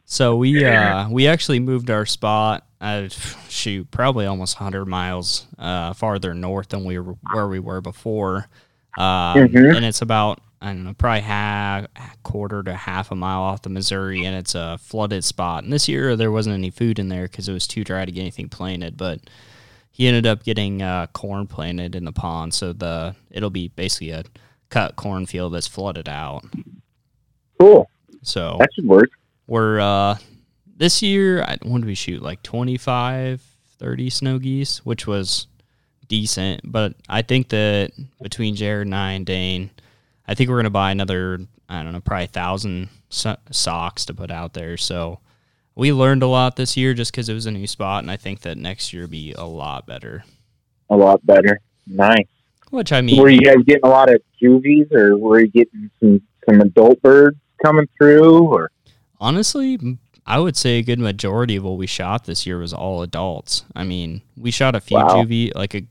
so 0.06 0.36
we 0.36 0.64
uh, 0.66 1.10
we 1.10 1.28
actually 1.28 1.60
moved 1.60 1.90
our 1.90 2.06
spot. 2.06 2.66
Uh, 2.82 3.08
shoot, 3.48 3.90
probably 3.92 4.26
almost 4.26 4.60
100 4.60 4.86
miles 4.86 5.48
uh, 5.58 5.94
farther 5.94 6.34
north 6.34 6.70
than 6.70 6.84
we 6.84 7.00
were 7.00 7.16
where 7.32 7.48
we 7.48 7.60
were 7.60 7.80
before, 7.80 8.50
um, 8.98 9.38
Mhm. 9.38 9.76
and 9.78 9.86
it's 9.86 10.02
about 10.02 10.42
I 10.62 10.68
don't 10.68 10.84
know, 10.86 10.94
probably 10.94 11.22
half 11.22 11.88
quarter 12.24 12.62
to 12.64 12.74
half 12.74 13.12
a 13.12 13.16
mile 13.16 13.42
off 13.42 13.62
the 13.64 13.70
Missouri, 13.70 14.26
and 14.26 14.36
it's 14.36 14.56
a 14.56 14.78
flooded 14.82 15.24
spot. 15.26 15.64
And 15.66 15.72
this 15.74 15.88
year 15.90 16.16
there 16.16 16.32
wasn't 16.32 16.54
any 16.56 16.70
food 16.72 17.00
in 17.00 17.08
there 17.10 17.24
because 17.24 17.48
it 17.50 17.54
was 17.54 17.68
too 17.68 17.84
dry 17.84 18.06
to 18.06 18.12
get 18.12 18.22
anything 18.22 18.48
planted, 18.50 18.96
but 18.98 19.20
he 19.94 20.08
ended 20.08 20.26
up 20.28 20.44
getting 20.44 20.82
uh, 20.82 21.08
corn 21.14 21.48
planted 21.48 21.96
in 21.96 22.04
the 22.04 22.12
pond, 22.12 22.54
so 22.54 22.74
the 22.74 23.16
it'll 23.32 23.50
be 23.50 23.70
basically 23.70 24.10
a 24.10 24.24
cut 24.70 24.96
cornfield 24.98 25.54
that's 25.54 25.68
flooded 25.68 26.10
out. 26.10 26.44
cool, 27.60 27.90
So 28.24 28.58
that 28.60 28.70
should 28.74 28.86
work. 28.88 29.10
we're 29.48 29.80
uh 29.80 30.18
this 30.76 31.02
year 31.04 31.44
I 31.44 31.58
did 31.58 31.86
we 31.86 31.94
shoot 31.96 32.22
like 32.24 32.42
25 32.44 33.42
30 33.78 34.10
snow 34.10 34.40
geese 34.40 34.84
which 34.86 35.06
was 35.06 35.46
decent 36.08 36.62
but 36.64 36.96
I 37.08 37.22
think 37.22 37.50
that 37.50 37.92
between 38.22 38.56
Jared 38.56 38.88
and 38.88 38.96
I 38.96 39.12
and 39.12 39.26
Dane 39.26 39.70
I 40.28 40.34
think 40.34 40.50
we're 40.50 40.58
gonna 40.58 40.70
buy 40.72 40.92
another 40.92 41.40
I 41.70 41.84
don't 41.84 41.94
know 41.94 42.00
probably 42.02 42.26
a 42.26 42.28
thousand 42.30 42.90
so- 43.10 43.38
socks 43.52 44.06
to 44.06 44.14
put 44.14 44.32
out 44.32 44.54
there 44.54 44.76
so 44.78 45.20
we 45.76 45.92
learned 45.92 46.24
a 46.24 46.28
lot 46.28 46.56
this 46.56 46.78
year 46.78 46.94
just 46.94 47.12
because 47.12 47.30
it 47.30 47.34
was 47.34 47.46
a 47.46 47.52
new 47.52 47.68
spot 47.68 48.04
and 48.04 48.12
I 48.12 48.18
think 48.18 48.42
that 48.42 48.58
next 48.58 48.94
year 48.94 49.04
will 49.04 49.10
be 49.10 49.34
a 49.34 49.46
lot 49.46 49.86
better 49.88 50.24
A 50.90 50.96
lot 50.96 51.26
better. 51.26 51.60
Nice. 51.88 52.28
which 52.70 52.92
I 52.92 53.02
mean 53.02 53.22
were 53.22 53.30
you 53.30 53.42
guys 53.42 53.58
getting 53.66 53.86
a 53.86 53.90
lot 53.90 54.12
of 54.14 54.22
juvies, 54.42 54.88
or 54.92 55.18
were 55.18 55.40
you 55.42 55.48
getting 55.48 55.90
some 56.00 56.22
some 56.48 56.62
adult 56.62 57.02
birds 57.02 57.38
coming 57.64 57.88
through? 57.98 58.48
Or 58.48 58.70
Honestly, 59.20 59.98
I 60.26 60.40
would 60.40 60.58
say 60.58 60.80
a 60.80 60.84
good 60.84 61.00
majority 61.00 61.56
of 61.56 61.64
what 61.64 61.78
we 61.78 61.88
shot 61.88 62.26
this 62.26 62.46
year 62.46 62.58
was 62.60 62.74
all 62.74 63.02
adults. 63.02 63.64
I 63.76 63.84
mean, 63.84 64.22
we 64.38 64.52
shot 64.52 64.76
a 64.76 64.82
few 64.82 64.98
Wow. 64.98 65.16
juvie, 65.24 65.54
like 65.56 65.74
a, 65.76 65.84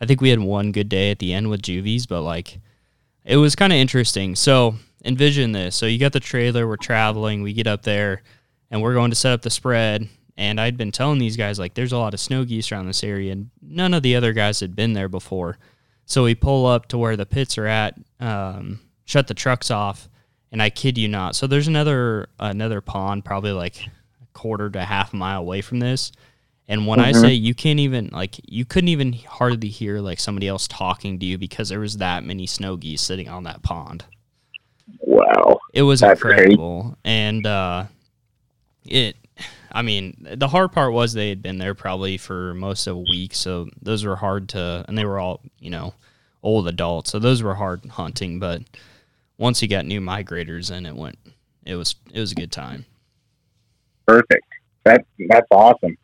I 0.00 0.06
think 0.06 0.20
we 0.20 0.30
had 0.30 0.40
one 0.40 0.72
good 0.72 0.88
day 0.88 1.10
at 1.10 1.18
the 1.18 1.32
end 1.34 1.50
with 1.50 1.62
juvies, 1.62 2.06
but 2.06 2.22
like, 2.22 2.60
it 3.24 3.36
was 3.36 3.54
kind 3.56 3.72
of 3.72 3.78
interesting. 3.78 4.34
So 4.36 4.76
envision 5.04 5.52
this: 5.52 5.76
so 5.76 5.86
you 5.86 5.98
got 5.98 6.12
the 6.12 6.20
trailer, 6.20 6.66
we're 6.66 6.76
traveling, 6.76 7.42
we 7.42 7.52
get 7.52 7.66
up 7.66 7.82
there, 7.82 8.22
and 8.70 8.82
we're 8.82 8.94
going 8.94 9.10
to 9.10 9.16
set 9.16 9.32
up 9.32 9.42
the 9.42 9.50
spread. 9.50 10.08
And 10.36 10.60
I'd 10.60 10.76
been 10.76 10.92
telling 10.92 11.18
these 11.18 11.36
guys 11.36 11.58
like, 11.58 11.74
there's 11.74 11.92
a 11.92 11.98
lot 11.98 12.14
of 12.14 12.20
snow 12.20 12.44
geese 12.44 12.70
around 12.70 12.86
this 12.86 13.02
area, 13.02 13.32
and 13.32 13.50
none 13.60 13.92
of 13.92 14.02
the 14.04 14.14
other 14.14 14.32
guys 14.32 14.60
had 14.60 14.76
been 14.76 14.92
there 14.92 15.08
before. 15.08 15.58
So 16.06 16.24
we 16.24 16.34
pull 16.36 16.64
up 16.64 16.86
to 16.88 16.98
where 16.98 17.16
the 17.16 17.26
pits 17.26 17.58
are 17.58 17.66
at, 17.66 17.98
um, 18.20 18.78
shut 19.04 19.26
the 19.26 19.34
trucks 19.34 19.70
off, 19.70 20.08
and 20.52 20.62
I 20.62 20.70
kid 20.70 20.96
you 20.96 21.08
not. 21.08 21.34
So 21.34 21.46
there's 21.46 21.66
another 21.68 22.28
another 22.38 22.80
pond, 22.80 23.24
probably 23.24 23.50
like 23.52 23.86
a 23.86 24.26
quarter 24.32 24.70
to 24.70 24.78
a 24.80 24.84
half 24.84 25.12
a 25.12 25.16
mile 25.16 25.40
away 25.40 25.60
from 25.60 25.80
this. 25.80 26.12
And 26.68 26.86
when 26.86 27.00
I 27.00 27.12
Mhm. 27.12 27.20
say 27.20 27.32
you 27.34 27.54
can't 27.54 27.80
even 27.80 28.08
like 28.12 28.36
you 28.46 28.64
couldn't 28.64 28.88
even 28.88 29.12
hardly 29.14 29.68
hear 29.68 29.98
like 30.00 30.20
somebody 30.20 30.46
else 30.48 30.68
talking 30.68 31.18
to 31.18 31.26
you 31.26 31.36
because 31.36 31.68
there 31.70 31.80
was 31.80 31.96
that 31.96 32.24
many 32.24 32.46
snow 32.46 32.76
geese 32.76 33.02
sitting 33.02 33.28
on 33.28 33.42
that 33.44 33.62
pond. 33.62 34.04
wow, 35.00 35.58
It 35.74 35.82
was 35.82 36.00
That's 36.00 36.20
incredible. 36.20 36.96
And 37.04 37.46
uh 37.46 37.84
it 38.84 39.16
I 39.70 39.82
mean, 39.82 40.26
the 40.36 40.48
hard 40.48 40.72
part 40.72 40.92
was 40.92 41.12
they 41.12 41.28
had 41.28 41.42
been 41.42 41.58
there 41.58 41.74
probably 41.74 42.16
for 42.16 42.54
most 42.54 42.86
of 42.86 42.96
a 42.96 43.00
week, 43.00 43.34
so 43.34 43.68
those 43.80 44.04
were 44.04 44.16
hard 44.16 44.48
to 44.50 44.84
and 44.88 44.96
they 44.96 45.04
were 45.04 45.18
all, 45.18 45.40
you 45.60 45.70
know, 45.70 45.94
old 46.42 46.66
adults. 46.66 47.10
So 47.10 47.18
those 47.18 47.42
were 47.42 47.54
hard 47.54 47.84
hunting, 47.86 48.38
but 48.40 48.62
once 49.36 49.60
you 49.62 49.68
got 49.68 49.84
new 49.84 50.00
migrators 50.00 50.74
in 50.74 50.86
it 50.86 50.96
went 50.96 51.18
it 51.64 51.76
was 51.76 51.94
it 52.12 52.18
was 52.20 52.32
a 52.32 52.34
good 52.34 52.50
time. 52.50 52.86
perfect. 54.06 54.44
That 54.84 55.04
that's 55.28 55.46
awesome. 55.50 55.96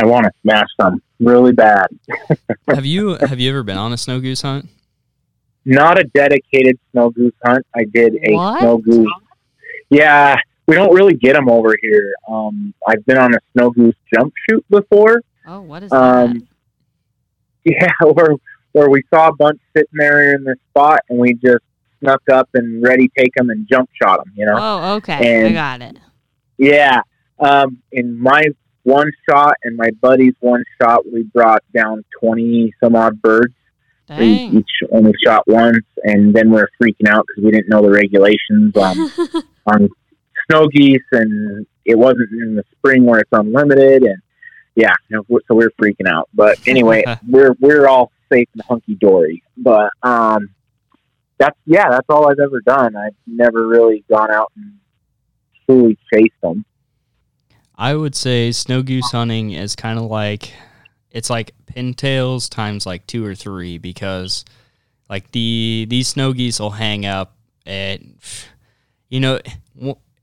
I 0.00 0.06
want 0.06 0.24
to 0.24 0.32
smash 0.42 0.66
some 0.80 1.02
really 1.20 1.52
bad. 1.52 1.86
have 2.68 2.86
you 2.86 3.16
have 3.16 3.38
you 3.38 3.50
ever 3.50 3.62
been 3.62 3.76
on 3.78 3.92
a 3.92 3.96
snow 3.98 4.18
goose 4.18 4.40
hunt? 4.42 4.68
Not 5.66 5.98
a 5.98 6.04
dedicated 6.04 6.78
snow 6.92 7.10
goose 7.10 7.34
hunt. 7.44 7.66
I 7.76 7.84
did 7.84 8.14
a 8.26 8.32
What? 8.32 8.60
snow 8.60 8.78
goose. 8.78 9.12
Yeah, 9.90 10.36
we 10.66 10.74
don't 10.74 10.94
really 10.94 11.14
get 11.14 11.34
them 11.34 11.48
over 11.48 11.76
here. 11.80 12.14
Um, 12.28 12.74
I've 12.86 13.04
been 13.06 13.18
on 13.18 13.34
a 13.34 13.38
snow 13.52 13.70
goose 13.70 13.94
jump 14.14 14.32
shoot 14.48 14.64
before. 14.70 15.22
Oh, 15.46 15.60
what 15.60 15.82
is 15.82 15.90
that? 15.90 15.96
Um, 15.96 16.48
yeah, 17.64 17.88
where 18.02 18.34
where 18.72 18.90
we 18.90 19.02
saw 19.12 19.28
a 19.28 19.34
bunch 19.34 19.60
sitting 19.76 19.88
there 19.94 20.34
in 20.34 20.44
the 20.44 20.56
spot, 20.70 21.00
and 21.08 21.18
we 21.18 21.34
just 21.34 21.64
snuck 22.00 22.22
up 22.32 22.48
and 22.54 22.82
ready 22.82 23.10
take 23.16 23.34
them 23.34 23.50
and 23.50 23.68
jump 23.68 23.90
shot 24.00 24.24
them. 24.24 24.32
You 24.36 24.46
know. 24.46 24.56
Oh, 24.58 24.94
okay. 24.96 25.46
I 25.46 25.52
got 25.52 25.82
it. 25.82 25.98
Yeah. 26.56 27.02
Um, 27.38 27.78
in 27.92 28.18
my 28.18 28.42
one 28.84 29.10
shot 29.28 29.54
and 29.64 29.76
my 29.76 29.90
buddy's 30.00 30.34
one 30.40 30.64
shot, 30.80 31.00
we 31.10 31.24
brought 31.24 31.64
down 31.74 32.04
20 32.20 32.72
some 32.82 32.94
odd 32.94 33.20
birds. 33.20 33.54
We 34.10 34.26
each 34.26 34.70
only 34.92 35.12
shot 35.24 35.46
once, 35.46 35.86
and 36.02 36.34
then 36.34 36.50
we 36.50 36.60
are 36.60 36.68
freaking 36.80 37.08
out 37.08 37.26
because 37.26 37.42
we 37.42 37.50
didn't 37.50 37.70
know 37.70 37.80
the 37.80 37.90
regulations 37.90 38.76
on, 38.76 39.10
on 39.66 39.88
snow 40.50 40.68
geese, 40.68 41.02
and 41.12 41.66
it 41.84 41.98
wasn't 41.98 42.30
in 42.32 42.56
the 42.56 42.64
spring 42.76 43.04
where 43.04 43.20
it's 43.20 43.30
unlimited. 43.32 44.02
And 44.02 44.22
yeah, 44.74 44.94
so 45.10 45.24
we 45.54 45.64
are 45.64 45.70
freaking 45.80 46.08
out. 46.08 46.28
But 46.34 46.58
anyway, 46.66 47.04
we're, 47.28 47.54
we're 47.60 47.86
all 47.86 48.10
safe 48.32 48.48
and 48.54 48.62
hunky 48.62 48.94
dory. 48.94 49.42
But 49.56 49.90
um, 50.02 50.50
that's, 51.38 51.58
yeah, 51.66 51.90
that's 51.90 52.06
all 52.08 52.30
I've 52.30 52.40
ever 52.40 52.60
done. 52.60 52.96
I've 52.96 53.16
never 53.26 53.66
really 53.66 54.04
gone 54.10 54.30
out 54.30 54.52
and 54.56 54.78
truly 55.66 55.98
chased 56.12 56.40
them. 56.42 56.64
I 57.76 57.94
would 57.94 58.14
say 58.14 58.52
snow 58.52 58.82
goose 58.82 59.10
hunting 59.10 59.50
is 59.50 59.74
kind 59.74 59.98
of 59.98 60.04
like 60.04 60.52
it's 61.10 61.30
like 61.30 61.54
pintails 61.66 62.48
times 62.48 62.86
like 62.86 63.06
two 63.06 63.24
or 63.24 63.34
three 63.34 63.78
because 63.78 64.44
like 65.08 65.30
the 65.32 65.86
these 65.88 66.08
snow 66.08 66.32
geese 66.32 66.60
will 66.60 66.70
hang 66.70 67.04
up 67.04 67.36
at 67.66 68.00
you 69.08 69.20
know 69.20 69.40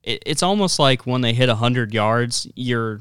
it, 0.03 0.23
it's 0.25 0.43
almost 0.43 0.79
like 0.79 1.05
when 1.05 1.21
they 1.21 1.33
hit 1.33 1.47
100 1.49 1.93
yards 1.93 2.47
you're 2.55 2.99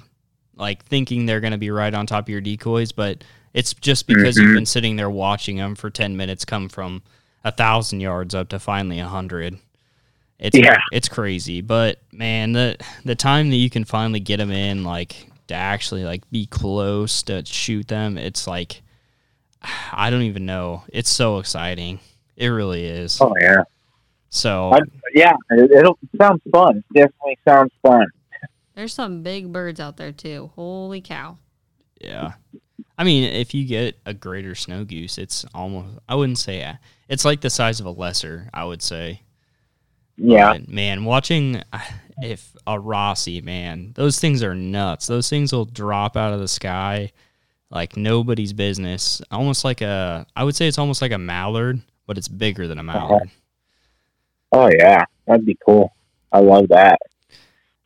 like 0.56 0.84
thinking 0.84 1.26
they're 1.26 1.40
going 1.40 1.52
to 1.52 1.58
be 1.58 1.70
right 1.70 1.94
on 1.94 2.06
top 2.06 2.24
of 2.24 2.28
your 2.28 2.40
decoys 2.40 2.92
but 2.92 3.24
it's 3.54 3.74
just 3.74 4.06
because 4.06 4.36
you've 4.36 4.50
Mhm. 4.50 4.54
been 4.56 4.66
sitting 4.66 4.96
there 4.96 5.10
watching 5.10 5.56
them 5.56 5.74
for 5.74 5.90
10 5.90 6.16
minutes 6.16 6.44
come 6.44 6.68
from 6.68 7.02
a 7.44 7.50
thousand 7.50 8.00
yards 8.00 8.34
up 8.34 8.48
to 8.50 8.58
finally 8.58 8.98
a 8.98 9.08
hundred 9.08 9.58
It's 10.38 10.56
Yeah. 10.56 10.78
it's 10.92 11.08
crazy, 11.08 11.60
but 11.60 11.98
man, 12.12 12.52
the 12.52 12.76
the 13.04 13.14
time 13.14 13.50
that 13.50 13.56
you 13.56 13.68
can 13.70 13.84
finally 13.84 14.20
get 14.20 14.38
them 14.38 14.50
in, 14.50 14.84
like 14.84 15.28
to 15.48 15.54
actually 15.54 16.04
like 16.04 16.22
be 16.30 16.46
close 16.46 17.22
to 17.24 17.44
shoot 17.44 17.88
them, 17.88 18.16
it's 18.16 18.46
like 18.46 18.80
I 19.92 20.08
don't 20.10 20.22
even 20.22 20.46
know. 20.46 20.84
It's 20.92 21.10
so 21.10 21.38
exciting. 21.38 21.98
It 22.36 22.48
really 22.48 22.84
is. 22.86 23.18
Oh 23.20 23.34
yeah, 23.38 23.64
So 24.30 24.70
I- 24.72 24.80
yeah. 25.14 25.32
It, 25.50 25.70
it'll 25.72 25.98
it 26.02 26.18
sounds 26.20 26.40
fun. 26.52 26.82
Definitely 26.94 27.38
sounds 27.46 27.72
fun. 27.82 28.06
There's 28.74 28.94
some 28.94 29.22
big 29.22 29.52
birds 29.52 29.80
out 29.80 29.96
there 29.96 30.12
too. 30.12 30.50
Holy 30.54 31.00
cow. 31.00 31.36
yeah, 32.00 32.32
I 32.96 33.04
mean, 33.04 33.24
if 33.24 33.52
you 33.52 33.64
get 33.66 33.98
a 34.06 34.14
greater 34.14 34.54
snow 34.54 34.84
goose, 34.84 35.18
it's 35.18 35.44
almost 35.54 35.98
I 36.08 36.14
wouldn't 36.14 36.38
say 36.38 36.60
a- 36.62 36.80
it's 37.08 37.24
like 37.24 37.40
the 37.42 37.50
size 37.50 37.80
of 37.80 37.86
a 37.86 37.90
lesser. 37.90 38.48
I 38.54 38.64
would 38.64 38.80
say. 38.82 39.22
Yeah, 40.16 40.52
But, 40.52 40.68
man, 40.68 41.04
watching 41.04 41.62
if 42.22 42.54
a 42.66 42.78
Rossi, 42.78 43.40
man, 43.40 43.92
those 43.94 44.18
things 44.20 44.42
are 44.42 44.54
nuts. 44.54 45.06
Those 45.06 45.28
things 45.28 45.52
will 45.52 45.64
drop 45.64 46.16
out 46.16 46.32
of 46.32 46.40
the 46.40 46.48
sky 46.48 47.12
like 47.70 47.96
nobody's 47.96 48.52
business. 48.52 49.20
Almost 49.30 49.64
like 49.64 49.80
a, 49.80 50.26
I 50.36 50.44
would 50.44 50.54
say 50.56 50.68
it's 50.68 50.78
almost 50.78 51.00
like 51.02 51.12
a 51.12 51.18
mallard, 51.18 51.80
but 52.06 52.18
it's 52.18 52.28
bigger 52.28 52.66
than 52.68 52.78
a 52.78 52.82
mallard. 52.82 53.22
Uh-huh. 53.22 53.30
Oh 54.52 54.68
yeah, 54.68 55.04
that'd 55.26 55.46
be 55.46 55.56
cool. 55.64 55.92
I 56.32 56.40
love 56.40 56.68
that. 56.68 56.98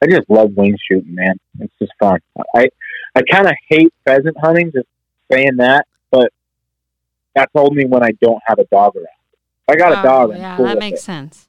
I 0.03 0.07
just 0.07 0.29
love 0.29 0.53
wing 0.55 0.77
shooting, 0.91 1.15
man. 1.15 1.37
It's 1.61 1.73
just 1.79 1.93
fun. 1.99 2.21
I 2.55 2.69
I 3.15 3.23
kind 3.31 3.47
of 3.47 3.55
hate 3.69 3.93
pheasant 4.05 4.37
hunting. 4.41 4.73
Just 4.73 4.89
saying 5.31 5.57
that, 5.59 5.87
but 6.11 6.31
that's 7.35 7.53
only 7.55 7.87
when 7.87 8.03
I 8.03 8.13
don't 8.21 8.43
have 8.47 8.59
a 8.59 8.65
dog 8.65 8.97
around. 8.97 9.07
If 9.67 9.75
I 9.75 9.77
got 9.77 9.93
a 9.93 10.01
oh, 10.01 10.03
dog. 10.03 10.31
Oh, 10.31 10.37
yeah, 10.37 10.57
cool 10.57 10.67
that 10.67 10.79
makes 10.79 11.01
it. 11.01 11.05
sense. 11.05 11.49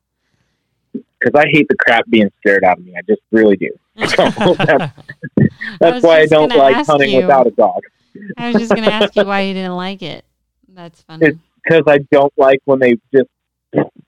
because 0.93 1.33
I 1.35 1.45
hate 1.49 1.67
the 1.67 1.75
crap 1.75 2.07
being 2.09 2.29
scared 2.39 2.63
out 2.63 2.77
of 2.77 2.85
me. 2.85 2.93
I 2.97 3.01
just 3.01 3.21
really 3.31 3.57
do. 3.57 3.69
So 4.07 4.29
that's, 4.57 4.93
that's 5.79 6.03
why 6.03 6.19
I 6.19 6.25
don't 6.25 6.55
like 6.55 6.85
hunting 6.85 7.11
you. 7.11 7.21
without 7.21 7.47
a 7.47 7.51
dog. 7.51 7.81
I 8.37 8.51
was 8.51 8.57
just 8.57 8.73
gonna 8.73 8.91
ask 8.91 9.15
you 9.15 9.25
why 9.25 9.41
you 9.41 9.53
didn't 9.53 9.75
like 9.75 10.01
it. 10.01 10.25
That's 10.69 11.01
funny. 11.07 11.27
It's- 11.27 11.41
Because 11.63 11.83
I 11.87 11.99
don't 12.11 12.33
like 12.37 12.59
when 12.65 12.79
they 12.79 12.95
just 13.13 13.29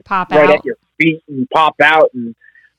Pop 0.06 0.32
right 0.32 0.50
out. 0.50 0.56
at 0.58 0.66
your 0.66 0.76
feet 1.00 1.22
and 1.28 1.50
pop 1.50 1.76
out, 1.82 2.10
and 2.14 2.36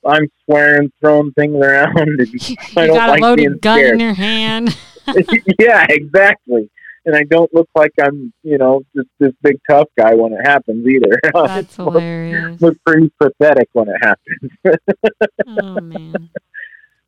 I'm 0.07 0.29
swearing, 0.45 0.93
throwing 1.01 1.33
things 1.33 1.55
around. 1.55 1.97
And 2.21 2.33
you 2.49 2.57
I 2.77 2.87
don't 2.87 2.97
got 2.97 3.09
like 3.11 3.21
a 3.21 3.23
loaded 3.23 3.43
being 3.45 3.59
gun 3.59 3.81
in 3.81 4.01
your 4.01 4.15
hand. 4.15 4.77
yeah, 5.59 5.87
exactly. 5.89 6.71
And 7.07 7.17
I 7.17 7.23
don't 7.23 7.53
look 7.55 7.69
like 7.75 7.93
I'm, 8.03 8.33
you 8.43 8.59
know, 8.59 8.83
just 8.95 9.09
this 9.19 9.33
big 9.43 9.57
tough 9.69 9.89
guy 9.99 10.15
when 10.15 10.33
it 10.35 10.43
happens 10.45 10.87
either. 10.87 11.19
That's 11.33 11.79
I 11.79 11.83
look- 11.85 11.95
hilarious. 11.95 12.61
look 12.61 12.77
pretty 12.85 13.11
pathetic 13.21 13.69
when 13.73 13.89
it 13.89 13.97
happens. 14.03 14.79
Oh 15.47 15.81
man. 15.81 16.29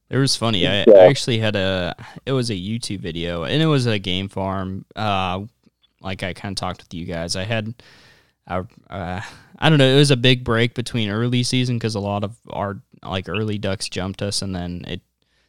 It 0.08 0.16
was 0.16 0.34
funny. 0.36 0.66
I, 0.66 0.84
Yeah. 0.88 0.94
I 0.94 1.06
actually 1.06 1.38
had 1.38 1.54
a, 1.54 1.94
it 2.26 2.32
was 2.32 2.50
a 2.50 2.54
YouTube 2.54 3.00
video 3.00 3.44
and 3.44 3.62
it 3.62 3.66
was 3.66 3.86
a 3.86 3.98
game 3.98 4.28
farm. 4.28 4.84
Uh, 4.96 5.42
like 6.00 6.22
I 6.22 6.32
kind 6.32 6.52
of 6.52 6.56
talked 6.56 6.82
with 6.82 6.94
you 6.94 7.04
guys. 7.04 7.36
I 7.36 7.44
had, 7.44 7.74
I, 8.48 8.62
uh, 8.88 9.20
I 9.60 9.68
don't 9.68 9.78
know. 9.78 9.86
It 9.88 9.96
was 9.98 10.10
a 10.10 10.16
big 10.16 10.42
break 10.44 10.74
between 10.74 11.10
early 11.10 11.42
season 11.42 11.76
because 11.76 11.94
a 11.94 12.00
lot 12.00 12.24
of 12.24 12.36
our 12.50 12.78
like 13.02 13.28
early 13.28 13.58
ducks 13.58 13.88
jumped 13.88 14.22
us, 14.22 14.42
and 14.42 14.54
then 14.54 14.84
it 14.88 15.00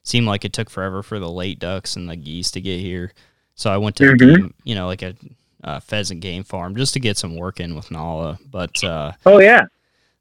seemed 0.03 0.27
like 0.27 0.43
it 0.45 0.53
took 0.53 0.69
forever 0.69 1.03
for 1.03 1.19
the 1.19 1.29
late 1.29 1.59
ducks 1.59 1.95
and 1.95 2.09
the 2.09 2.15
geese 2.15 2.51
to 2.51 2.61
get 2.61 2.79
here. 2.79 3.11
So 3.55 3.71
I 3.71 3.77
went 3.77 3.95
to, 3.97 4.03
Mhm. 4.05 4.17
game, 4.19 4.53
you 4.63 4.75
know, 4.75 4.87
like 4.87 5.01
a, 5.01 5.15
uh 5.63 5.79
pheasant 5.79 6.21
game 6.21 6.43
farm 6.43 6.75
just 6.75 6.93
to 6.93 6.99
get 6.99 7.17
some 7.17 7.35
work 7.35 7.59
in 7.59 7.75
with 7.75 7.91
Nala. 7.91 8.39
But 8.49 8.83
uh, 8.83 9.11
oh 9.25 9.39
yeah, 9.39 9.65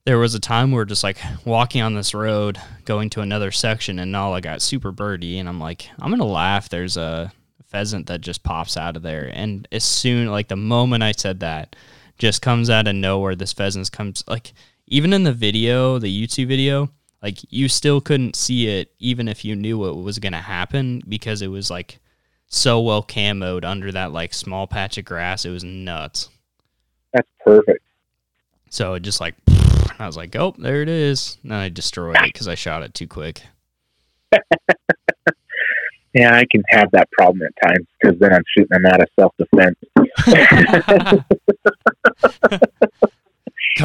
there 0.05 0.19
was 0.19 0.35
a 0.35 0.41
time 0.41 0.71
where 0.71 0.85
just 0.85 1.03
like 1.03 1.19
walking 1.45 1.81
on 1.83 1.95
this 1.95 2.13
road, 2.15 2.59
going 2.85 3.09
to 3.11 3.23
another 3.23 3.51
section, 3.51 3.99
and 3.99 4.13
Nala 4.13 4.41
got 4.41 4.61
super 4.63 4.93
birdy, 4.93 5.39
and 5.39 5.49
I'm 5.49 5.59
like, 5.61 5.89
I'm 5.99 6.11
gonna 6.11 6.25
laugh. 6.27 6.69
There's 6.69 6.97
a 6.97 7.33
pheasant 7.69 8.07
that 8.09 8.21
just 8.21 8.43
pops 8.43 8.77
out 8.77 8.97
of 8.97 9.03
there, 9.03 9.31
and 9.33 9.67
as 9.73 9.85
soon 9.85 10.29
like 10.29 10.49
the 10.49 10.57
moment 10.57 11.03
I 11.03 11.13
said 11.13 11.41
that, 11.41 11.75
just 12.21 12.43
comes 12.43 12.71
out 12.71 12.87
of 12.87 12.95
nowhere. 12.95 13.35
This 13.35 13.53
pheasant 13.53 13.91
comes 13.91 14.23
like 14.29 14.53
even 14.87 15.13
in 15.13 15.25
the 15.25 15.33
video, 15.33 15.99
the 15.99 16.27
YouTube 16.27 16.47
video, 16.47 16.91
like 17.23 17.39
you 17.51 17.69
still 17.69 18.01
couldn't 18.01 18.37
see 18.37 18.69
it, 18.69 18.93
even 19.01 19.27
if 19.27 19.45
you 19.45 19.57
knew 19.57 19.79
what 19.79 19.97
was 19.97 20.21
gonna 20.21 20.41
happen 20.41 21.03
because 21.09 21.43
it 21.43 21.49
was 21.49 21.71
like 21.71 21.99
so 22.47 22.81
well 22.81 23.03
camoed 23.03 23.65
under 23.65 23.91
that 23.91 24.13
like 24.13 24.35
small 24.35 24.67
patch 24.67 24.99
of 24.99 25.05
grass. 25.05 25.45
It 25.45 25.51
was 25.51 25.65
nuts. 25.65 26.29
that's 27.13 27.31
perfect. 27.45 27.83
So 28.69 28.95
it 28.95 29.01
just 29.01 29.21
like, 29.21 29.35
I 29.99 30.07
was 30.07 30.17
like, 30.17 30.37
oh, 30.37 30.55
there 30.59 30.83
it 30.83 30.89
is. 30.89 31.39
And 31.43 31.51
then 31.53 31.59
I 31.59 31.69
destroyed 31.71 32.17
it 32.17 32.33
because 32.33 32.47
I 32.47 32.55
shot 32.55 32.83
it 32.83 32.95
too 32.95 33.09
quick. 33.09 33.43
Yeah, 36.13 36.35
I 36.35 36.45
can 36.51 36.63
have 36.71 36.91
that 36.93 37.09
problem 37.13 37.43
at 37.43 37.53
times 37.69 37.87
because 38.01 38.19
then 38.19 38.33
I'm 38.33 38.43
shooting 38.57 38.69
them 38.71 38.87
out 38.87 39.01
of 39.01 39.09
self 39.19 39.35
defense. 39.39 39.77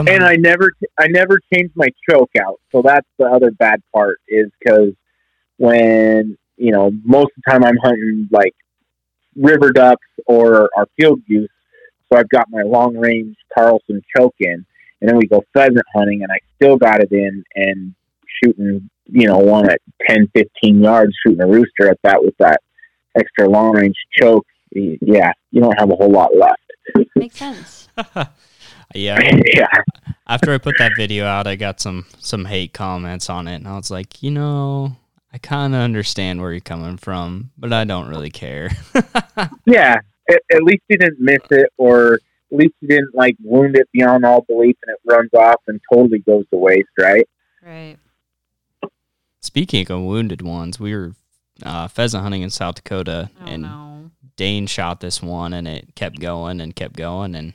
And. 0.08 0.24
I 0.24 0.36
never, 0.36 0.74
I 1.00 1.08
never 1.08 1.40
change 1.54 1.72
my 1.76 1.90
choke 2.10 2.32
out. 2.42 2.60
So 2.72 2.82
that's 2.82 3.08
the 3.20 3.26
other 3.26 3.52
bad 3.52 3.82
part 3.94 4.20
is 4.28 4.50
because 4.60 4.94
when 5.58 6.38
you 6.58 6.72
know 6.72 6.92
most 7.04 7.32
of 7.38 7.44
the 7.46 7.52
time 7.52 7.64
I'm 7.64 7.78
hunting 7.78 8.28
like 8.32 8.56
river 9.36 9.72
ducks 9.72 10.08
or 10.26 10.70
our 10.76 10.88
field 10.98 11.22
goose, 11.28 11.50
so 12.12 12.18
I've 12.18 12.30
got 12.30 12.50
my 12.50 12.64
long 12.64 12.98
range 12.98 13.36
Carlson 13.54 14.02
choke 14.18 14.36
in, 14.40 14.66
and 15.02 15.10
then 15.10 15.18
we 15.18 15.28
go 15.28 15.44
pheasant 15.54 15.86
hunting, 15.96 16.24
and 16.24 16.32
I 16.32 16.40
still 16.56 16.78
got 16.78 17.02
it 17.02 17.12
in 17.12 17.44
and 17.56 17.94
shooting, 18.44 18.90
you 19.06 19.28
know, 19.28 19.38
one 19.38 19.70
at 19.70 19.82
10, 20.10 20.30
15 20.36 20.82
yards, 20.82 21.14
shooting 21.26 21.42
a 21.42 21.48
rooster 21.48 21.90
at 21.90 22.00
that 22.04 22.24
with 22.24 22.36
that 22.40 22.62
extra 23.18 23.48
long 23.48 23.76
range 23.76 23.96
choke. 24.20 24.46
Yeah, 24.72 25.32
you 25.52 25.62
don't 25.62 25.80
have 25.80 25.90
a 25.90 25.96
whole 25.96 26.12
lot 26.12 26.36
left. 26.36 26.60
Makes 27.16 27.38
sense. 27.38 27.88
yeah. 28.94 29.20
yeah. 29.54 29.68
After 30.28 30.54
I 30.54 30.58
put 30.58 30.76
that 30.80 30.94
video 30.98 31.26
out, 31.26 31.48
I 31.48 31.56
got 31.56 31.80
some 31.80 32.06
some 32.20 32.46
hate 32.46 32.74
comments 32.74 33.30
on 33.30 33.48
it, 33.48 33.56
and 33.56 33.68
I 33.68 33.76
was 33.76 33.92
like, 33.92 34.22
you 34.22 34.32
know, 34.32 34.98
I 35.32 35.38
kind 35.38 35.76
of 35.76 35.82
understand 35.82 36.42
where 36.42 36.52
you're 36.52 36.62
coming 36.62 36.98
from, 36.98 37.52
but 37.58 37.72
I 37.74 37.84
don't 37.84 38.08
really 38.08 38.32
care. 38.32 38.70
Yeah, 39.68 39.98
at, 40.30 40.42
at 40.52 40.64
least 40.64 40.84
you 40.88 40.98
didn't 40.98 41.20
miss 41.20 41.42
it, 41.50 41.70
or 41.78 42.14
at 42.14 42.58
least 42.58 42.74
you 42.80 42.88
didn't 42.88 43.14
like 43.14 43.36
wound 43.44 43.76
it 43.76 43.90
beyond 43.92 44.24
all 44.24 44.42
belief, 44.42 44.78
and 44.86 44.96
it 44.96 45.12
runs 45.12 45.32
off 45.34 45.62
and 45.68 45.82
totally 45.92 46.20
goes 46.20 46.46
to 46.52 46.58
waste, 46.58 46.88
right? 46.98 47.28
Right. 47.62 47.98
Speaking 49.46 49.90
of 49.92 50.02
wounded 50.02 50.42
ones, 50.42 50.80
we 50.80 50.96
were 50.96 51.14
uh, 51.64 51.88
pheasant 51.88 52.24
hunting 52.24 52.42
in 52.42 52.50
South 52.50 52.76
Dakota, 52.76 53.30
Oh 53.40 53.46
and 53.46 53.62
no. 53.62 54.12
Dane 54.38 54.66
shot 54.66 55.02
this 55.02 55.22
one 55.22 55.54
and 55.54 55.68
it 55.68 55.94
kept 55.94 56.20
going 56.20 56.60
and 56.60 56.76
kept 56.76 56.96
going 56.96 57.36
and 57.36 57.54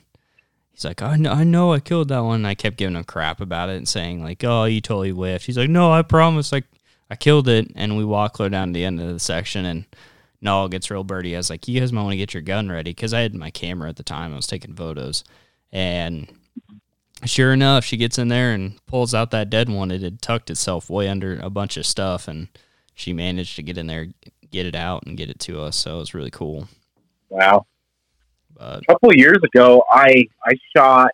he's 0.71 0.85
like, 0.85 1.01
I 1.01 1.17
know, 1.17 1.31
I 1.31 1.43
know 1.43 1.73
I 1.73 1.81
killed 1.81 2.07
that 2.07 2.21
one. 2.23 2.37
And 2.37 2.47
I 2.47 2.55
kept 2.55 2.77
giving 2.77 2.95
him 2.95 3.03
crap 3.03 3.41
about 3.41 3.69
it 3.69 3.75
and 3.75 3.87
saying 3.87 4.23
like, 4.23 4.41
oh, 4.45 4.63
you 4.63 4.79
totally 4.79 5.11
whiffed. 5.11 5.45
He's 5.45 5.57
like, 5.57 5.69
no, 5.69 5.91
I 5.91 6.01
promise. 6.01 6.53
Like 6.53 6.63
I 7.09 7.17
killed 7.17 7.49
it. 7.49 7.69
And 7.75 7.97
we 7.97 8.05
walk 8.05 8.33
clear 8.33 8.49
down 8.49 8.69
to 8.69 8.73
the 8.73 8.85
end 8.85 9.01
of 9.01 9.07
the 9.11 9.19
section 9.19 9.65
and 9.65 9.85
Nala 10.39 10.69
gets 10.69 10.89
real 10.89 11.03
birdie. 11.03 11.35
I 11.35 11.39
was 11.39 11.49
like, 11.49 11.67
you 11.67 11.77
guys 11.77 11.91
might 11.91 12.03
want 12.03 12.13
to 12.13 12.17
get 12.17 12.33
your 12.33 12.41
gun 12.41 12.69
ready 12.69 12.91
because 12.91 13.13
I 13.13 13.19
had 13.19 13.35
my 13.35 13.51
camera 13.51 13.89
at 13.89 13.97
the 13.97 14.03
time. 14.03 14.31
I 14.31 14.37
was 14.37 14.47
taking 14.47 14.75
photos 14.75 15.25
and 15.73 16.27
sure 17.25 17.53
enough, 17.53 17.83
she 17.85 17.97
gets 17.97 18.17
in 18.17 18.27
there 18.27 18.53
and 18.53 18.83
pulls 18.85 19.13
out 19.13 19.31
that 19.31 19.49
dead 19.49 19.69
one. 19.69 19.91
It 19.91 20.01
had 20.01 20.21
tucked 20.21 20.49
itself 20.49 20.89
way 20.89 21.07
under 21.07 21.39
a 21.39 21.49
bunch 21.49 21.77
of 21.77 21.85
stuff 21.85 22.27
and 22.27 22.47
she 22.93 23.13
managed 23.13 23.55
to 23.55 23.63
get 23.63 23.77
in 23.77 23.87
there, 23.87 24.07
get 24.51 24.65
it 24.65 24.75
out 24.75 25.03
and 25.05 25.17
get 25.17 25.29
it 25.29 25.39
to 25.41 25.61
us. 25.61 25.77
So 25.77 25.95
it 25.95 25.99
was 25.99 26.13
really 26.13 26.31
cool. 26.31 26.67
Wow. 27.29 27.65
But 28.57 28.83
A 28.83 28.93
couple 28.93 29.09
of 29.09 29.15
years 29.15 29.39
ago, 29.43 29.83
I 29.91 30.25
I 30.45 30.53
shot 30.75 31.11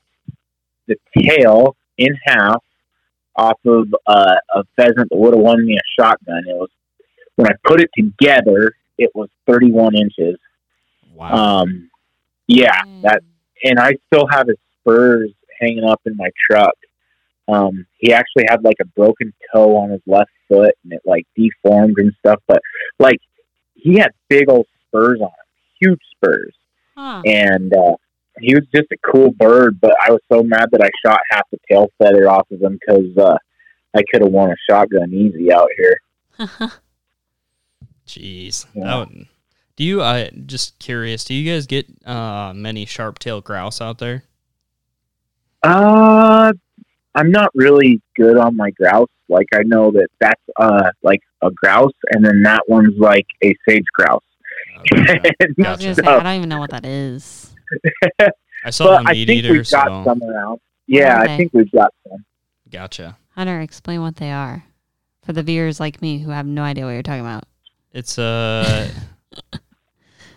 the 0.87 0.95
tail 1.17 1.75
in 1.97 2.17
half 2.25 2.63
off 3.35 3.59
of 3.65 3.93
uh, 4.07 4.35
a 4.55 4.63
pheasant 4.75 5.09
that 5.09 5.15
would 5.15 5.33
have 5.33 5.43
won 5.43 5.65
me 5.65 5.77
a 5.77 6.01
shotgun. 6.01 6.43
It 6.47 6.55
was 6.55 6.69
when 7.35 7.47
I 7.47 7.53
put 7.63 7.81
it 7.81 7.89
together, 7.95 8.73
it 8.97 9.11
was 9.13 9.29
31 9.45 9.95
inches. 9.95 10.39
wow. 11.13 11.61
Um, 11.61 11.89
yeah, 12.47 12.81
that 13.03 13.21
and 13.63 13.79
I 13.79 13.93
still 14.07 14.27
have 14.27 14.47
his 14.47 14.57
spurs 14.81 15.31
hanging 15.59 15.83
up 15.83 16.01
in 16.05 16.15
my 16.17 16.29
truck. 16.49 16.75
Um, 17.47 17.85
he 17.97 18.13
actually 18.13 18.45
had 18.49 18.63
like 18.63 18.77
a 18.81 18.85
broken 18.85 19.33
toe 19.53 19.77
on 19.77 19.91
his 19.91 20.01
left 20.05 20.31
foot 20.47 20.75
and 20.83 20.93
it 20.93 21.01
like 21.05 21.25
deformed 21.35 21.97
and 21.97 22.13
stuff, 22.19 22.41
but 22.47 22.61
like 22.99 23.19
he 23.75 23.97
had 23.97 24.11
big 24.27 24.49
old 24.49 24.67
spurs 24.87 25.19
on 25.21 25.27
him, 25.27 25.79
huge 25.79 26.01
spurs. 26.15 26.53
Huh. 26.95 27.21
And 27.25 27.73
uh, 27.73 27.95
he 28.39 28.53
was 28.53 28.65
just 28.73 28.87
a 28.91 28.97
cool 29.11 29.31
bird, 29.31 29.79
but 29.79 29.93
I 30.05 30.11
was 30.11 30.21
so 30.31 30.43
mad 30.43 30.69
that 30.71 30.81
I 30.81 30.89
shot 31.05 31.19
half 31.31 31.43
the 31.51 31.57
tail 31.69 31.87
feather 31.97 32.29
off 32.29 32.49
of 32.51 32.61
him 32.61 32.77
because 32.79 33.17
uh, 33.17 33.37
I 33.95 34.01
could 34.11 34.21
have 34.21 34.31
won 34.31 34.51
a 34.51 34.55
shotgun 34.69 35.13
easy 35.13 35.51
out 35.53 35.69
here. 35.77 35.97
Jeez. 38.07 38.65
Yeah. 38.73 38.99
Would, 38.99 39.27
do 39.75 39.83
you? 39.83 40.01
I 40.01 40.31
just 40.45 40.79
curious. 40.79 41.23
Do 41.23 41.33
you 41.33 41.51
guys 41.51 41.67
get 41.67 41.87
uh, 42.05 42.53
many 42.55 42.85
sharp 42.85 43.19
tailed 43.19 43.43
grouse 43.43 43.79
out 43.79 43.99
there? 43.99 44.23
Uh, 45.67 46.53
I'm 47.15 47.31
not 47.31 47.51
really 47.55 48.01
good 48.15 48.37
on 48.37 48.55
my 48.55 48.71
grouse. 48.71 49.09
Like 49.29 49.47
I 49.53 49.63
know 49.63 49.91
that 49.91 50.07
that's 50.19 50.41
uh 50.59 50.89
like 51.03 51.19
a 51.41 51.51
grouse, 51.51 51.91
and 52.11 52.23
then 52.25 52.43
that 52.43 52.61
one's 52.67 52.97
like 52.97 53.25
a 53.43 53.53
sage 53.67 53.83
grouse. 53.93 54.23
Okay. 54.93 55.19
I 55.65 55.71
was 55.71 55.79
gonna 55.79 55.95
say 55.95 56.01
I 56.03 56.23
don't 56.23 56.35
even 56.35 56.49
know 56.49 56.59
what 56.59 56.69
that 56.71 56.85
is. 56.85 57.53
I 58.63 58.69
saw 58.69 58.85
but 58.97 59.03
the 59.03 59.09
I 59.09 59.13
think 59.13 59.29
eater, 59.29 59.51
we've 59.51 59.69
got 59.69 59.87
so 59.87 60.03
some 60.05 60.23
around. 60.23 60.59
Yeah, 60.87 61.21
Okay. 61.21 61.33
I 61.33 61.37
think 61.37 61.53
we've 61.53 61.71
got 61.71 61.93
some. 62.07 62.23
gotcha. 62.71 63.17
Hunter, 63.35 63.59
explain 63.59 64.01
what 64.01 64.15
they 64.15 64.31
are 64.31 64.63
for 65.23 65.33
the 65.33 65.43
viewers 65.43 65.79
like 65.79 66.01
me 66.01 66.19
who 66.19 66.31
have 66.31 66.45
no 66.47 66.63
idea 66.63 66.85
what 66.85 66.91
you're 66.91 67.03
talking 67.03 67.21
about. 67.21 67.43
It's 67.91 68.17
uh 68.17 68.89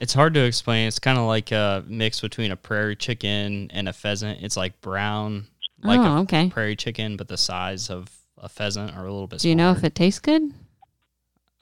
It's 0.01 0.15
hard 0.15 0.33
to 0.35 0.41
explain. 0.45 0.89
It's 0.89 0.99
kind 0.99 1.19
of 1.19 1.27
like 1.27 1.53
a 1.53 1.85
mix 1.87 2.21
between 2.21 2.51
a 2.51 2.57
prairie 2.57 2.97
chicken 2.97 3.71
and 3.71 3.89
a 3.89 3.93
pheasant. 3.93 4.43
It's 4.43 4.57
like 4.57 4.81
brown, 4.81 5.47
like 5.83 6.01
oh, 6.01 6.17
a 6.17 6.21
okay. 6.23 6.49
prairie 6.49 6.75
chicken, 6.77 7.17
but 7.19 7.29
the 7.29 7.37
size 7.37 7.91
of 7.91 8.09
a 8.39 8.49
pheasant 8.49 8.97
or 8.97 9.01
a 9.01 9.13
little 9.13 9.27
bit. 9.27 9.41
Do 9.41 9.49
you 9.51 9.55
know 9.55 9.73
if 9.73 9.85
it 9.85 9.95
tastes 9.95 10.19
good? 10.21 10.43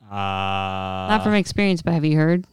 Uh, 0.08 0.14
Not 0.14 1.22
from 1.24 1.34
experience, 1.34 1.82
but 1.82 1.92
have 1.94 2.04
you 2.04 2.16
heard? 2.16 2.46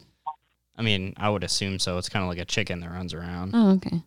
I 0.75 0.81
mean, 0.81 1.13
I 1.17 1.29
would 1.29 1.43
assume 1.43 1.79
so. 1.79 1.97
It's 1.97 2.09
kind 2.09 2.23
of 2.23 2.29
like 2.29 2.39
a 2.39 2.45
chicken 2.45 2.79
that 2.81 2.89
runs 2.89 3.13
around. 3.13 3.51
Oh, 3.53 3.73
okay. 3.75 4.01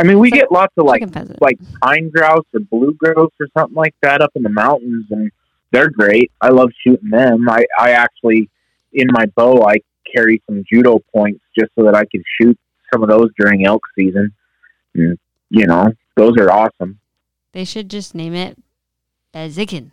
I 0.00 0.04
mean, 0.04 0.18
we 0.18 0.28
It's 0.28 0.36
get 0.38 0.50
lots 0.52 0.72
of 0.76 0.86
like 0.86 1.02
pheasant. 1.12 1.40
like 1.42 1.58
pine 1.82 2.10
grouse 2.10 2.46
or 2.54 2.60
blue 2.60 2.94
grouse 2.94 3.32
or 3.38 3.48
something 3.56 3.76
like 3.76 3.94
that 4.02 4.20
up 4.22 4.30
in 4.34 4.42
the 4.42 4.48
mountains, 4.48 5.06
and 5.10 5.30
they're 5.72 5.90
great. 5.90 6.32
I 6.40 6.48
love 6.48 6.70
shooting 6.84 7.10
them. 7.10 7.48
I 7.48 7.66
I 7.78 7.90
actually 7.90 8.48
in 8.92 9.08
my 9.10 9.26
bow 9.36 9.64
I 9.66 9.76
carry 10.14 10.42
some 10.46 10.64
judo 10.70 11.00
points 11.14 11.40
just 11.58 11.70
so 11.78 11.84
that 11.84 11.94
I 11.94 12.04
can 12.04 12.22
shoot 12.40 12.58
some 12.92 13.02
of 13.02 13.08
those 13.08 13.30
during 13.38 13.66
elk 13.66 13.82
season. 13.98 14.32
And 14.94 15.18
you 15.50 15.66
know, 15.66 15.92
those 16.16 16.36
are 16.38 16.50
awesome. 16.50 16.98
They 17.52 17.64
should 17.64 17.88
just 17.88 18.14
name 18.14 18.34
it 18.34 18.58
Bezikin. 19.34 19.90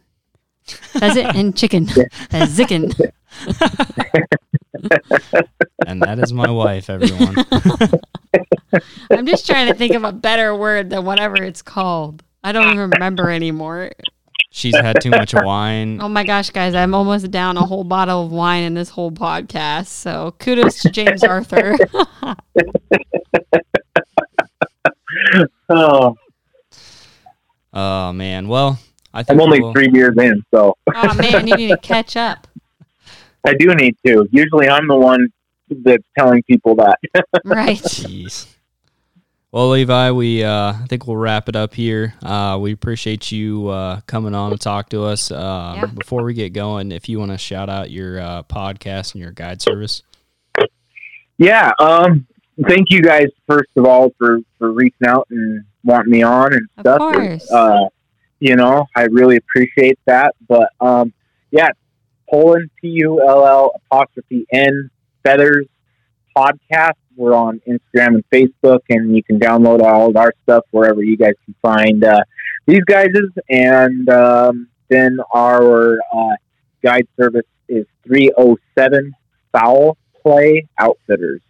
Pheasant 0.63 1.36
and 1.36 1.55
chicken. 1.55 1.88
Yeah. 1.95 2.05
Bezikin. 2.30 3.11
and 5.86 6.01
that 6.01 6.20
is 6.20 6.34
my 6.34 6.49
wife, 6.49 6.89
everyone. 6.89 7.36
I'm 9.11 9.26
just 9.26 9.45
trying 9.45 9.68
to 9.68 9.74
think 9.74 9.93
of 9.93 10.03
a 10.03 10.11
better 10.11 10.55
word 10.55 10.89
than 10.89 11.05
whatever 11.05 11.36
it's 11.36 11.61
called. 11.61 12.24
I 12.43 12.51
don't 12.51 12.68
even 12.68 12.91
remember 12.91 13.30
anymore. 13.30 13.91
She's 14.58 14.74
had 14.74 15.01
too 15.01 15.10
much 15.10 15.34
wine. 15.34 15.99
Oh 16.06 16.08
my 16.08 16.24
gosh, 16.24 16.49
guys, 16.49 16.74
I'm 16.76 16.93
almost 16.95 17.30
down 17.30 17.58
a 17.58 17.62
whole 17.66 17.84
bottle 17.84 18.24
of 18.26 18.32
wine 18.32 18.64
in 18.64 18.74
this 18.74 18.88
whole 18.88 19.12
podcast. 19.12 19.88
So 19.88 20.34
kudos 20.39 20.82
to 20.84 20.89
James 20.89 21.24
Arthur. 21.26 21.76
Oh, 25.70 26.16
Oh 27.74 28.14
man. 28.14 28.47
Well, 28.47 28.80
I 29.14 29.24
think 29.24 29.38
I'm 29.38 29.41
only 29.41 29.60
we'll- 29.62 29.74
three 29.74 29.89
years 29.91 30.16
in, 30.18 30.41
so 30.53 30.78
oh 30.93 31.14
man, 31.16 31.47
you 31.47 31.56
need 31.58 31.68
to 31.70 31.78
catch 31.78 32.16
up. 32.16 32.47
I 33.45 33.53
do 33.53 33.74
need 33.76 33.95
to. 34.06 34.28
Usually, 34.32 34.70
I'm 34.70 34.88
the 34.88 34.95
one 34.95 35.28
that's 35.70 36.03
telling 36.18 36.43
people 36.43 36.76
that. 36.76 36.97
Right. 37.43 37.78
Jeez. 37.78 38.47
Well, 39.56 39.70
Levi, 39.70 40.12
we 40.12 40.43
uh, 40.43 40.74
I 40.74 40.86
think 40.89 41.08
we'll 41.08 41.16
wrap 41.16 41.47
it 41.47 41.56
up 41.56 41.74
here. 41.74 42.14
Uh, 42.22 42.58
we 42.60 42.74
appreciate 42.74 43.32
you 43.32 43.70
uh, 43.70 44.01
coming 44.06 44.36
on 44.36 44.51
to 44.51 44.58
talk 44.58 44.89
to 44.89 45.03
us. 45.06 45.32
Uh, 45.32 45.76
Yeah. 45.78 45.86
Before 45.86 46.24
we 46.24 46.34
get 46.34 46.51
going, 46.51 46.91
if 46.91 47.08
you 47.08 47.20
want 47.20 47.32
to 47.32 47.38
shout 47.38 47.70
out 47.70 47.89
your 47.89 48.20
uh, 48.20 48.43
podcast 48.43 49.14
and 49.14 49.22
your 49.22 49.32
guide 49.32 49.62
service. 49.62 50.03
Yeah. 51.38 51.72
Um. 51.80 52.28
Thank 52.68 52.88
you 52.89 53.01
guys 53.01 53.28
first 53.47 53.70
of 53.78 53.86
all 53.86 54.12
for 54.18 54.39
for 54.60 54.74
reaching 54.74 55.08
out 55.08 55.26
and 55.30 55.64
wanting 55.86 56.12
me 56.12 56.22
on 56.22 56.51
and 56.51 56.68
Of 56.76 56.82
stuff. 56.82 56.97
course. 56.99 57.49
Uh, 57.49 57.86
you 58.41 58.58
know, 58.58 58.86
I 58.93 59.03
really 59.03 59.38
appreciate 59.38 59.97
that. 60.06 60.36
But 60.49 60.68
um, 60.82 61.14
yeah, 61.51 61.70
Pull'n 62.30 62.70
P 62.82 62.89
U 62.89 63.26
L 63.26 63.47
L 63.47 63.72
apostrophe 63.89 64.45
N 64.51 64.89
feathers 65.24 65.66
podcast. 66.36 66.96
We're 67.16 67.34
on 67.34 67.62
Instagram 67.68 68.16
and 68.16 68.24
Facebook, 68.30 68.82
and 68.90 69.16
you 69.16 69.24
can 69.24 69.40
download 69.40 69.82
all 69.82 70.10
of 70.10 70.18
our 70.18 70.34
stuff 70.44 70.66
wherever 70.72 71.02
you 71.02 71.18
guys 71.18 71.34
can 71.46 71.56
find 71.62 72.04
uh, 72.04 72.22
these 72.68 72.84
guys's. 72.86 73.32
And 73.50 74.10
um, 74.10 74.68
then 74.90 75.20
our 75.34 75.98
uh, 76.14 76.36
guide 76.84 77.08
service 77.20 77.46
is 77.70 77.86
three 78.06 78.32
oh 78.38 78.58
seven 78.78 79.14
Fowl 79.52 79.98
Play 80.22 80.68
Outfitters, 80.80 81.42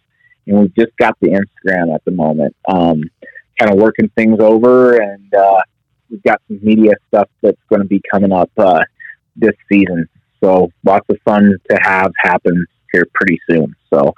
and 0.46 0.60
we've 0.60 0.74
just 0.74 0.96
got 0.98 1.16
the 1.20 1.28
Instagram 1.28 1.94
at 1.94 2.04
the 2.04 2.12
moment. 2.12 2.54
Um, 2.68 3.02
kind 3.58 3.72
of 3.72 3.80
working 3.80 4.08
things 4.16 4.38
over, 4.40 4.96
and 4.96 5.34
uh, 5.34 5.60
we've 6.10 6.22
got 6.22 6.40
some 6.46 6.60
media 6.62 6.92
stuff 7.08 7.28
that's 7.42 7.60
going 7.68 7.82
to 7.82 7.88
be 7.88 8.00
coming 8.12 8.32
up 8.32 8.50
uh, 8.58 8.82
this 9.34 9.54
season. 9.70 10.08
So 10.42 10.70
lots 10.84 11.06
of 11.08 11.16
fun 11.24 11.56
to 11.70 11.78
have 11.82 12.12
happen 12.22 12.66
here 12.92 13.06
pretty 13.14 13.38
soon. 13.48 13.74
So 13.92 14.14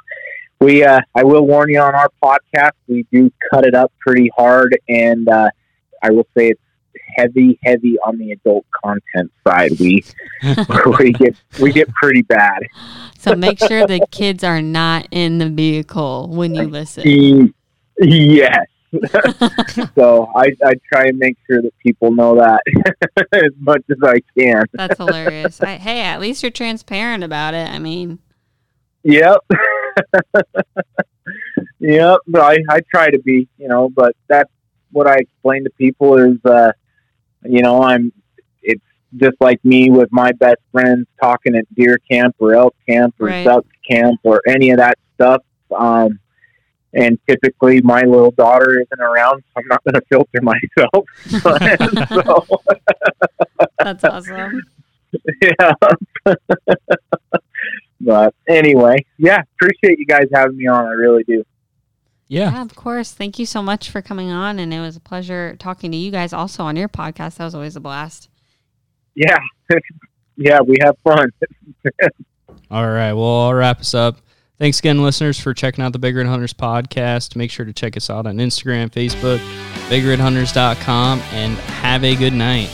we, 0.60 0.84
uh, 0.84 1.00
I 1.14 1.24
will 1.24 1.46
warn 1.46 1.70
you 1.70 1.80
on 1.80 1.94
our 1.94 2.10
podcast, 2.22 2.72
we 2.86 3.06
do 3.12 3.32
cut 3.50 3.64
it 3.64 3.74
up 3.74 3.92
pretty 4.00 4.30
hard, 4.36 4.78
and 4.88 5.28
uh, 5.28 5.50
I 6.02 6.10
will 6.10 6.26
say 6.36 6.48
it's 6.48 6.60
heavy, 7.16 7.58
heavy 7.62 7.96
on 8.06 8.18
the 8.18 8.32
adult 8.32 8.66
content 8.84 9.30
side. 9.46 9.78
We 9.78 10.04
we 10.98 11.12
get 11.12 11.36
we 11.60 11.72
get 11.72 11.88
pretty 11.94 12.22
bad. 12.22 12.62
So 13.18 13.34
make 13.34 13.58
sure 13.58 13.86
the 13.86 14.06
kids 14.10 14.44
are 14.44 14.62
not 14.62 15.06
in 15.10 15.38
the 15.38 15.48
vehicle 15.48 16.28
when 16.28 16.54
you 16.54 16.62
listen. 16.62 17.54
Yes. 18.00 18.66
so 19.94 20.32
I, 20.34 20.50
I 20.64 20.72
try 20.90 21.06
and 21.08 21.18
make 21.18 21.36
sure 21.46 21.60
that 21.60 21.76
people 21.78 22.10
know 22.10 22.36
that 22.36 22.62
as 23.32 23.52
much 23.58 23.82
as 23.90 23.98
I 24.02 24.20
can. 24.38 24.64
That's 24.72 24.96
hilarious. 24.96 25.60
I, 25.60 25.76
hey, 25.76 26.00
at 26.00 26.20
least 26.20 26.42
you're 26.42 26.50
transparent 26.50 27.22
about 27.22 27.52
it. 27.54 27.68
I 27.68 27.78
mean, 27.78 28.18
Yep. 29.04 29.38
yep. 31.80 32.18
But 32.26 32.40
I, 32.42 32.58
I 32.68 32.80
try 32.90 33.10
to 33.10 33.18
be, 33.20 33.48
you 33.58 33.68
know, 33.68 33.88
but 33.88 34.14
that's 34.28 34.50
what 34.92 35.06
I 35.06 35.16
explain 35.18 35.64
to 35.64 35.70
people 35.70 36.16
is, 36.18 36.38
uh, 36.44 36.72
you 37.44 37.62
know, 37.62 37.82
I'm, 37.82 38.12
it's 38.62 38.82
just 39.16 39.36
like 39.40 39.64
me 39.64 39.90
with 39.90 40.08
my 40.10 40.32
best 40.32 40.60
friends 40.72 41.06
talking 41.22 41.54
at 41.56 41.72
deer 41.74 41.98
camp 42.10 42.36
or 42.38 42.54
elk 42.54 42.74
camp 42.88 43.14
or 43.20 43.26
Right. 43.26 43.44
duck 43.44 43.64
camp 43.88 44.20
or 44.22 44.40
any 44.48 44.70
of 44.70 44.78
that 44.78 44.98
stuff. 45.14 45.42
Um, 45.76 46.18
and 46.94 47.18
typically 47.28 47.82
my 47.82 48.00
little 48.02 48.30
daughter 48.30 48.80
isn't 48.80 49.00
around, 49.00 49.44
so 49.54 49.60
I'm 49.60 49.66
not 49.68 49.84
going 49.84 49.94
to 49.94 50.02
filter 50.08 50.40
myself. 50.42 51.04
so, 51.28 52.46
that's 53.78 54.04
awesome. 54.04 54.62
yeah. 55.42 55.72
But 58.00 58.34
anyway, 58.48 59.04
yeah, 59.18 59.42
appreciate 59.56 59.98
you 59.98 60.06
guys 60.06 60.26
having 60.32 60.56
me 60.56 60.66
on. 60.66 60.86
I 60.86 60.90
really 60.90 61.24
do. 61.24 61.44
Yeah. 62.28 62.52
Yeah, 62.52 62.62
of 62.62 62.74
course. 62.74 63.12
Thank 63.12 63.38
you 63.38 63.46
so 63.46 63.62
much 63.62 63.90
for 63.90 64.02
coming 64.02 64.30
on. 64.30 64.58
And 64.58 64.72
it 64.72 64.80
was 64.80 64.96
a 64.96 65.00
pleasure 65.00 65.56
talking 65.58 65.90
to 65.92 65.96
you 65.96 66.10
guys 66.10 66.32
also 66.32 66.62
on 66.62 66.76
your 66.76 66.88
podcast. 66.88 67.36
That 67.36 67.44
was 67.44 67.54
always 67.54 67.74
a 67.74 67.80
blast. 67.80 68.28
Yeah, 69.14 69.38
yeah, 70.36 70.60
we 70.60 70.76
have 70.82 70.96
fun. 71.02 71.30
All 72.70 72.88
right. 72.88 73.14
Well, 73.14 73.40
I'll 73.42 73.54
wrap 73.54 73.80
us 73.80 73.94
up. 73.94 74.20
Thanks 74.58 74.80
again, 74.80 75.02
listeners, 75.02 75.38
for 75.38 75.54
checking 75.54 75.84
out 75.84 75.92
the 75.92 75.98
Big 75.98 76.16
Red 76.16 76.26
Hunters 76.26 76.52
podcast. 76.52 77.36
Make 77.36 77.50
sure 77.50 77.64
to 77.64 77.72
check 77.72 77.96
us 77.96 78.10
out 78.10 78.26
on 78.26 78.38
Instagram, 78.38 78.90
Facebook, 78.90 79.38
bigredhunters.com, 79.88 81.20
and 81.32 81.56
have 81.56 82.02
a 82.02 82.16
good 82.16 82.32
night. 82.32 82.68